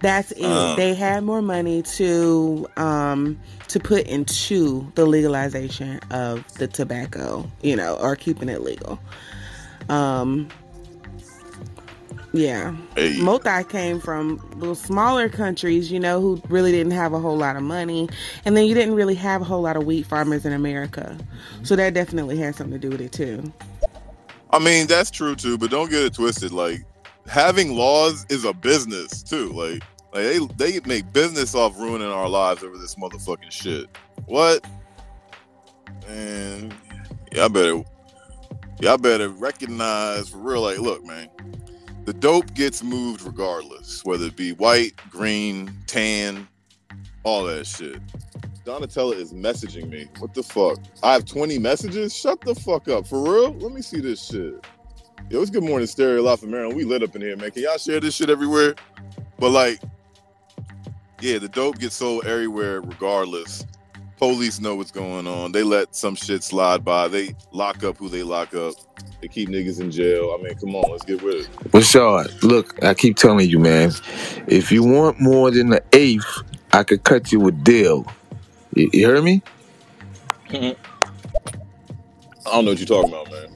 [0.00, 0.44] That's it.
[0.44, 0.76] Uh.
[0.76, 3.38] They had more money to um
[3.68, 8.98] to put into the legalization of the tobacco, you know, or keeping it legal.
[9.88, 10.48] Um
[12.36, 12.74] yeah.
[12.94, 13.16] Hey.
[13.18, 17.56] Multi came from little smaller countries, you know, who really didn't have a whole lot
[17.56, 18.08] of money.
[18.44, 21.18] And then you didn't really have a whole lot of wheat farmers in America.
[21.62, 23.52] So that definitely had something to do with it too.
[24.50, 26.52] I mean, that's true too, but don't get it twisted.
[26.52, 26.84] Like
[27.26, 29.50] having laws is a business too.
[29.50, 29.82] Like
[30.12, 30.24] like
[30.56, 33.88] they they make business off ruining our lives over this motherfucking shit.
[34.26, 34.64] What?
[36.08, 36.74] And
[37.32, 37.82] y'all better
[38.80, 40.62] y'all better recognize for real.
[40.62, 41.28] Like, look, man,
[42.06, 46.46] the dope gets moved regardless, whether it be white, green, tan,
[47.24, 48.00] all that shit.
[48.64, 50.06] Donatella is messaging me.
[50.20, 50.78] What the fuck?
[51.02, 52.16] I have 20 messages?
[52.16, 53.08] Shut the fuck up.
[53.08, 53.52] For real?
[53.54, 54.64] Let me see this shit.
[55.30, 56.76] Yo, it's good morning, Stereo Life of Maryland.
[56.76, 57.50] We lit up in here, man.
[57.50, 58.76] Can y'all share this shit everywhere?
[59.40, 59.80] But like,
[61.20, 63.66] yeah, the dope gets sold everywhere regardless.
[64.18, 65.50] Police know what's going on.
[65.50, 67.08] They let some shit slide by.
[67.08, 68.74] They lock up who they lock up.
[69.26, 70.36] They keep niggas in jail.
[70.38, 71.70] I mean, come on, let's get with it.
[71.72, 73.90] Rashad, look, I keep telling you, man,
[74.46, 76.42] if you want more than the eighth,
[76.72, 78.06] I could cut you a deal.
[78.76, 79.42] You, you heard me?
[80.50, 80.80] Mm-hmm.
[82.46, 83.48] I don't know what you're talking about, man.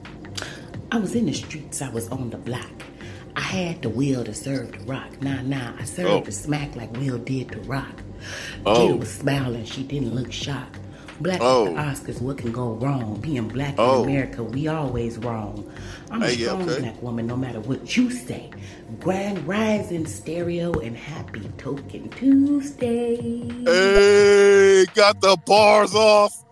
[0.91, 2.83] I was in the streets, I was on the block.
[3.37, 5.21] I had the will to serve the rock.
[5.21, 6.19] Nah, nah, I served Oh.
[6.19, 8.03] the smack like Will did to rock.
[8.65, 8.89] Oh.
[8.89, 10.80] Jada was smiling, she didn't look shocked.
[11.21, 11.67] Black Oh.
[11.67, 11.75] at
[12.05, 13.19] the Oscars, what can go wrong?
[13.21, 14.03] Being black Oh.
[14.03, 15.69] in America, we always wrong.
[16.09, 16.79] I'm a Hey, yeah, strong okay.
[16.81, 18.49] black woman, no matter what you say.
[18.99, 23.15] Grand Rising Stereo and Happy Token Tuesday.
[23.65, 26.43] Hey, got the bars off.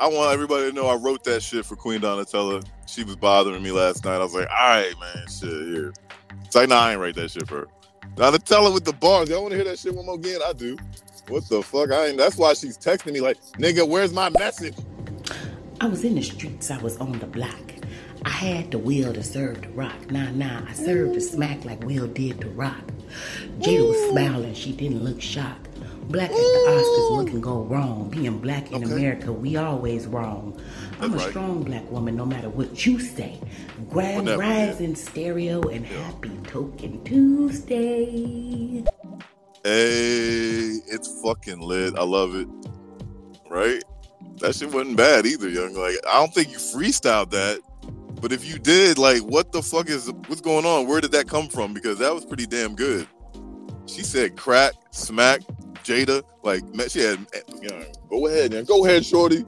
[0.00, 2.64] I want everybody to know I wrote that shit for Queen Donatella.
[2.86, 4.16] She was bothering me last night.
[4.16, 5.92] I was like, all right, man, shit, here.
[6.44, 7.68] It's like, nah, I ain't write that shit for her.
[8.16, 9.28] Donatella with the bars.
[9.28, 10.40] Y'all want to hear that shit one more again?
[10.46, 10.76] I do.
[11.28, 11.90] What the fuck?
[11.90, 12.18] I ain't.
[12.18, 14.74] That's why she's texting me like, nigga, where's my message?
[15.80, 17.72] I was in the streets, I was on the block.
[18.24, 20.10] I had the will to serve the rock.
[20.10, 22.82] Nah, nah, I served the smack like Will did the rock.
[23.60, 25.68] Jada was smiling, she didn't look shocked.
[26.08, 28.08] Black at the Oscars, what can go wrong?
[28.10, 30.60] Being black in America, we always wrong.
[31.00, 31.30] I'm a That's right.
[31.30, 33.40] strong black woman, no matter what you say.
[33.90, 34.66] Grand Whatever, yeah.
[34.68, 38.84] Rising Stereo and Happy Token Tuesday.
[39.66, 41.98] Hey, it's fucking lit.
[41.98, 42.46] I love it.
[43.50, 43.82] Right?
[44.38, 45.74] That shit wasn't bad either, young.
[45.74, 47.62] Like, I don't think you freestyled that.
[48.20, 50.86] But if you did, like, what the fuck is what's going on?
[50.86, 51.74] Where did that come from?
[51.74, 53.08] Because that was pretty damn good.
[53.86, 55.40] She said crack, smack,
[55.82, 56.22] Jada.
[56.44, 57.26] Like, she had.
[57.34, 58.66] Eh, you know, go ahead, man.
[58.66, 59.44] Go ahead, shorty.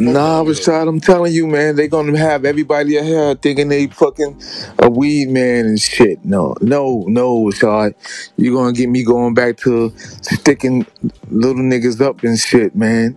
[0.00, 0.52] Nah, on, yo.
[0.52, 4.40] Rashad, I'm telling you, man, they gonna have everybody out here thinking they fucking
[4.78, 6.24] a weed man and shit.
[6.24, 7.94] No, no, no, Rashad.
[8.36, 10.86] You're gonna get me going back to sticking
[11.30, 13.16] little niggas up and shit, man.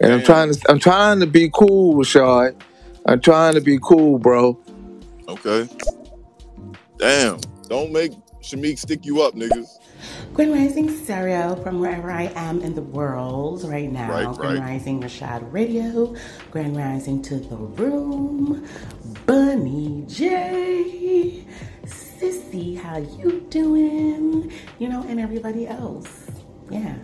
[0.00, 2.54] And I'm trying to I'm trying to be cool, Rashad.
[3.06, 4.58] I'm trying to be cool, bro.
[5.28, 5.68] Okay.
[6.98, 7.40] Damn.
[7.68, 8.12] Don't make
[8.42, 9.66] Shamik stick you up, niggas.
[10.34, 14.10] Grand Rising Stereo from wherever I am in the world right now.
[14.10, 14.70] Right, Grand right.
[14.70, 16.14] Rising Rashad Radio.
[16.50, 18.66] Grand Rising to the room.
[19.26, 21.44] Bunny J.
[21.84, 24.50] Sissy, how you doing?
[24.78, 26.30] You know, and everybody else.
[26.70, 26.96] Yeah.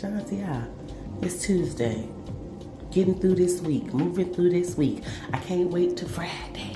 [0.00, 0.64] Shout out to y'all.
[1.22, 2.08] It's Tuesday.
[2.90, 5.04] Getting through this week, moving through this week.
[5.32, 6.73] I can't wait to Friday.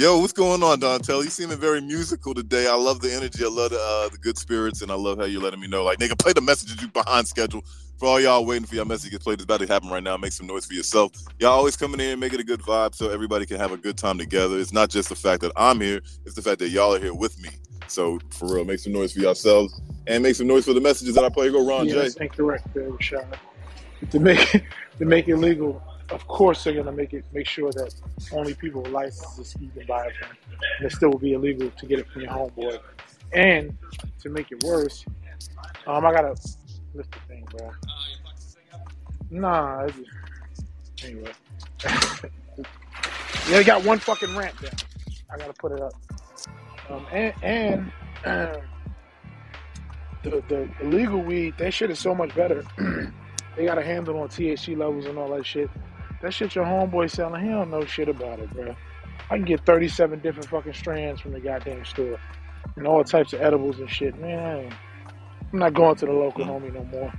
[0.00, 1.22] Yo, what's going on, Dontel?
[1.22, 2.66] You seeming very musical today.
[2.66, 3.44] I love the energy.
[3.44, 5.84] I love the, uh, the good spirits, and I love how you're letting me know.
[5.84, 7.62] Like, nigga, play the messages you behind schedule.
[7.98, 10.02] For all y'all waiting for your message to get played, it's about to happen right
[10.02, 10.16] now.
[10.16, 11.12] Make some noise for yourself.
[11.38, 13.98] Y'all always coming in, make it a good vibe so everybody can have a good
[13.98, 14.58] time together.
[14.58, 17.12] It's not just the fact that I'm here, it's the fact that y'all are here
[17.12, 17.50] with me.
[17.86, 21.14] So, for real, make some noise for yourselves and make some noise for the messages
[21.16, 21.50] that I play.
[21.50, 22.00] Go Ron yeah, J.
[22.00, 23.36] that's incorrect, there, Rashad.
[24.12, 24.62] To make it,
[24.98, 27.94] to make it legal, of course they're gonna make it make sure that
[28.32, 30.36] only people with licenses can buy it from.
[30.78, 32.78] And it still will be illegal to get it from your homeboy.
[33.32, 33.76] And
[34.20, 35.04] to make it worse,
[35.86, 36.58] um, I gotta list
[36.94, 37.70] the thing, bro.
[39.30, 41.32] Nah, just, anyway.
[41.84, 42.28] yeah,
[43.48, 44.72] they got one fucking ramp down.
[45.32, 45.94] I gotta put it up.
[46.88, 47.92] Um, and and
[50.24, 52.64] the the illegal weed, that shit is so much better.
[53.56, 55.70] they got a handle on THC levels and all that shit.
[56.22, 58.76] That shit your homeboy selling, he don't know shit about it, bro.
[59.30, 62.18] I can get 37 different fucking strands from the goddamn store.
[62.76, 64.18] And all types of edibles and shit.
[64.20, 64.74] Man,
[65.52, 67.12] I'm not going to the local homie no more.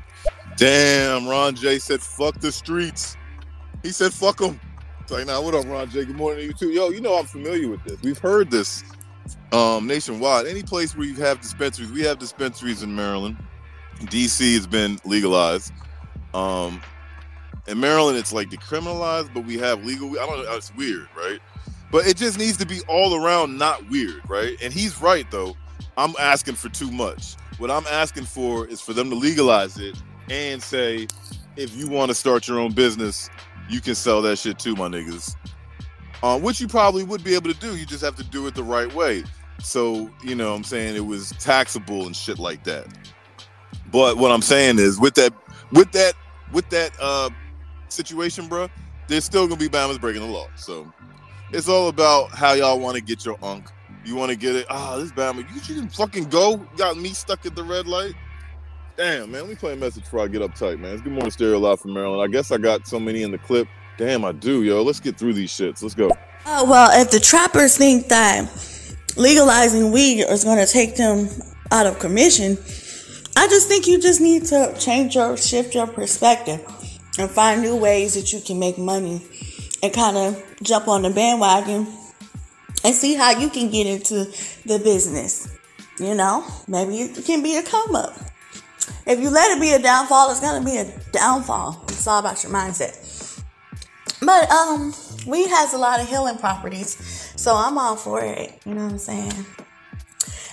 [0.56, 3.18] Damn, Ron J said, fuck the streets.
[3.82, 4.60] He said, fuck them.
[4.99, 6.06] It's like, nah, what up, Ron J?
[6.06, 6.69] Good morning to you too.
[6.69, 7.99] Yo, you know I'm familiar with this.
[8.02, 8.84] We've heard this
[9.52, 13.38] um, nationwide, any place where you have dispensaries, we have dispensaries in Maryland.
[13.99, 15.72] DC has been legalized.
[16.34, 16.82] Um,
[17.67, 20.09] in Maryland, it's like decriminalized, but we have legal.
[20.11, 20.55] I don't know.
[20.55, 21.39] It's weird, right?
[21.91, 24.57] But it just needs to be all around not weird, right?
[24.61, 25.55] And he's right though.
[25.97, 27.35] I'm asking for too much.
[27.57, 31.07] What I'm asking for is for them to legalize it and say,
[31.57, 33.29] if you want to start your own business,
[33.69, 35.35] you can sell that shit too, my niggas.
[36.23, 37.75] Uh, which you probably would be able to do.
[37.75, 39.23] You just have to do it the right way.
[39.59, 42.88] So, you know, I'm saying it was taxable and shit like that.
[43.91, 45.33] But what I'm saying is with that
[45.71, 46.13] with that
[46.51, 47.29] with that uh
[47.91, 48.69] situation, bro,
[49.07, 50.47] there's still gonna be Bama's breaking the law.
[50.55, 50.91] So
[51.51, 53.65] it's all about how y'all want to get your unk.
[54.05, 54.65] You want to get it?
[54.69, 56.57] Ah, this Bama, you, can fucking go.
[56.77, 58.13] Got me stuck at the red light.
[58.97, 59.41] Damn, man.
[59.41, 60.93] Let me play a message before I get uptight, man.
[60.93, 62.22] It's good morning, stereo live from Maryland.
[62.22, 63.68] I guess I got so many in the clip.
[63.97, 64.81] Damn, I do, yo.
[64.81, 65.84] Let's get through these shits.
[65.84, 66.09] Let's go.
[66.45, 68.49] Oh, well, if the trappers think that
[69.18, 71.30] legalizing weed is going to take them
[71.69, 72.57] out of commission,
[73.38, 76.65] I just think you just need to change your, shift your perspective
[77.17, 79.21] and find new ways that you can make money
[79.83, 81.88] and kind of jump on the bandwagon
[82.83, 84.25] and see how you can get into
[84.65, 85.57] the business.
[85.99, 88.13] You know, maybe it can be a come up.
[89.05, 91.83] If you let it be a downfall, it's gonna be a downfall.
[91.89, 92.97] It's all about your mindset.
[94.21, 94.93] But um,
[95.25, 98.59] weed has a lot of healing properties, so I'm all for it.
[98.65, 99.45] You know what I'm saying?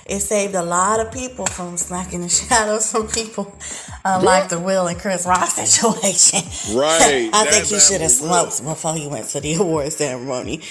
[0.09, 3.57] It saved a lot of people from smacking the shadows from people,
[4.05, 6.41] uh, like the Will and Chris Rock situation.
[6.77, 7.31] Right.
[7.35, 10.63] I That think you should have was smoked before you went to the award ceremony.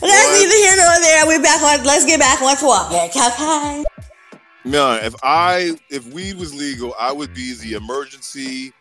[0.00, 1.26] But that's neither here nor there.
[1.26, 1.84] We're back on.
[1.84, 3.16] Let's get back on topic.
[3.16, 3.84] Okay.
[4.64, 8.72] No, if I if weed was legal, I would be the emergency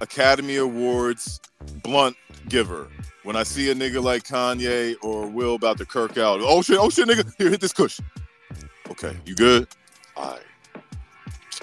[0.00, 1.40] Academy Awards
[1.82, 2.16] blunt
[2.48, 2.88] giver.
[3.22, 6.78] When I see a nigga like Kanye or Will about to kirk out, oh shit,
[6.78, 8.00] oh shit, nigga, here, hit this kush.
[8.90, 9.68] Okay, you good?
[10.16, 10.42] All right.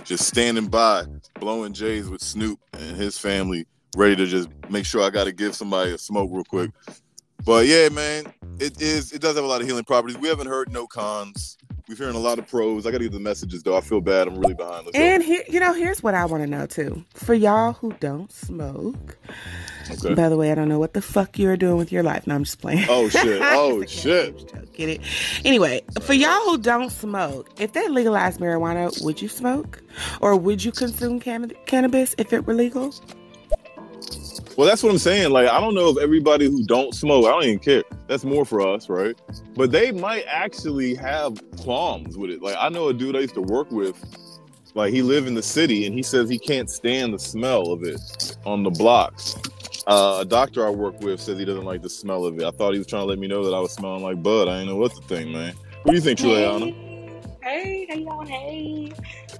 [0.03, 1.05] Just standing by,
[1.39, 3.65] blowing J's with Snoop and his family,
[3.95, 6.71] ready to just make sure I got to give somebody a smoke real quick.
[7.45, 8.25] But yeah, man,
[8.59, 9.11] it is.
[9.11, 10.17] It does have a lot of healing properties.
[10.17, 11.57] We haven't heard no cons.
[11.91, 12.85] We've hearing a lot of pros.
[12.87, 13.75] I got to get the messages though.
[13.75, 14.29] I feel bad.
[14.29, 14.85] I'm really behind.
[14.85, 14.97] Let's.
[14.97, 17.03] And here, you know, here's what I want to know too.
[17.13, 19.17] For y'all who don't smoke,
[19.91, 20.13] Okay.
[20.13, 22.25] by the way, I don't know what the fuck you're doing with your life.
[22.27, 22.85] No, I'm just playing.
[22.87, 23.41] Oh shit.
[23.43, 24.71] Oh shit.
[24.71, 25.01] Get it?
[25.43, 29.83] Anyway, for y'all who don't smoke, if they legalized marijuana, would you smoke,
[30.21, 32.93] or would you consume canna- cannabis if it were legal?
[34.61, 35.31] Well, that's what I'm saying.
[35.31, 37.83] Like, I don't know if everybody who don't smoke, I don't even care.
[38.05, 39.19] That's more for us, right?
[39.55, 42.43] But they might actually have qualms with it.
[42.43, 43.97] Like, I know a dude I used to work with.
[44.75, 47.81] Like, he lived in the city, and he says he can't stand the smell of
[47.83, 49.35] it on the blocks.
[49.87, 52.43] Uh, a doctor I work with says he doesn't like the smell of it.
[52.43, 54.47] I thought he was trying to let me know that I was smelling like bud.
[54.47, 55.55] I didn't know what to think, man.
[55.81, 56.90] What do you think, Juliana?
[57.43, 58.91] Hey, how y'all, hey.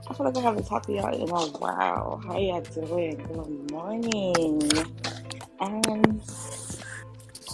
[0.09, 2.19] I feel like I haven't talked to y'all in a while.
[2.25, 3.15] How y'all doing?
[3.15, 4.71] Good morning.
[5.59, 6.19] Um,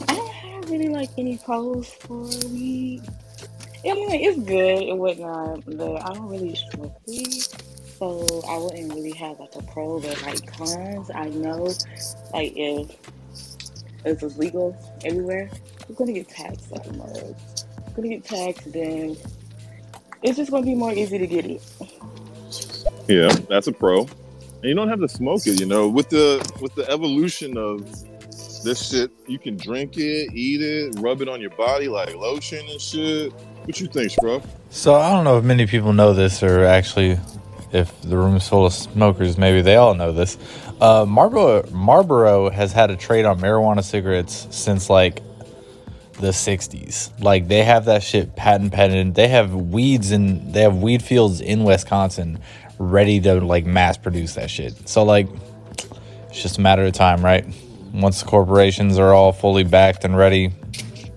[0.07, 3.01] I don't have really like any pros for weed.
[3.83, 7.43] Yeah, I mean, it's good and whatnot, but I don't really smoke weed.
[7.99, 11.11] So I wouldn't really have like a pro but like cons.
[11.13, 11.73] I know
[12.33, 12.95] like if
[14.05, 15.49] it's legal everywhere,
[15.89, 17.35] you're gonna get taxed like a mug.
[17.49, 19.17] It's gonna get taxed, then
[20.23, 21.61] it's just gonna be more easy to get it.
[23.07, 24.01] Yeah, that's a pro.
[24.01, 25.87] And you don't have to smoke it, you know.
[25.87, 27.85] With the with the evolution of
[28.63, 32.65] this shit, you can drink it, eat it, rub it on your body like lotion
[32.67, 33.31] and shit.
[33.65, 34.41] What you think, bro?
[34.69, 37.19] So I don't know if many people know this, or actually,
[37.71, 40.37] if the room's full of smokers, maybe they all know this.
[40.81, 45.21] Uh, Marlboro Marlboro has had a trade on marijuana cigarettes since like
[46.19, 47.11] the '60s.
[47.21, 49.13] Like they have that shit patent pending.
[49.13, 52.39] They have weeds and they have weed fields in Wisconsin
[52.79, 54.87] ready to like mass produce that shit.
[54.87, 55.27] So like,
[56.29, 57.45] it's just a matter of time, right?
[57.93, 60.53] Once the corporations are all fully backed and ready,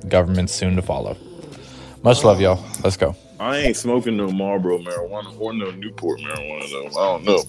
[0.09, 1.17] government's soon to follow.
[2.03, 2.65] Much love, y'all.
[2.83, 3.15] Let's go.
[3.39, 6.87] I ain't smoking no Marlboro marijuana or no Newport marijuana though.
[6.89, 7.45] I don't know.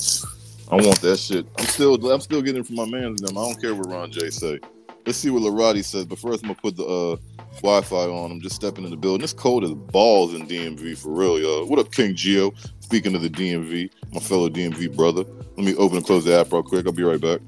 [0.72, 1.45] I want that shit.
[1.57, 3.38] I'm still I'm still getting from my man's them.
[3.38, 4.60] I don't care what Ron J say.
[5.06, 6.06] Let's see what Larati says.
[6.06, 7.18] But first, I'm gonna put the uh,
[7.57, 8.32] Wi-Fi on.
[8.32, 9.23] I'm just stepping in the building.
[9.23, 11.65] It's cold as balls in DMV for real, y'all.
[11.68, 12.53] What up, King Geo?
[12.80, 15.23] Speaking of the DMV, my fellow DMV brother.
[15.57, 16.86] Let me open and close the app real quick.
[16.86, 17.41] I'll be right back.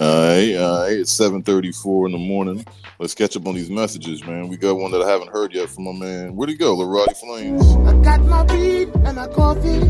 [0.00, 0.92] All right, all right.
[0.92, 2.64] It's 7:34 in the morning.
[3.00, 4.48] Let's catch up on these messages, man.
[4.48, 6.36] We got one that I haven't heard yet from my man.
[6.36, 7.62] Where'd he go, Larati Flames?
[7.86, 9.80] I got my weed and my coffee,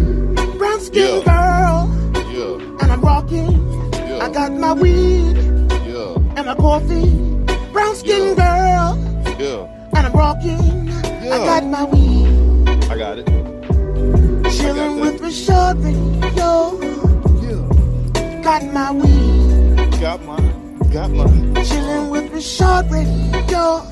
[0.59, 1.91] brown skin girl,
[2.33, 3.53] Yeah, and I'm rocking.
[3.93, 5.37] yeah, I got my weed
[6.39, 8.97] yeah, and my coffee, brown skin girl,
[9.39, 9.97] yeah.
[9.97, 10.89] And I'm rocking.
[10.89, 11.35] Yeah.
[11.35, 12.85] I got my weed.
[12.91, 13.27] I got it.
[14.53, 16.79] Chilling with Rashad Radio.
[17.43, 18.43] Yeah.
[18.43, 20.01] Got my weed.
[20.01, 20.79] Got mine.
[20.93, 21.55] Got mine.
[21.65, 23.83] Chilling with Rashad Radio.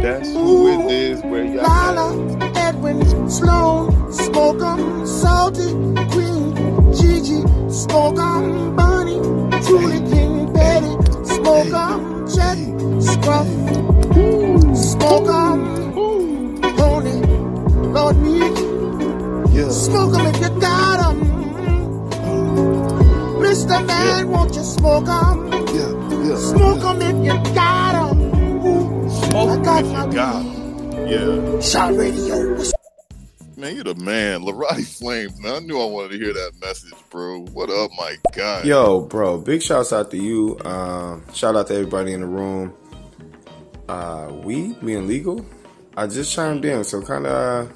[0.00, 1.22] That's who it is.
[1.22, 1.94] Where y'all at?
[1.94, 5.72] Lala, Edwin, Sloan, Smoke 'em, Salty,
[6.12, 6.54] Queen,
[6.94, 9.20] Gigi, Smoke 'em, Bunny,
[9.66, 10.00] Julie
[11.50, 12.58] Smoke 'em, Jack,
[13.00, 13.48] Scruff,
[14.72, 15.58] Smoke 'em,
[16.76, 17.16] Pony,
[17.92, 18.56] Lord Meek,
[19.72, 21.16] Smoke 'em if you got 'em.
[23.40, 23.84] Mr.
[23.84, 25.50] Man, won't you smoke 'em?
[26.36, 29.10] Smoke 'em if you got 'em.
[29.10, 30.46] Smoke I got if my you got 'em.
[31.08, 31.60] Yeah.
[31.60, 32.79] Shot Radio.
[33.60, 34.40] Man, you're the man.
[34.44, 35.54] Larati Flames, man.
[35.54, 37.40] I knew I wanted to hear that message, bro.
[37.52, 38.62] What up, my guy?
[38.62, 40.58] Yo, bro, big shouts out to you.
[40.64, 42.72] Um, shout out to everybody in the room.
[43.86, 45.44] Uh, weed being legal.
[45.94, 47.70] I just chimed in, so kind of,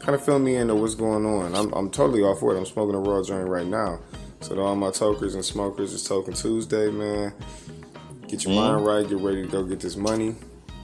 [0.00, 1.54] kind of fill me in on what's going on.
[1.54, 2.58] I'm, I'm totally off word.
[2.58, 4.00] I'm smoking a raw joint right now.
[4.40, 7.32] So to all my tokers and smokers, it's Token Tuesday, man.
[8.28, 9.08] Get your mind right.
[9.08, 10.34] Get ready to go get this money.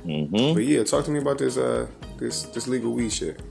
[0.07, 0.55] Mm-hmm.
[0.55, 1.87] But yeah, talk to me about this, uh,
[2.19, 3.43] this, this legal weed shit.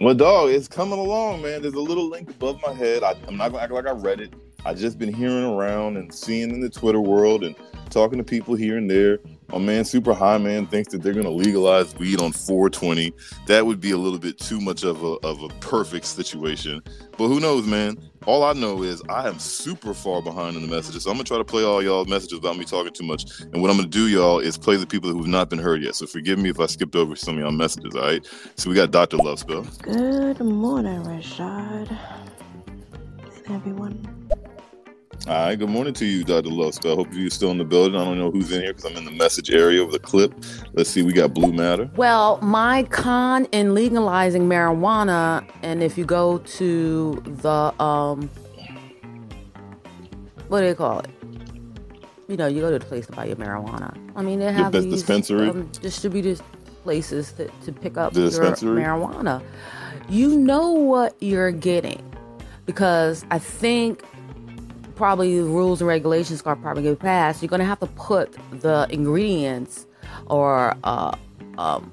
[0.00, 1.62] Well, dog, it's coming along, man.
[1.62, 3.02] There's a little link above my head.
[3.02, 4.32] I, I'm not gonna act like I read it.
[4.64, 7.56] I just been hearing around and seeing in the Twitter world and
[7.88, 9.18] talking to people here and there.
[9.50, 13.12] My man, Super High Man, thinks that they're gonna legalize weed on 420.
[13.46, 16.82] That would be a little bit too much of a of a perfect situation.
[17.16, 17.96] But who knows, man?
[18.26, 21.04] All I know is I am super far behind in the messages.
[21.04, 23.40] So I'm gonna try to play all y'all messages without me talking too much.
[23.40, 25.94] And what I'm gonna do, y'all, is play the people who've not been heard yet.
[25.94, 27.94] So forgive me if I skipped over some of y'all messages.
[27.94, 28.26] All right.
[28.56, 29.16] So we got Dr.
[29.16, 29.62] Love Spell.
[29.80, 31.96] Good morning, Rashad.
[33.46, 34.17] And everyone.
[35.26, 36.48] All right, good morning to you, Dr.
[36.48, 36.96] Love Spell.
[36.96, 38.00] Hope you're still in the building.
[38.00, 40.32] I don't know who's in here because I'm in the message area of the clip.
[40.72, 41.90] Let's see, we got Blue Matter.
[41.96, 48.30] Well, my con in legalizing marijuana, and if you go to the um,
[50.46, 51.10] what do they call it?
[52.28, 53.98] You know, you go to the place to buy your marijuana.
[54.16, 55.48] I mean, they have these dispensary?
[55.48, 56.40] um, distributed
[56.84, 58.20] places to, to pick up The
[58.62, 59.42] your marijuana.
[60.08, 62.02] You know what you're getting
[62.64, 64.04] because I think
[64.98, 67.40] probably the rules and regulations are probably going to pass.
[67.42, 69.86] You're gonna have to put the ingredients
[70.26, 71.16] or uh,
[71.56, 71.92] um,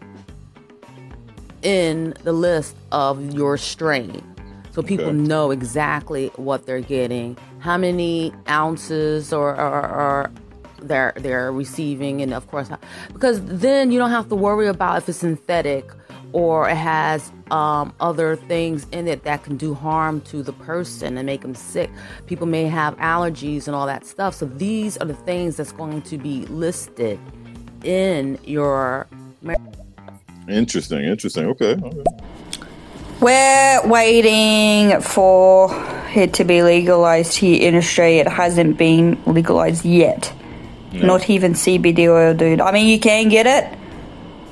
[1.61, 4.23] in the list of your strain
[4.71, 5.17] so people Okay.
[5.17, 10.31] know exactly what they're getting how many ounces or, or, or
[10.81, 12.69] they're they're receiving and of course
[13.13, 15.89] because then you don't have to worry about if it's synthetic
[16.35, 21.17] or it has um, other things in it that can do harm to the person
[21.17, 21.89] and make them sick
[22.25, 26.01] people may have allergies and all that stuff so these are the things that's going
[26.01, 27.19] to be listed
[27.83, 29.07] in your
[30.47, 31.47] Interesting, interesting.
[31.47, 31.73] Okay.
[31.73, 32.03] okay.
[33.19, 35.69] We're waiting for
[36.15, 38.21] it to be legalized here in Australia.
[38.21, 40.31] It hasn't been legalized yet.
[40.93, 42.61] Not even CBD oil, dude.
[42.61, 43.74] I mean, you can get it,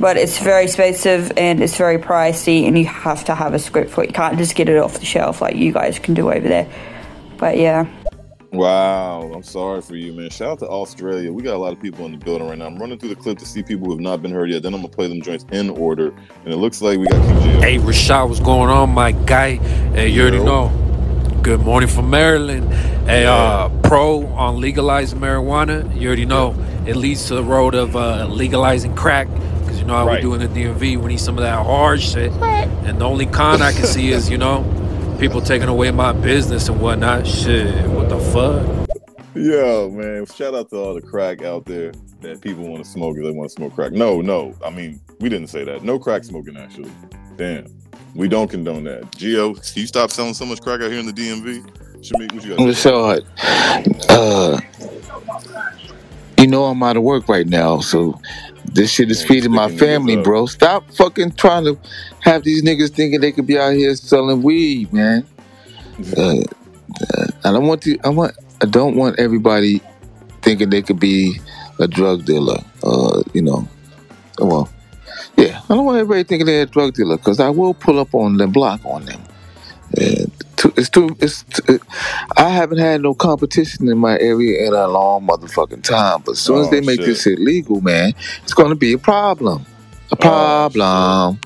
[0.03, 3.89] but it's very expensive and it's very pricey, and you have to have a script
[3.89, 4.07] for it.
[4.07, 6.69] You can't just get it off the shelf like you guys can do over there.
[7.37, 7.87] But yeah.
[8.51, 10.29] Wow, I'm sorry for you, man.
[10.29, 11.31] Shout out to Australia.
[11.31, 12.65] We got a lot of people in the building right now.
[12.65, 14.63] I'm running through the clip to see people who have not been heard yet.
[14.63, 16.09] Then I'm gonna play them joints in order,
[16.43, 17.61] and it looks like we got QJ.
[17.61, 19.55] Hey, Rashad, what's going on, my guy?
[19.95, 20.69] Hey, you already know.
[21.43, 22.73] Good morning from Maryland.
[23.07, 25.97] Hey, uh, pro on legalizing marijuana.
[25.97, 26.53] You already know
[26.85, 29.29] it leads to the road of uh, legalizing crack.
[29.83, 30.23] Because you know how Right.
[30.23, 30.97] we do in the DMV.
[30.97, 32.31] We need some of that hard shit.
[32.33, 32.67] What?
[32.85, 34.63] And the only con I can see is, you know,
[35.19, 37.27] people taking away my business and whatnot.
[37.27, 38.65] Shit, what the fuck?
[39.35, 41.91] Yo, man, shout out to all the crack out there
[42.21, 43.91] that people want to smoke if they want to smoke crack.
[43.91, 45.83] No, no, I mean, we didn't say that.
[45.83, 46.91] No crack smoking, actually.
[47.35, 47.65] Damn.
[48.15, 49.15] We don't condone that.
[49.17, 51.65] Geo, can you stop selling so much crack out here in the DMV?
[52.01, 52.63] Shamik, what you got?
[52.63, 52.91] to say?
[52.91, 53.25] Rashad,
[54.09, 54.59] uh,
[56.37, 58.19] you know I'm out of work right now, so
[58.73, 60.47] this shit is feeding my family, bro.
[60.47, 61.77] Stop fucking trying to
[62.21, 65.25] have these niggas thinking they could be out here selling weed, man.
[66.17, 67.97] Uh, uh, I don't want to.
[68.03, 68.35] I want.
[68.61, 69.81] I don't want everybody
[70.41, 71.39] thinking they could be
[71.79, 72.57] a drug dealer.
[72.83, 73.67] Uh, you know.
[74.39, 74.69] Well,
[75.37, 75.61] yeah.
[75.69, 78.37] I don't want everybody thinking they're a drug dealer because I will pull up on
[78.37, 79.21] the block on them.
[79.97, 81.15] Too, it's too.
[81.19, 81.43] It's.
[81.43, 81.79] Too,
[82.37, 86.21] I haven't had no competition in my area in a long motherfucking time.
[86.25, 87.05] But as soon as Oh, they make shit.
[87.07, 88.13] this illegal, man,
[88.43, 89.65] it's going to be a problem.
[90.11, 91.39] A oh, problem.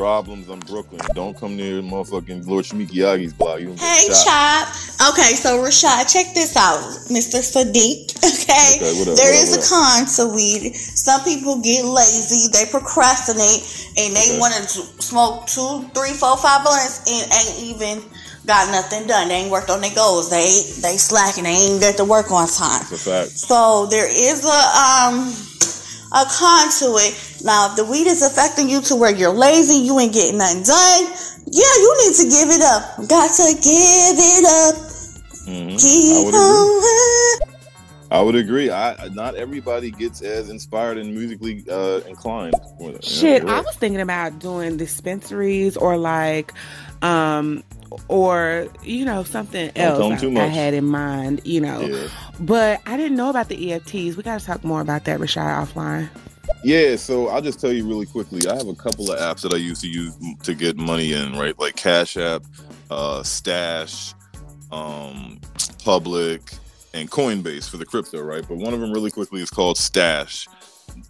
[0.00, 0.48] Problems.
[0.48, 1.02] I'm Brooklyn.
[1.14, 3.60] Don't come near motherfucking Lord Shmikiyagi's block.
[3.60, 4.08] You Hey.
[4.08, 4.68] Chop.
[5.12, 6.80] Okay, so Rashad, check this out,
[7.12, 7.40] Mr.
[7.44, 8.16] Sadiq.
[8.40, 10.74] Okay, Okay, up, there up, is a con to weed.
[10.74, 13.62] Some people get lazy, they procrastinate,
[13.96, 14.38] and they Okay.
[14.40, 18.02] want to smoke two, three, four, five blunts and ain't even
[18.46, 19.28] got nothing done.
[19.28, 20.30] They ain't worked on their goals.
[20.30, 20.48] They
[20.82, 21.44] they slacking.
[21.44, 22.80] They ain't get to work on time.
[22.82, 23.30] It's a fact.
[23.30, 25.30] So there is a um
[26.12, 27.12] a con to it.
[27.44, 30.62] Now, if the weed is affecting you to where you're lazy, you ain't getting nothing
[30.62, 31.04] done.
[31.46, 33.08] Yeah, you need to give it up.
[33.08, 34.90] Got to give it up.
[35.46, 35.80] Mhm.
[36.12, 37.46] I would agree.
[38.12, 38.70] I would agree.
[38.70, 42.54] I not everybody gets as inspired and musically uh, inclined.
[42.78, 43.04] with it.
[43.04, 46.52] Shit, you're I was thinking about doing dispensaries or like,
[47.02, 47.62] um,
[48.08, 51.40] or you know something Don't else too I, I had in mind.
[51.44, 52.08] You know, Yeah.
[52.40, 54.16] but I didn't know about the EFTs.
[54.16, 56.08] We got to talk more about that, Rashad, offline.
[56.62, 58.48] Yeah, so I'll just tell you really quickly.
[58.48, 61.32] I have a couple of apps that I use to use to get money in,
[61.38, 61.58] right?
[61.58, 62.44] Like Cash App,
[62.90, 64.14] uh, Stash,
[64.70, 65.40] um,
[65.84, 66.52] Public,
[66.92, 68.46] and Coinbase for the crypto, right?
[68.46, 70.48] But one of them really quickly is called Stash.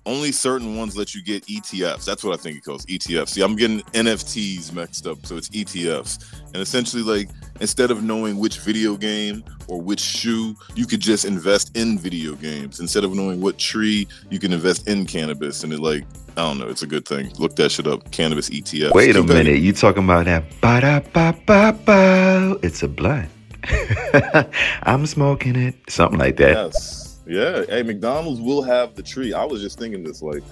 [0.07, 2.05] Only certain ones let you get ETFs.
[2.05, 3.29] That's what I think it calls ETFs.
[3.29, 6.43] See, I'm getting NFTs mixed up, so it's ETFs.
[6.53, 7.29] And essentially, like
[7.61, 12.35] instead of knowing which video game or which shoe, you could just invest in video
[12.35, 12.81] games.
[12.81, 15.63] Instead of knowing what tree, you can invest in cannabis.
[15.65, 16.05] And it like
[16.37, 17.31] I don't know, it's a good thing.
[17.39, 18.11] Look that shit up.
[18.11, 18.93] Cannabis ETFs.
[18.93, 22.59] Wait a minute, you talking about that ba da ba ba ba?
[22.63, 23.29] It's a blunt.
[24.85, 26.55] I'm smoking it, something like that.
[26.73, 27.10] Yes.
[27.31, 27.65] Yeah.
[27.69, 29.33] Hey, McDonald's will have the tree.
[29.33, 30.43] I was just thinking this like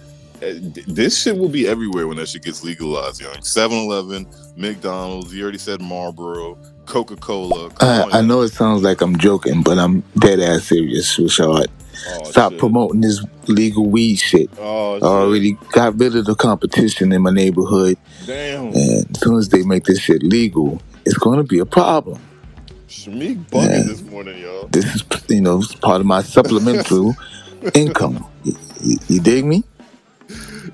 [0.42, 3.34] eh, this shit will be everywhere when that shit gets legalized, young.
[3.34, 6.56] 7-Eleven, McDonald's, you already said Marlboro,
[6.86, 7.72] Coca-Cola.
[7.80, 11.66] I, I know it sounds like I'm joking, but I'm dead ass serious, Rashad.
[12.24, 14.48] Stop promoting this legal weed shit.
[14.58, 17.98] Oh, I already got rid of the competition in my neighborhood.
[18.24, 18.68] Damn.
[18.68, 22.20] And as soon as they make this shit legal, it's going to be a problem.
[22.88, 24.66] Shamik bugging this morning, y'all.
[24.68, 27.14] This is, you know, it's part of my supplemental
[27.74, 28.26] income.
[28.44, 29.62] You, you, you dig me?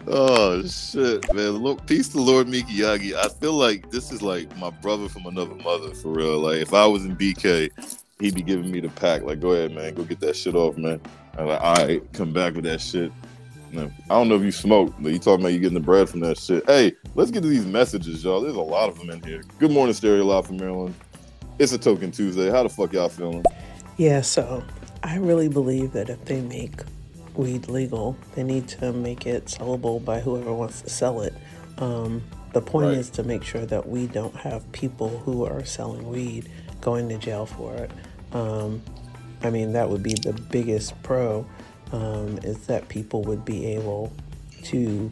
[0.06, 1.50] Oh shit, man!
[1.50, 3.14] Look, peace to Lord Mikiyagi.
[3.14, 6.38] I feel like this is like my brother from another mother, for real.
[6.38, 7.70] Like if I was in BK,
[8.20, 9.22] he'd be giving me the pack.
[9.22, 11.00] Like, go ahead, man, go get that shit off, man.
[11.36, 13.10] I'm like, all right, come back with that shit.
[13.72, 16.08] No, I don't know if you smoke, but you talking about you getting the bread
[16.08, 16.64] from that shit.
[16.66, 18.40] Hey, let's get to these messages, y'all.
[18.40, 19.42] There's a lot of them in here.
[19.58, 20.94] Good morning, Stereo Live from Maryland.
[21.58, 22.50] It's a Token Tuesday.
[22.50, 23.44] How the fuck y'all feeling?
[23.96, 24.64] Yeah, so
[25.02, 26.80] I really believe that if they make
[27.34, 31.34] weed legal, they need to make it sellable by whoever wants to sell it.
[31.78, 32.22] Um,
[32.52, 32.98] the point Right.
[32.98, 36.48] is to make sure that we don't have people who are selling weed
[36.80, 37.90] going to jail for it.
[38.32, 38.82] Um,
[39.42, 41.46] I mean, that would be the biggest pro
[41.92, 44.12] um, is that people would be able
[44.64, 45.10] to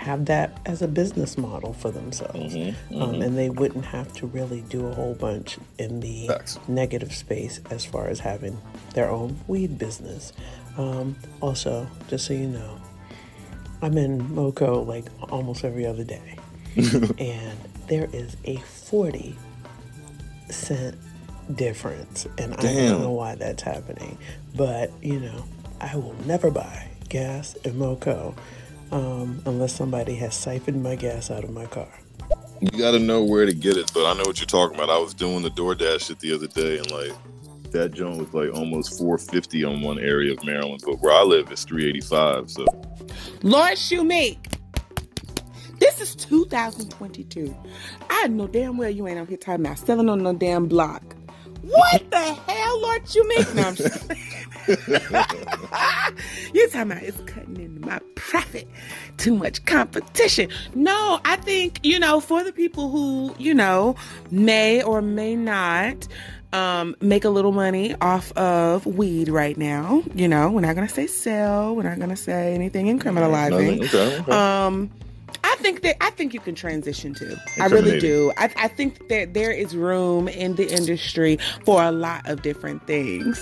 [0.00, 2.54] have that as a business model for themselves.
[2.54, 3.22] Um, mhm.
[3.22, 6.30] and they wouldn't have to really do a whole bunch in the
[6.66, 8.58] negative space as far as having
[8.94, 10.32] their own weed business.
[10.78, 12.80] Um, also, just so you know,
[13.82, 16.36] I'm in Moco like almost every other day.
[17.18, 17.58] and
[17.88, 19.36] there is a 40
[20.48, 20.96] cent
[21.54, 22.26] difference.
[22.38, 24.16] And I don't know why that's happening.
[24.56, 25.44] But, you know,
[25.78, 28.34] I will never buy gas in Moco
[28.92, 31.88] um, unless somebody has siphoned my gas out of my car.
[32.60, 34.90] You got to know where to get it, but I know what you're talking about.
[34.90, 37.12] I was doing the DoorDash shit the other day, and like
[37.70, 41.50] that joint was like almost 450 on one area of Maryland, but where I live
[41.52, 42.50] is 385.
[42.50, 42.66] So
[43.42, 44.38] Lord Shoemake,
[45.78, 47.56] this is 2022.
[48.10, 51.16] I know damn well you ain't on here talking about selling on no damn block.
[51.62, 53.54] What the hell, Lord Shoemake?
[53.54, 54.10] No, I'm just
[56.54, 58.68] you talking about it's cutting into my profit.
[59.16, 60.48] Too much competition.
[60.74, 63.96] No, I think, you know, for the people who, you know,
[64.30, 66.06] may or may not
[66.52, 70.02] um, make a little money off of weed right now.
[70.14, 73.84] You know, we're not gonna say sell, we're not gonna say anything incriminalizing.
[73.84, 74.32] Okay, okay.
[74.32, 74.90] Um
[75.44, 77.36] I think that I think you can transition to.
[77.58, 78.32] I really do.
[78.36, 82.86] I, I think that there is room in the industry for a lot of different
[82.86, 83.38] things.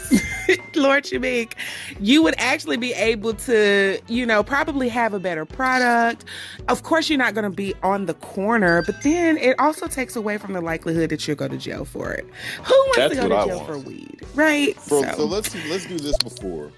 [0.74, 1.54] Lord Shamik,
[2.00, 6.24] you would actually be able to, you know, probably have a better product.
[6.68, 10.16] Of course, you're not going to be on the corner, but then it also takes
[10.16, 12.26] away from the likelihood that you'll go to jail for it.
[12.64, 13.68] Who wants That's to go to I jail want.
[13.68, 14.76] for weed, right?
[14.88, 16.70] Bro, so, let's let's do this before.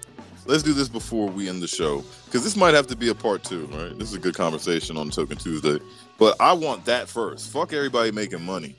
[0.45, 3.15] Let's do this before we end the show because this might have to be a
[3.15, 3.97] part two, right?
[3.97, 5.79] This is a good conversation on Token Tuesday,
[6.17, 7.51] but I want that first.
[7.51, 8.75] Fuck everybody making money,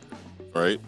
[0.55, 0.81] right?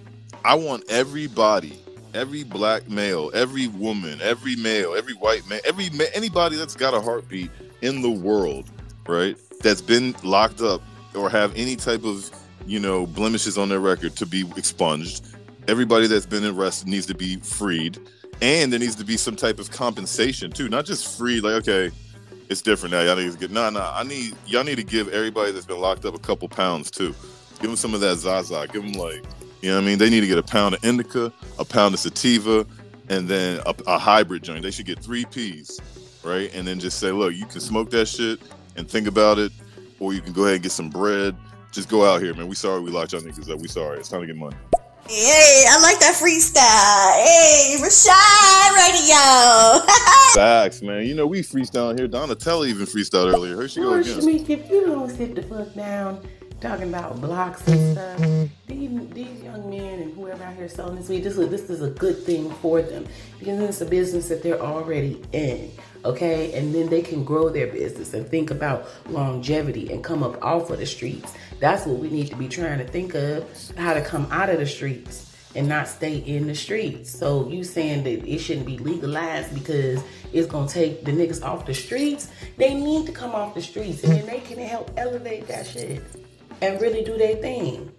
[0.45, 1.79] I want everybody,
[2.13, 6.93] every black male, every woman, every male, every white man, every ma- anybody that's got
[6.93, 7.51] a heartbeat
[7.83, 8.69] in the world,
[9.07, 9.37] right?
[9.63, 10.83] That's been locked up
[11.15, 12.31] or have any type of
[12.67, 15.25] you know blemishes on their record to be expunged.
[15.69, 17.99] Everybody that's been arrested needs to be freed,
[18.41, 21.41] and there needs to be some type of compensation too, not just free.
[21.41, 21.91] Like okay,
[22.49, 23.03] it's different now.
[23.03, 23.93] Y'all need to get nah nah.
[23.95, 27.15] I need y'all need to give everybody that's been locked up a couple pounds too.
[27.61, 28.67] Give them some of that Zaza.
[28.73, 29.25] Give them like
[29.63, 29.99] you know what I mean.
[29.99, 32.67] They need to get a pound of indica, a pound of sativa,
[33.09, 34.63] and then a, a hybrid joint.
[34.63, 35.81] They should get three P's,
[36.23, 36.55] right?
[36.55, 38.41] And then just say, look, you can smoke that shit
[38.77, 39.53] and think about it,
[40.01, 41.35] or you can go ahead and get some bread.
[41.73, 42.47] Just go out here, man.
[42.47, 43.59] We sorry we locked y'all niggas up.
[43.59, 43.99] We sorry.
[43.99, 44.57] It's time to get money.
[45.07, 47.13] Hey, I like that freestyle.
[47.23, 49.87] Hey, Rashad Radio.
[50.35, 51.05] Facts, man.
[51.07, 52.09] You know we freestyle here.
[52.09, 53.57] Donatella even freestyled earlier.
[53.57, 54.19] Here she go again.
[54.19, 56.27] Shamik, if you don't sit the fuck down
[56.61, 61.11] talking about blocks and stuff, these, these young men and whoever out here selling this
[61.11, 63.07] weed, this, this is a good thing for them
[63.39, 65.71] because it's a business that they're already in.
[66.05, 70.43] Okay, and then they can grow their business and think about longevity and come up
[70.45, 71.33] off of the streets.
[71.61, 73.49] That's what we need to be trying to think of
[73.79, 77.11] how to come out of the streets and not stay in the streets.
[77.11, 80.03] So you saying that it shouldn't be legalized because
[80.33, 82.29] it's gonna take the niggas off the streets?
[82.57, 86.03] They need to come off the streets and then they can help elevate that shit
[86.61, 87.93] and really do their thing.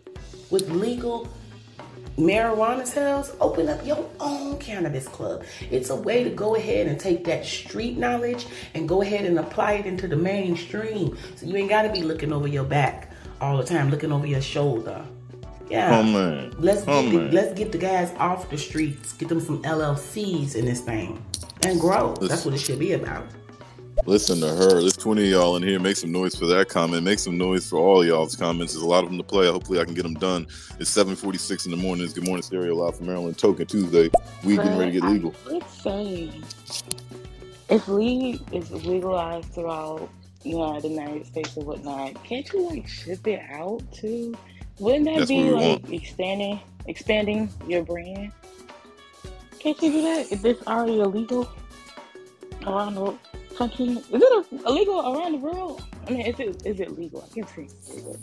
[0.51, 1.27] With legal
[2.17, 5.43] marijuana sales, open up your own cannabis club.
[5.71, 9.37] It's a way to go ahead and take that street knowledge and go ahead and
[9.39, 11.17] apply it into the mainstream.
[11.35, 13.11] So you ain't gotta be looking over your back
[13.41, 15.05] all the time, looking over your shoulder.
[15.69, 15.99] Yeah.
[15.99, 16.53] Oh man.
[16.59, 19.13] Let's oh get the, let's get the guys off the streets.
[19.13, 21.23] Get them some LLCs in this thing
[21.63, 22.15] and grow.
[22.15, 23.25] That's what it should be about.
[24.05, 24.81] Listen to her.
[24.81, 25.79] There's 20 of y'all in here.
[25.79, 27.03] Make some noise for that comment.
[27.03, 28.73] Make some noise for all y'all's comments.
[28.73, 29.47] There's a lot of them to play.
[29.47, 30.45] Hopefully, I can get them done.
[30.79, 32.03] It's 7:46 in the morning.
[32.05, 33.37] It's Good Morning Stereo live from Maryland.
[33.37, 34.11] Token Tuesday.
[34.43, 35.33] We getting ready to get legal.
[35.45, 36.31] Let's uh, say
[37.69, 40.09] if weed is legalized throughout,
[40.43, 44.35] you know, the United States or whatnot, can't you like ship it out too?
[44.79, 48.31] Wouldn't that That's be like expanding expanding your brand?
[49.59, 51.49] Can't you do that if it's already illegal
[52.67, 53.17] around the
[53.59, 55.83] Is it illegal around the world?
[56.07, 57.23] I mean, is it is it legal?
[57.29, 58.17] I can't say legal.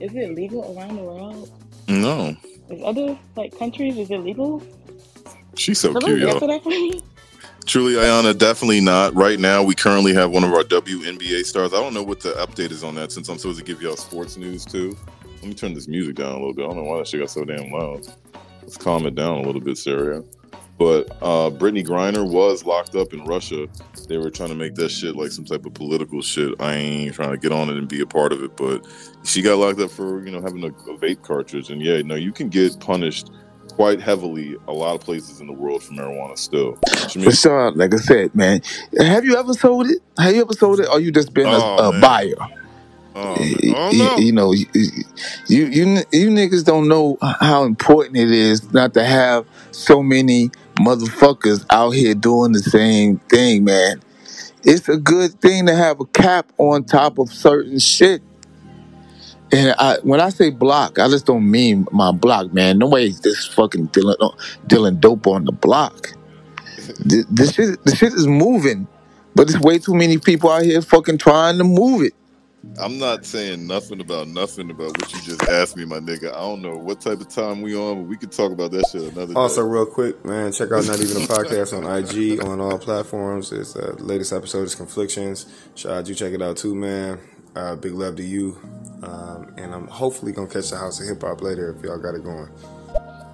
[0.00, 1.50] Is it legal around the world?
[1.88, 2.36] No,
[2.70, 4.62] Is other like countries is it legal?
[5.56, 6.40] she's so Somebody cute, y'all.
[6.48, 7.00] that for me.
[7.66, 9.14] Truly, Ayana, definitely not.
[9.14, 11.72] Right now, we currently have one of our WNBA stars.
[11.72, 13.96] I don't know what the update is on that since I'm supposed to give y'all
[13.96, 14.96] sports news too.
[15.36, 16.64] Let me turn this music down a little bit.
[16.64, 18.06] I don't know why that shit got so damn loud.
[18.62, 20.22] Let's calm it down a little bit, Sarah.
[20.76, 23.68] But uh, Brittney Griner was locked up in Russia.
[24.08, 26.52] They were trying to make that shit like some type of political shit.
[26.60, 28.84] I ain't trying to get on it and be a part of it, but
[29.22, 31.70] she got locked up for you know having a, a vape cartridge.
[31.70, 33.30] And yeah, no, you can get punished
[33.70, 36.76] quite heavily a lot of places in the world for marijuana still.
[37.14, 38.60] Means- Rashad, like I said, man,
[38.98, 39.98] have you ever sold it?
[40.18, 42.00] Have you ever sold it, or you just been a, Oh, a man.
[42.00, 42.34] buyer?
[43.16, 44.16] Oh, you, oh no.
[44.18, 44.66] you know, you
[45.46, 45.86] you you
[46.30, 52.14] niggas don't know how important it is not to have so many motherfuckers out here
[52.14, 54.00] doing the same thing, man.
[54.62, 58.22] It's a good thing to have a cap on top of certain shit.
[59.52, 62.78] And I, when I say block, I just don't mean my block, man.
[62.78, 64.30] Nobody's just fucking dealing uh,
[64.66, 66.12] dealing dope on the block.
[67.04, 68.88] This, this shit, the shit is moving,
[69.34, 72.14] but there's way too many people out here fucking trying to move it.
[72.78, 76.28] I'm not saying nothing about nothing about what you just asked me, my nigga.
[76.32, 78.86] I don't know what type of time we on, but we could talk about that
[78.90, 79.40] shit another day.
[79.40, 79.68] Also, day.
[79.68, 83.52] real quick, man, check out Not Even a Podcast on IG on all platforms.
[83.52, 85.46] It's uh, the latest episode is Conflictions.
[85.74, 87.20] Shout out you check it out too, man.
[87.54, 88.58] Uh, big love to you.
[89.02, 92.14] Um, and I'm hopefully gonna catch the House of Hip Hop later if y'all got
[92.14, 92.48] it going.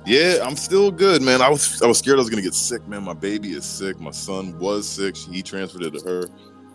[0.06, 1.42] Yeah, I'm still good, man.
[1.42, 3.04] I was I was scared I was gonna get sick, man.
[3.04, 4.00] My baby is sick.
[4.00, 5.16] My son was sick.
[5.16, 6.28] He transferred it to her.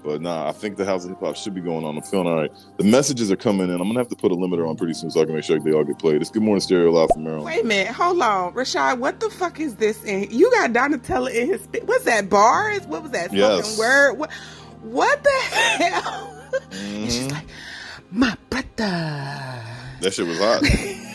[0.06, 1.98] But nah, I think the House of Hip Hop should be going on.
[1.98, 2.52] I'm feeling all right.
[2.78, 3.82] The messages are coming in.
[3.82, 5.60] I'm gonna have to put a limiter on pretty soon so I can make sure
[5.60, 6.22] they all get played.
[6.22, 7.46] It's Good Morning Stereo live from Maryland.
[7.46, 9.00] Wait a minute, hold on, Rashad.
[9.00, 10.04] What the fuck is this?
[10.04, 11.68] In you got Donatella in his.
[11.86, 12.30] What's that?
[12.30, 12.86] Bars?
[12.86, 13.34] What was that?
[13.34, 13.80] Yes.
[13.80, 14.14] Word?
[14.20, 14.32] What?
[14.84, 16.32] What the hell?
[16.70, 16.72] Mhm.
[17.04, 17.48] And she's like,
[18.12, 18.66] my brother.
[20.02, 20.64] That shit was hot.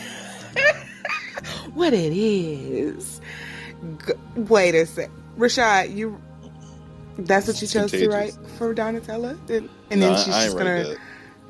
[1.73, 3.21] What it is?
[4.05, 5.95] G- wait a sec, Rashad.
[5.95, 6.21] You.
[7.17, 10.57] That's what you It's chose to write for Donatella, and, and then she's I just
[10.57, 10.95] gonna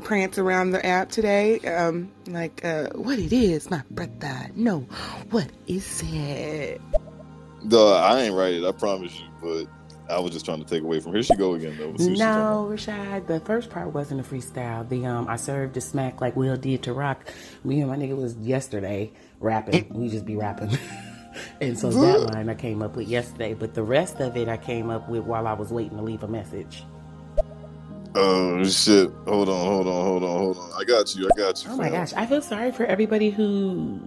[0.04, 1.60] prance around the app today.
[1.60, 4.50] Um, like, uh, what it is, my brother.
[4.56, 4.82] No,
[5.30, 6.82] what is it?
[7.68, 8.66] Duh, I ain't write it.
[8.66, 9.28] I promise you.
[9.42, 9.68] But
[10.12, 11.14] I was just trying to take away from.
[11.14, 11.90] Here she go again though.
[11.90, 14.88] Let's see what she's talking No, Rashad, the first part wasn't a freestyle.
[14.88, 17.26] The um, I served the smack like Will did to Rock.
[17.64, 19.88] Me and my nigga was yesterday rapping.
[19.94, 20.78] we just be rapping.
[21.62, 24.58] and so that line I came up with yesterday, but the rest of it I
[24.58, 26.84] came up with while I was waiting to leave a message.
[28.14, 29.10] Oh shit!
[29.26, 30.72] Hold on, hold on, hold on, hold on.
[30.78, 31.30] I got you.
[31.34, 31.72] I got you.
[31.72, 31.94] Oh my fam.
[31.94, 34.02] gosh, I feel sorry for everybody who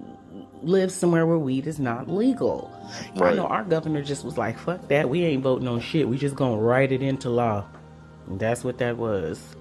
[0.63, 2.71] lives somewhere where weed is not legal.
[3.17, 6.09] I know our governor just was like, fuck that, we ain't voting on shit.
[6.09, 7.65] We just gonna write it into law.
[8.27, 9.57] And that's what that was.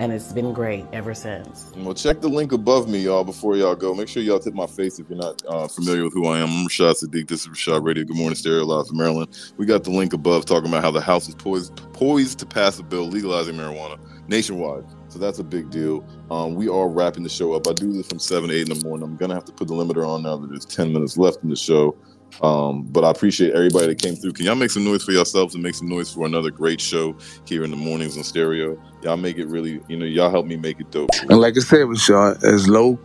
[0.00, 1.70] And it's been great ever since.
[1.76, 3.94] Well, check the link above me, y'all, before y'all go.
[3.94, 6.48] Make sure y'all tip my face if you're not uh, familiar with who I am.
[6.48, 7.28] I'm Rashad Sadiq.
[7.28, 8.04] This is Rashad Radio.
[8.04, 9.38] Good morning, Stereo Live from Maryland.
[9.58, 12.78] We got the link above talking about how the House is poised, poised to pass
[12.78, 14.84] a bill legalizing marijuana nationwide.
[15.08, 16.02] So that's a big deal.
[16.30, 17.66] Um, we are wrapping the show up.
[17.68, 19.06] I do this from 7 8 in the morning.
[19.06, 21.42] I'm going to have to put the limiter on now that there's 10 minutes left
[21.42, 21.94] in the show.
[22.42, 24.32] Um, but I appreciate everybody that came through.
[24.32, 27.14] Can y'all make some noise for yourselves and make some noise for another great show
[27.44, 28.80] here in the mornings on stereo?
[29.02, 31.10] Y'all make it really, you know, y'all help me make it dope.
[31.28, 32.98] And like I said, Rashad, as low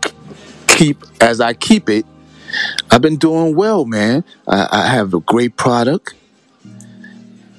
[0.67, 2.05] keep as I keep it,
[2.91, 4.23] I've been doing well, man.
[4.47, 6.13] I, I have a great product.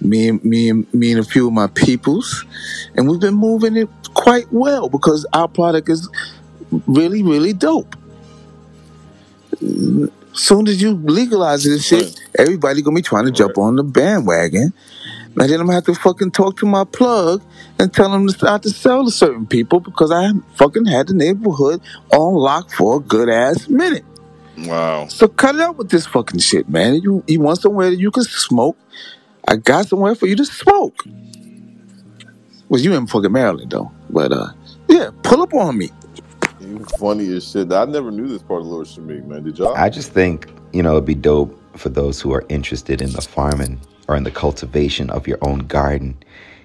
[0.01, 2.45] Me and me and me and a few of my peoples,
[2.95, 6.09] and we've been moving it quite well because our product is
[6.87, 7.97] really, really dope.
[10.37, 14.73] Soon as you legalize this shit, everybody gonna be trying to jump on the bandwagon.
[15.39, 17.43] And then I'm gonna have to fucking talk to my plug
[17.79, 21.15] and tell them to start to sell to certain people because I fucking had the
[21.15, 21.81] neighborhood
[22.13, 24.05] on lock for a good ass minute.
[24.59, 25.09] Wow.
[25.09, 26.97] So cut it out with this fucking shit, man.
[26.97, 28.79] You you want somewhere that you can smoke?
[29.49, 31.05] I got somewhere for you to smoke.
[32.69, 34.49] Well, you in fucking Maryland though, but uh,
[34.89, 35.91] yeah, pull up on me.
[36.99, 37.73] Funny as shit.
[37.73, 39.45] I never knew this part of Lord Shamik, man.
[39.45, 39.75] Did y'all?
[39.77, 43.23] I just think, you know, it'd be dope for those who are interested in the
[43.23, 46.17] farming or in the cultivation of your own garden.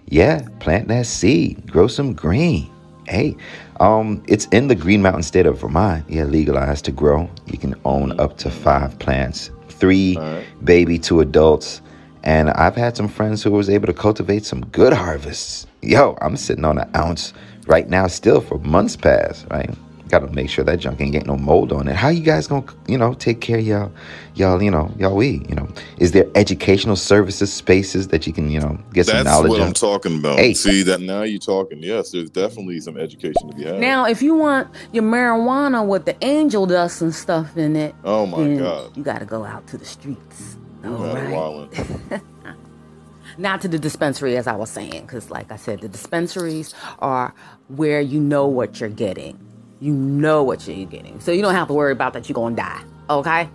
[0.07, 2.69] Yeah, plant that seed, grow some green.
[3.07, 3.35] Hey,
[3.79, 6.05] um, it's in the Green Mountain state of Vermont.
[6.07, 7.29] Yeah, legalized to grow.
[7.45, 10.17] You can own up to five plants, three
[10.63, 11.81] baby to adults.
[12.23, 15.65] And I've had some friends who was able to cultivate some good harvests.
[15.81, 17.33] Yo, I'm sitting on an ounce
[17.65, 19.73] right now still for months past, right?
[20.11, 21.95] Gotta make sure that junk ain't getting no mold on it.
[21.95, 23.93] How you guys gonna, you know, take care of y'all,
[24.35, 25.69] y'all, you know, y'all we, you know?
[25.99, 29.61] Is there educational services, spaces that you can, you know, get some That's knowledge what
[29.61, 29.69] on?
[29.69, 30.39] I'm talking about.
[30.39, 30.53] Hey.
[30.53, 31.83] See that now you're talking.
[31.83, 33.79] Yes, there's definitely some education to be had.
[33.79, 38.27] Now, if you want your marijuana with the angel dust and stuff in it, Oh
[38.27, 38.97] my God.
[38.97, 40.57] you got to go out to the streets.
[40.83, 41.33] You All had it right.
[41.33, 42.21] wildin'.
[43.37, 47.33] Not to the dispensary, as I was saying, because, like I said, the dispensaries are
[47.69, 49.39] where you know what you're getting.
[49.81, 52.55] You know what you're getting, so you don't have to worry about that you're gonna
[52.55, 52.81] die.
[53.09, 53.49] Okay.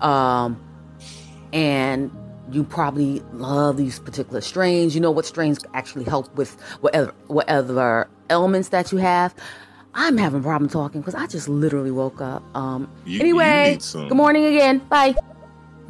[0.00, 0.60] Um,
[1.52, 2.10] and
[2.50, 4.94] you probably love these particular strains.
[4.94, 9.34] You know what strains actually help with whatever whatever ailments that you have.
[9.94, 12.42] I'm having a problem talking because I just literally woke up.
[12.56, 14.80] Um, You- you anyway, need some- good morning again.
[14.90, 15.14] Bye.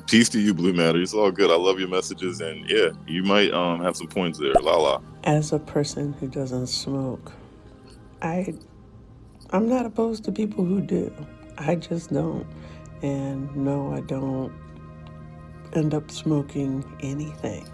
[0.07, 1.01] Peace to you, Blue Matter.
[1.01, 1.51] It's all good.
[1.51, 4.53] I love your messages, and yeah, you might um have some points there.
[4.61, 5.01] La la.
[5.25, 7.33] As a person who doesn't smoke,
[8.21, 8.55] I
[9.55, 11.15] I'm not opposed to people who do.
[11.59, 12.45] I just don't.
[13.03, 14.53] And no, I don't
[15.75, 17.65] end up smoking anything.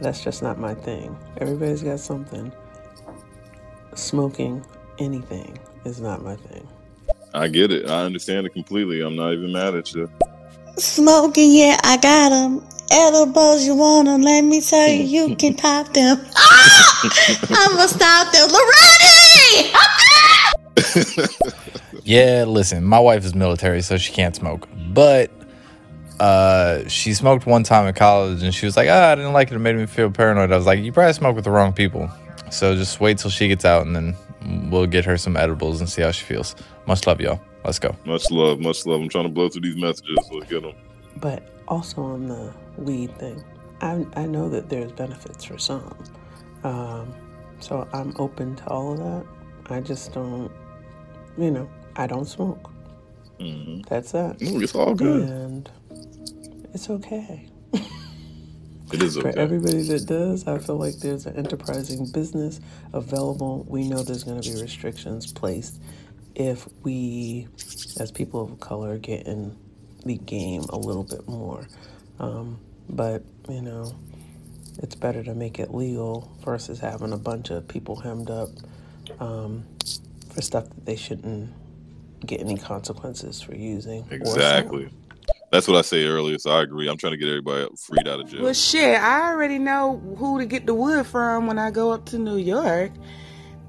[0.00, 1.14] That's just not my thing.
[1.36, 2.50] Everybody's got something.
[3.94, 4.64] Smoking
[4.98, 6.66] anything is not my thing.
[7.34, 7.86] I get it.
[7.90, 9.02] I understand it completely.
[9.02, 10.10] I'm not even mad at you.
[10.78, 12.66] Smoking, yeah, I got got 'em.
[12.90, 16.18] Edibles, you wanna let me tell you, you can pop them.
[16.34, 17.10] Ah!
[17.68, 18.48] I'ma stop them.
[18.48, 19.89] Lorraine!
[22.04, 24.68] Yeah, listen, my wife is military, so she can't smoke.
[24.92, 25.30] But
[26.18, 29.50] uh, she smoked one time in college, and she was like, "Ah, I didn't like
[29.50, 29.54] it.
[29.54, 32.10] It made me feel paranoid." I was like, "You probably smoke with the wrong people."
[32.50, 34.16] So just wait till she gets out, and then
[34.70, 36.56] we'll get her some edibles and see how she feels.
[36.86, 37.40] Much love, y'all.
[37.64, 37.94] Let's go.
[38.04, 39.00] Much love, much love.
[39.00, 40.16] I'm trying to blow through these messages.
[40.32, 40.74] Let's get them.
[41.16, 43.44] But also on the weed thing,
[43.80, 45.96] I, I know that there's benefits for some.
[46.64, 47.14] Um,
[47.60, 49.26] so I'm open to all of that.
[49.70, 50.50] I just don't,
[51.40, 52.70] you know, I don't smoke.
[53.40, 53.86] Mhm.
[53.88, 54.42] That's that.
[54.42, 55.30] Ooh, it's all good.
[55.30, 55.70] And
[56.74, 57.48] it's okay.
[58.92, 59.40] It is For okay.
[59.40, 62.60] everybody that does, I feel like there's an enterprising business
[62.92, 63.64] available.
[63.68, 65.80] We know there's going to be restrictions placed
[66.34, 67.48] if we,
[67.98, 69.56] as people of color, get in
[70.06, 71.68] the game a little bit more.
[72.18, 73.94] Um, but, you know,
[74.78, 78.50] it's better to make it legal versus having a bunch of people hemmed up
[79.20, 79.64] um,
[80.40, 81.50] for stuff that they shouldn't
[82.24, 84.06] get any consequences for using.
[84.10, 84.88] Exactly.
[85.52, 86.38] That's what I say earlier.
[86.38, 86.88] So I agree.
[86.88, 88.42] I'm trying to get everybody freed out of jail.
[88.44, 92.06] Well, shit, I already know who to get the wood from when I go up
[92.06, 92.92] to New York.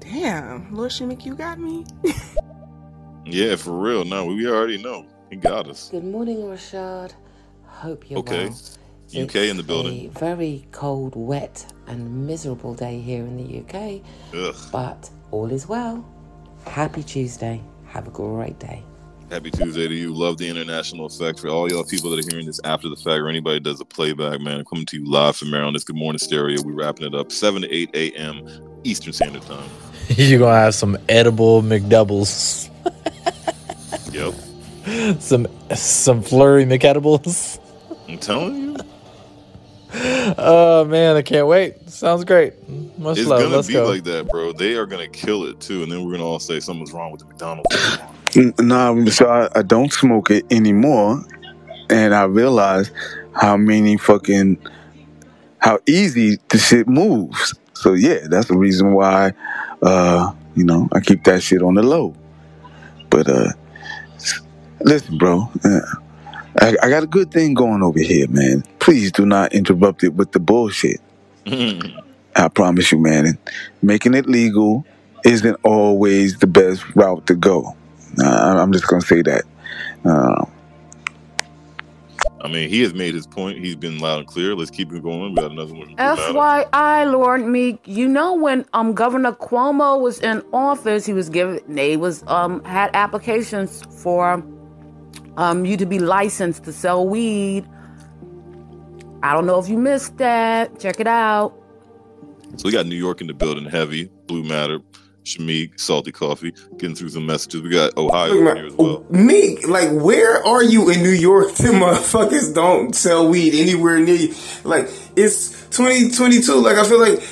[0.00, 1.84] Damn, Lord Shimmick, you got me.
[3.24, 4.04] Yeah, for real.
[4.04, 5.06] No, we already know.
[5.30, 5.90] He got us.
[5.90, 7.12] Good morning, Rashad.
[7.66, 8.48] Hope you're Okay.
[8.48, 9.24] well.
[9.24, 10.06] UK in the building.
[10.06, 14.02] A very cold, wet, and miserable day here in the UK.
[14.34, 14.56] Ugh.
[14.72, 16.04] But all is well.
[16.66, 17.60] Happy Tuesday.
[17.86, 18.82] Have a great day.
[19.30, 20.12] Happy Tuesday to you.
[20.12, 23.18] Love the international effect for all y'all people that are hearing this after the fact
[23.18, 24.58] or anybody that does a playback, man.
[24.58, 25.74] I'm coming to you live from Maryland.
[25.74, 26.60] It's Good Morning Stereo.
[26.62, 28.46] We're wrapping it up 7 to 8 a.m.
[28.84, 29.68] Eastern Standard Time.
[30.08, 32.68] You're gonna have some edible McDoubles.
[34.12, 34.34] Yep.
[35.20, 37.58] some some flurry McEdibles.
[38.08, 38.76] I'm telling you.
[39.94, 41.88] Oh man, I can't wait.
[41.90, 42.54] Sounds great.
[42.98, 43.40] Much it's love.
[43.40, 43.88] gonna Let's be go.
[43.88, 44.52] like that, bro.
[44.52, 47.20] They are gonna kill it too, and then we're gonna all say something's wrong with
[47.20, 47.98] the McDonald's.
[48.34, 51.22] N- Nah, so I, I don't smoke it anymore,
[51.90, 52.90] and I realize
[53.34, 54.58] how many fucking
[55.58, 57.54] how easy the shit moves.
[57.74, 59.32] So yeah, that's the reason why,
[59.82, 62.14] uh, you know, I keep that shit on the low.
[63.10, 63.52] But uh,
[64.80, 65.80] listen, bro, uh,
[66.60, 68.62] I, I got a good thing going over here, man.
[68.78, 71.00] Please do not interrupt it with the bullshit.
[72.36, 73.26] I promise you, man.
[73.26, 73.38] And
[73.82, 74.84] making it legal
[75.24, 77.76] isn't always the best route to go.
[78.22, 79.44] Uh, I'm just gonna say that.
[80.04, 80.44] Uh,
[82.42, 83.58] I mean, he has made his point.
[83.58, 84.54] He's been loud and clear.
[84.54, 85.30] Let's keep it going.
[85.30, 85.86] We got another one.
[85.86, 91.12] from Blue FYI, Lord Meek, you know when um Governor Cuomo was in office, he
[91.12, 94.44] was given they was um had applications for
[95.36, 97.66] um you to be licensed to sell weed.
[99.22, 100.80] I don't know if you missed that.
[100.80, 101.54] Check it out.
[102.56, 104.80] So we got New York in the building, heavy, Blue Matter,
[105.24, 107.62] Shamik, Salty Coffee, getting through some messages.
[107.62, 109.06] We got Ohio in here as well.
[109.10, 111.52] Meek, like, where are you in New York?
[111.54, 114.34] Them motherfuckers don't sell weed anywhere near you.
[114.64, 116.54] Like, it's 2022.
[116.56, 117.22] Like, I feel like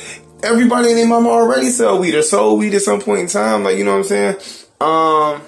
[0.43, 3.65] everybody in their mama already sell weed or sold weed at some point in time.
[3.65, 4.37] Like, you know what I'm saying?
[4.81, 5.43] Um,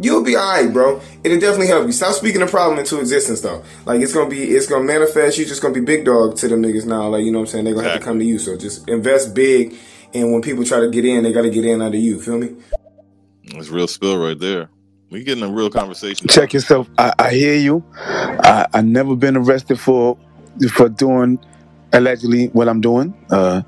[0.00, 1.00] you'll be alright, bro.
[1.24, 1.92] It'll definitely help you.
[1.92, 3.62] Stop speaking the problem into existence, though.
[3.84, 5.38] Like, it's gonna be, it's gonna manifest.
[5.38, 7.08] You're just gonna be big dog to them niggas now.
[7.08, 7.64] Like, you know what I'm saying?
[7.64, 8.38] They're gonna have to come to you.
[8.38, 9.74] So just invest big.
[10.14, 12.20] And when people try to get in, they gotta get in under you.
[12.20, 12.56] Feel me?
[13.44, 14.70] It's real spill right there.
[15.10, 16.26] We getting a real conversation.
[16.28, 16.88] check yourself.
[16.98, 17.84] I, I hear you.
[17.96, 20.18] I I never been arrested for
[20.72, 21.38] for doing
[21.92, 23.14] allegedly what I'm doing.
[23.30, 23.62] Uh,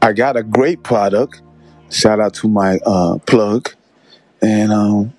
[0.00, 1.42] I got a great product.
[1.90, 3.74] Shout out to my uh, plug,
[4.42, 5.12] and um,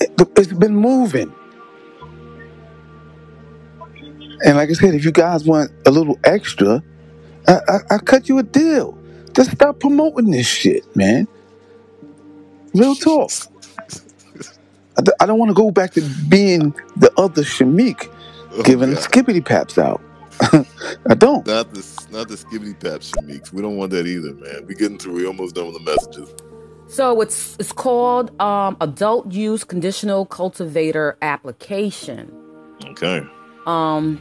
[0.00, 1.34] it, it's been moving.
[4.44, 6.82] And like I said, if you guys want a little extra,
[7.48, 8.98] I, I, I cut you a deal.
[9.34, 11.28] Just stop promoting this shit, man.
[12.74, 13.30] Real talk.
[14.98, 18.08] I, d- I don't want to go back to being the other Shamik,
[18.64, 19.02] giving Oh, God.
[19.04, 20.02] skippity paps out.
[20.42, 21.46] I don't.
[21.46, 23.52] Not the not the skibbity pap Shamiks.
[23.52, 24.66] We don't want that either, man.
[24.66, 25.14] We getting through.
[25.14, 26.34] We almost done with the messages.
[26.92, 32.30] So it's it's called um adult use conditional cultivator application.
[32.84, 33.22] Okay.
[33.66, 34.20] Um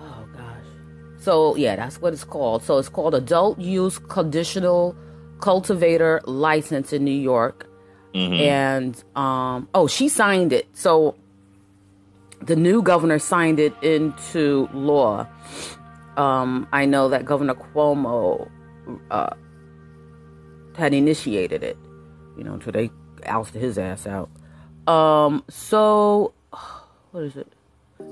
[0.00, 0.66] Oh gosh.
[1.20, 2.64] So yeah, that's what it's called.
[2.64, 4.96] So it's called adult use conditional
[5.40, 7.68] cultivator license in New York.
[8.12, 8.40] Mhm.
[8.40, 10.66] And um oh, she signed it.
[10.72, 11.14] So
[12.42, 15.28] the new governor signed it into law.
[16.16, 18.50] Um I know that Governor Cuomo
[19.12, 19.34] uh
[20.76, 21.76] had initiated it,
[22.36, 22.90] you know, until they
[23.26, 24.30] ousted his ass out.
[24.86, 26.32] Um, so
[27.10, 27.52] what is it?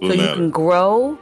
[0.00, 1.18] Blue so you can grow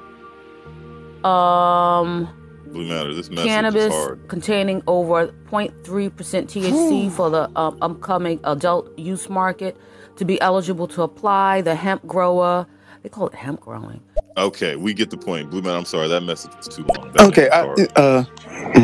[1.24, 2.28] um
[2.66, 3.14] Blue Matter.
[3.14, 4.28] This cannabis is hard.
[4.28, 9.76] containing over 0.3% THC for the um, upcoming adult use market
[10.16, 11.60] to be eligible to apply.
[11.62, 12.66] The hemp grower,
[13.02, 14.02] they call it hemp growing.
[14.36, 15.50] Okay, we get the point.
[15.50, 17.10] Blue man, I'm sorry, that message was too long.
[17.12, 17.62] That Okay, I,
[17.96, 18.24] uh,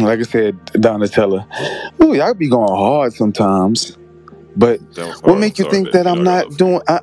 [0.03, 1.47] like I said, Donatella,
[2.03, 3.99] ooh, y'all be going hard sometimes.
[4.57, 5.41] But That was what hard.
[5.41, 5.93] make you Sorry, think babe.
[5.95, 6.81] that I'm not doing?
[6.89, 7.01] I,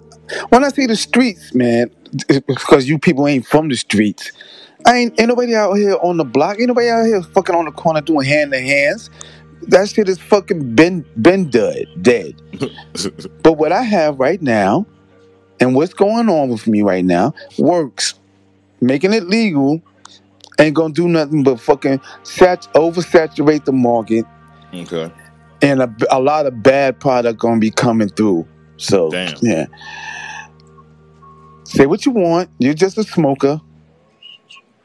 [0.50, 1.92] when I say the streets, man,
[2.28, 4.32] because you people ain't from the streets.
[4.86, 6.58] I ain't, ain't nobody out here on the block.
[6.60, 9.10] Ain't nobody out here fucking on the corner doing hand to hands.
[9.64, 12.34] That shit is fucking been been dead, dead.
[13.44, 14.88] but what I have right now,
[15.60, 18.16] and what's going on with me right now, works.
[18.82, 19.82] Making it legal
[20.60, 24.26] ain't gonna do nothing but fucking sat- oversaturate the market,
[24.74, 25.12] Okay.
[25.62, 28.48] and a, a lot of bad product gonna be coming through.
[28.78, 29.36] So Damn.
[29.42, 29.66] yeah.
[31.64, 32.50] Say what you want.
[32.60, 33.62] You're just a smoker.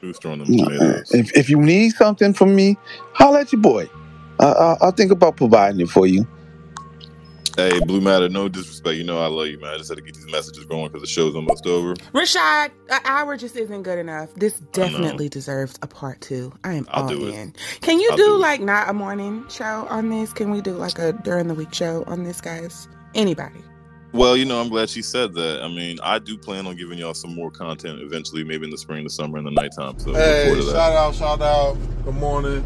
[0.00, 1.12] Who's throwing them No, tomatoes?
[1.14, 2.76] Uh, if if you need something from me,
[3.14, 3.88] holler at your boy.
[4.38, 6.26] I, I, I'll think about providing it for you.
[7.56, 8.28] Hey, Blue Matter.
[8.28, 8.96] No disrespect.
[8.96, 9.74] You know I love you, man.
[9.74, 11.94] I just had to get these messages going because the show's almost over.
[12.12, 14.34] Rashad, an hour just isn't good enough.
[14.34, 16.52] This definitely deserves a part two.
[16.64, 17.34] I am I'll all do it.
[17.34, 17.54] in.
[17.80, 20.32] Can you I'll do, do like not a morning show on this?
[20.32, 22.88] Can we do like a during the week show on this, guys?
[23.14, 23.60] Anybody?
[24.12, 25.62] Well, you know, I'm glad she said that.
[25.62, 28.78] I mean, I do plan on giving y'all some more content eventually, maybe in the
[28.78, 29.98] spring, the summer, and the nighttime.
[29.98, 30.72] So Hey, forward that.
[30.72, 31.76] shout out, shout out.
[32.04, 32.64] Good morning.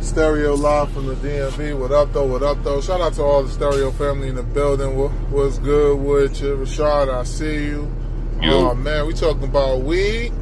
[0.00, 1.78] Stereo live from the DMV.
[1.78, 2.26] What up, though?
[2.26, 2.80] What up, though?
[2.80, 4.96] Shout out to all the Stereo family in the building.
[4.96, 6.56] What, what's good with you?
[6.56, 7.90] Rashad, I see you.
[8.40, 8.70] Yo.
[8.70, 10.32] Oh, man, we talking about weed.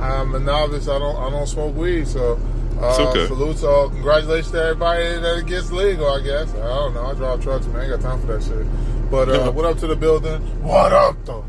[0.00, 0.88] I'm a novice.
[0.88, 2.40] I don't I don't smoke weed, so
[2.80, 3.26] uh, okay.
[3.26, 3.90] salute to all.
[3.90, 6.08] Congratulations to everybody that it gets legal.
[6.08, 7.06] I guess I don't know.
[7.06, 7.76] I drive trucks, man.
[7.76, 9.10] I ain't got time for that shit.
[9.10, 10.40] But uh, what up to the building?
[10.62, 11.44] What up, though?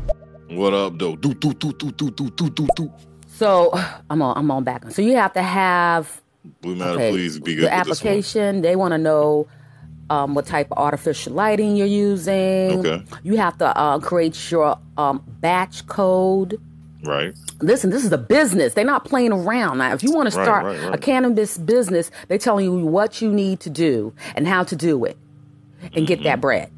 [0.50, 1.16] What up, though?
[1.16, 2.92] Do do do do do do do do do.
[3.42, 3.72] So
[4.10, 4.90] I'm on I'm on back.
[4.92, 6.20] So you have to have
[6.60, 8.08] Blue Matter, okay, please be good the with this one.
[8.08, 8.62] application.
[8.62, 9.48] They want to know
[10.10, 12.80] um, what type of artificial lighting you're using.
[12.86, 13.04] Okay.
[13.22, 16.60] You have to uh, create your um, batch code.
[17.04, 17.34] Right.
[17.60, 18.74] Listen, this is a business.
[18.74, 19.78] They're not playing around.
[19.78, 20.94] Now, if you want to start right, right.
[20.94, 25.04] a cannabis business, they're telling you what you need to do and how to do
[25.04, 25.16] it
[25.94, 26.24] and get Mm-hmm.
[26.24, 26.70] that bread.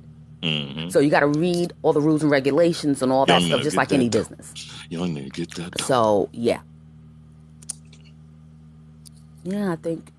[0.91, 3.63] So you got to read all the rules and regulations and all that Y'all stuff,
[3.63, 4.74] just like that any business.
[4.91, 5.81] Y'all need to get that.
[5.81, 6.61] So yeah,
[9.45, 10.11] yeah, I think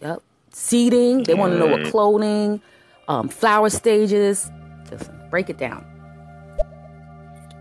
[0.00, 0.22] yep.
[0.50, 1.24] Seating.
[1.24, 1.90] They want to know what Alright.
[1.90, 2.60] clothing,
[3.08, 4.50] um, flower stages.
[4.90, 5.84] Listen, break it down.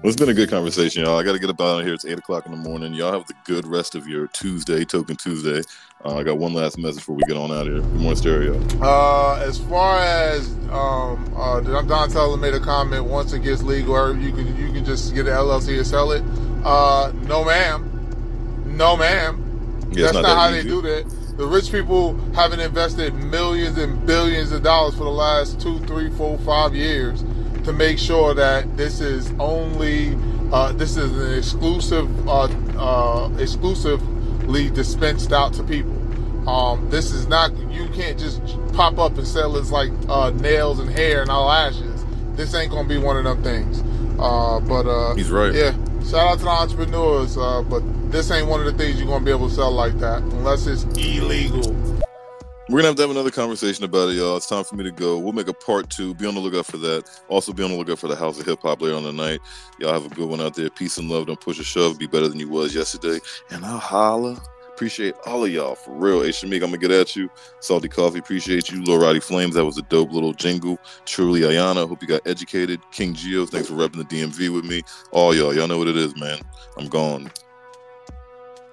[0.03, 1.17] Well, it's been a good conversation, y'all.
[1.17, 1.93] I got to get up out of here.
[1.93, 2.93] It's eight o'clock in the morning.
[2.93, 5.61] Y'all have the good rest of your Tuesday, Token Tuesday.
[6.03, 7.81] Uh, I got one last message before we get on out of here.
[7.81, 8.61] Good morning, Stereo.
[8.81, 13.05] Uh, as far as um, uh, Don Donatella made a comment.
[13.05, 16.21] Once it gets legal, you can you can just get an LLC and sell it.
[16.63, 17.89] Uh, no, ma'am.
[18.65, 19.89] No, ma'am.
[19.91, 20.61] Yeah, That's not not, that how easy.
[20.61, 21.37] they do that.
[21.37, 26.09] The rich people haven't invested millions and billions of dollars for the last two, three,
[26.11, 27.23] four, five years
[27.63, 30.17] to make sure that this is only
[30.51, 32.43] uh, this is an exclusive uh,
[32.77, 35.91] uh, exclusively dispensed out to people.
[36.47, 38.41] Um, this is not you can't just
[38.73, 42.05] pop up and sell it's like uh, nails and hair and eyelashes.
[42.35, 43.81] This ain't gonna be one of them things.
[44.19, 45.53] Uh, but uh, He's right.
[45.53, 45.71] Yeah,
[46.03, 47.37] shout out to the entrepreneurs.
[47.37, 47.81] Uh, but
[48.11, 50.67] this ain't one of the things you're gonna be able to sell like that unless
[50.67, 51.75] it's illegal.
[52.69, 54.37] We're gonna have to have another conversation about it, y'all.
[54.37, 55.17] It's time for me to go.
[55.17, 56.15] We'll make a part two.
[56.15, 57.03] Be on the lookout for that.
[57.27, 59.41] Also, be on the lookout for the House of Hip Hop later on the night.
[59.79, 60.69] Y'all have a good one out there.
[60.69, 61.27] Peace and love.
[61.27, 61.99] Don't push a shove.
[61.99, 63.19] Be better than you was yesterday.
[63.49, 64.41] And I'll holla.
[64.83, 66.21] Appreciate all of y'all for real.
[66.21, 67.29] Hey, Shamik, I'm gonna get at you.
[67.61, 68.83] Salty Coffee, appreciate you.
[68.83, 70.77] Lil Roddy Flames, that was a dope little jingle.
[71.05, 72.81] Truly Ayana, hope you got educated.
[72.91, 74.81] King Geo, thanks for repping the DMV with me.
[75.11, 76.37] All y'all, y'all know what it is, man.
[76.77, 77.31] I'm gone.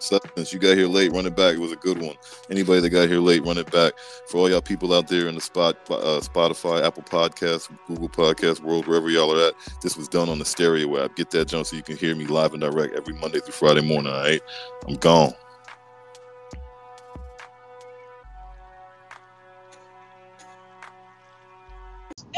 [0.01, 1.55] Substance, you got here late, run it back.
[1.55, 2.17] It was a good one.
[2.51, 3.93] Anybody that got here late, run it back.
[4.27, 8.61] For all y'all people out there in the spot, uh, Spotify, Apple Podcasts, Google Podcasts,
[8.61, 11.15] World, wherever y'all are at, this was done on the stereo app.
[11.15, 13.83] Get that jump so you can hear me live and direct every Monday through Friday
[13.83, 14.13] morning.
[14.13, 14.43] All right,
[14.89, 15.35] I'm gone.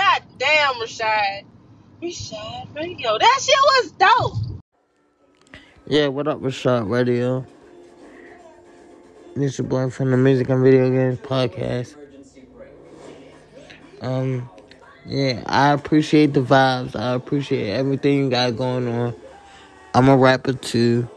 [0.02, 1.44] God damn, Rashad.
[2.02, 3.18] Rashad Radio.
[3.18, 4.60] That shit was dope.
[5.86, 7.46] Yeah, what up, Rashad Radio?
[9.36, 11.94] This your boy from the Music and Video Games Podcast.
[14.00, 14.50] Um,
[15.06, 16.96] yeah, I appreciate the vibes.
[16.96, 19.14] I appreciate everything you got going on.
[19.94, 21.08] I'm a rapper too.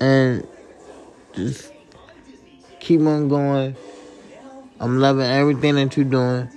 [0.00, 0.46] And
[1.34, 1.70] just
[2.78, 3.76] keep on going.
[4.80, 6.50] I'm loving everything that you're doing.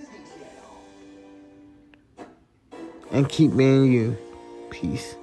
[3.14, 4.18] And keep being you.
[4.72, 5.15] Peace.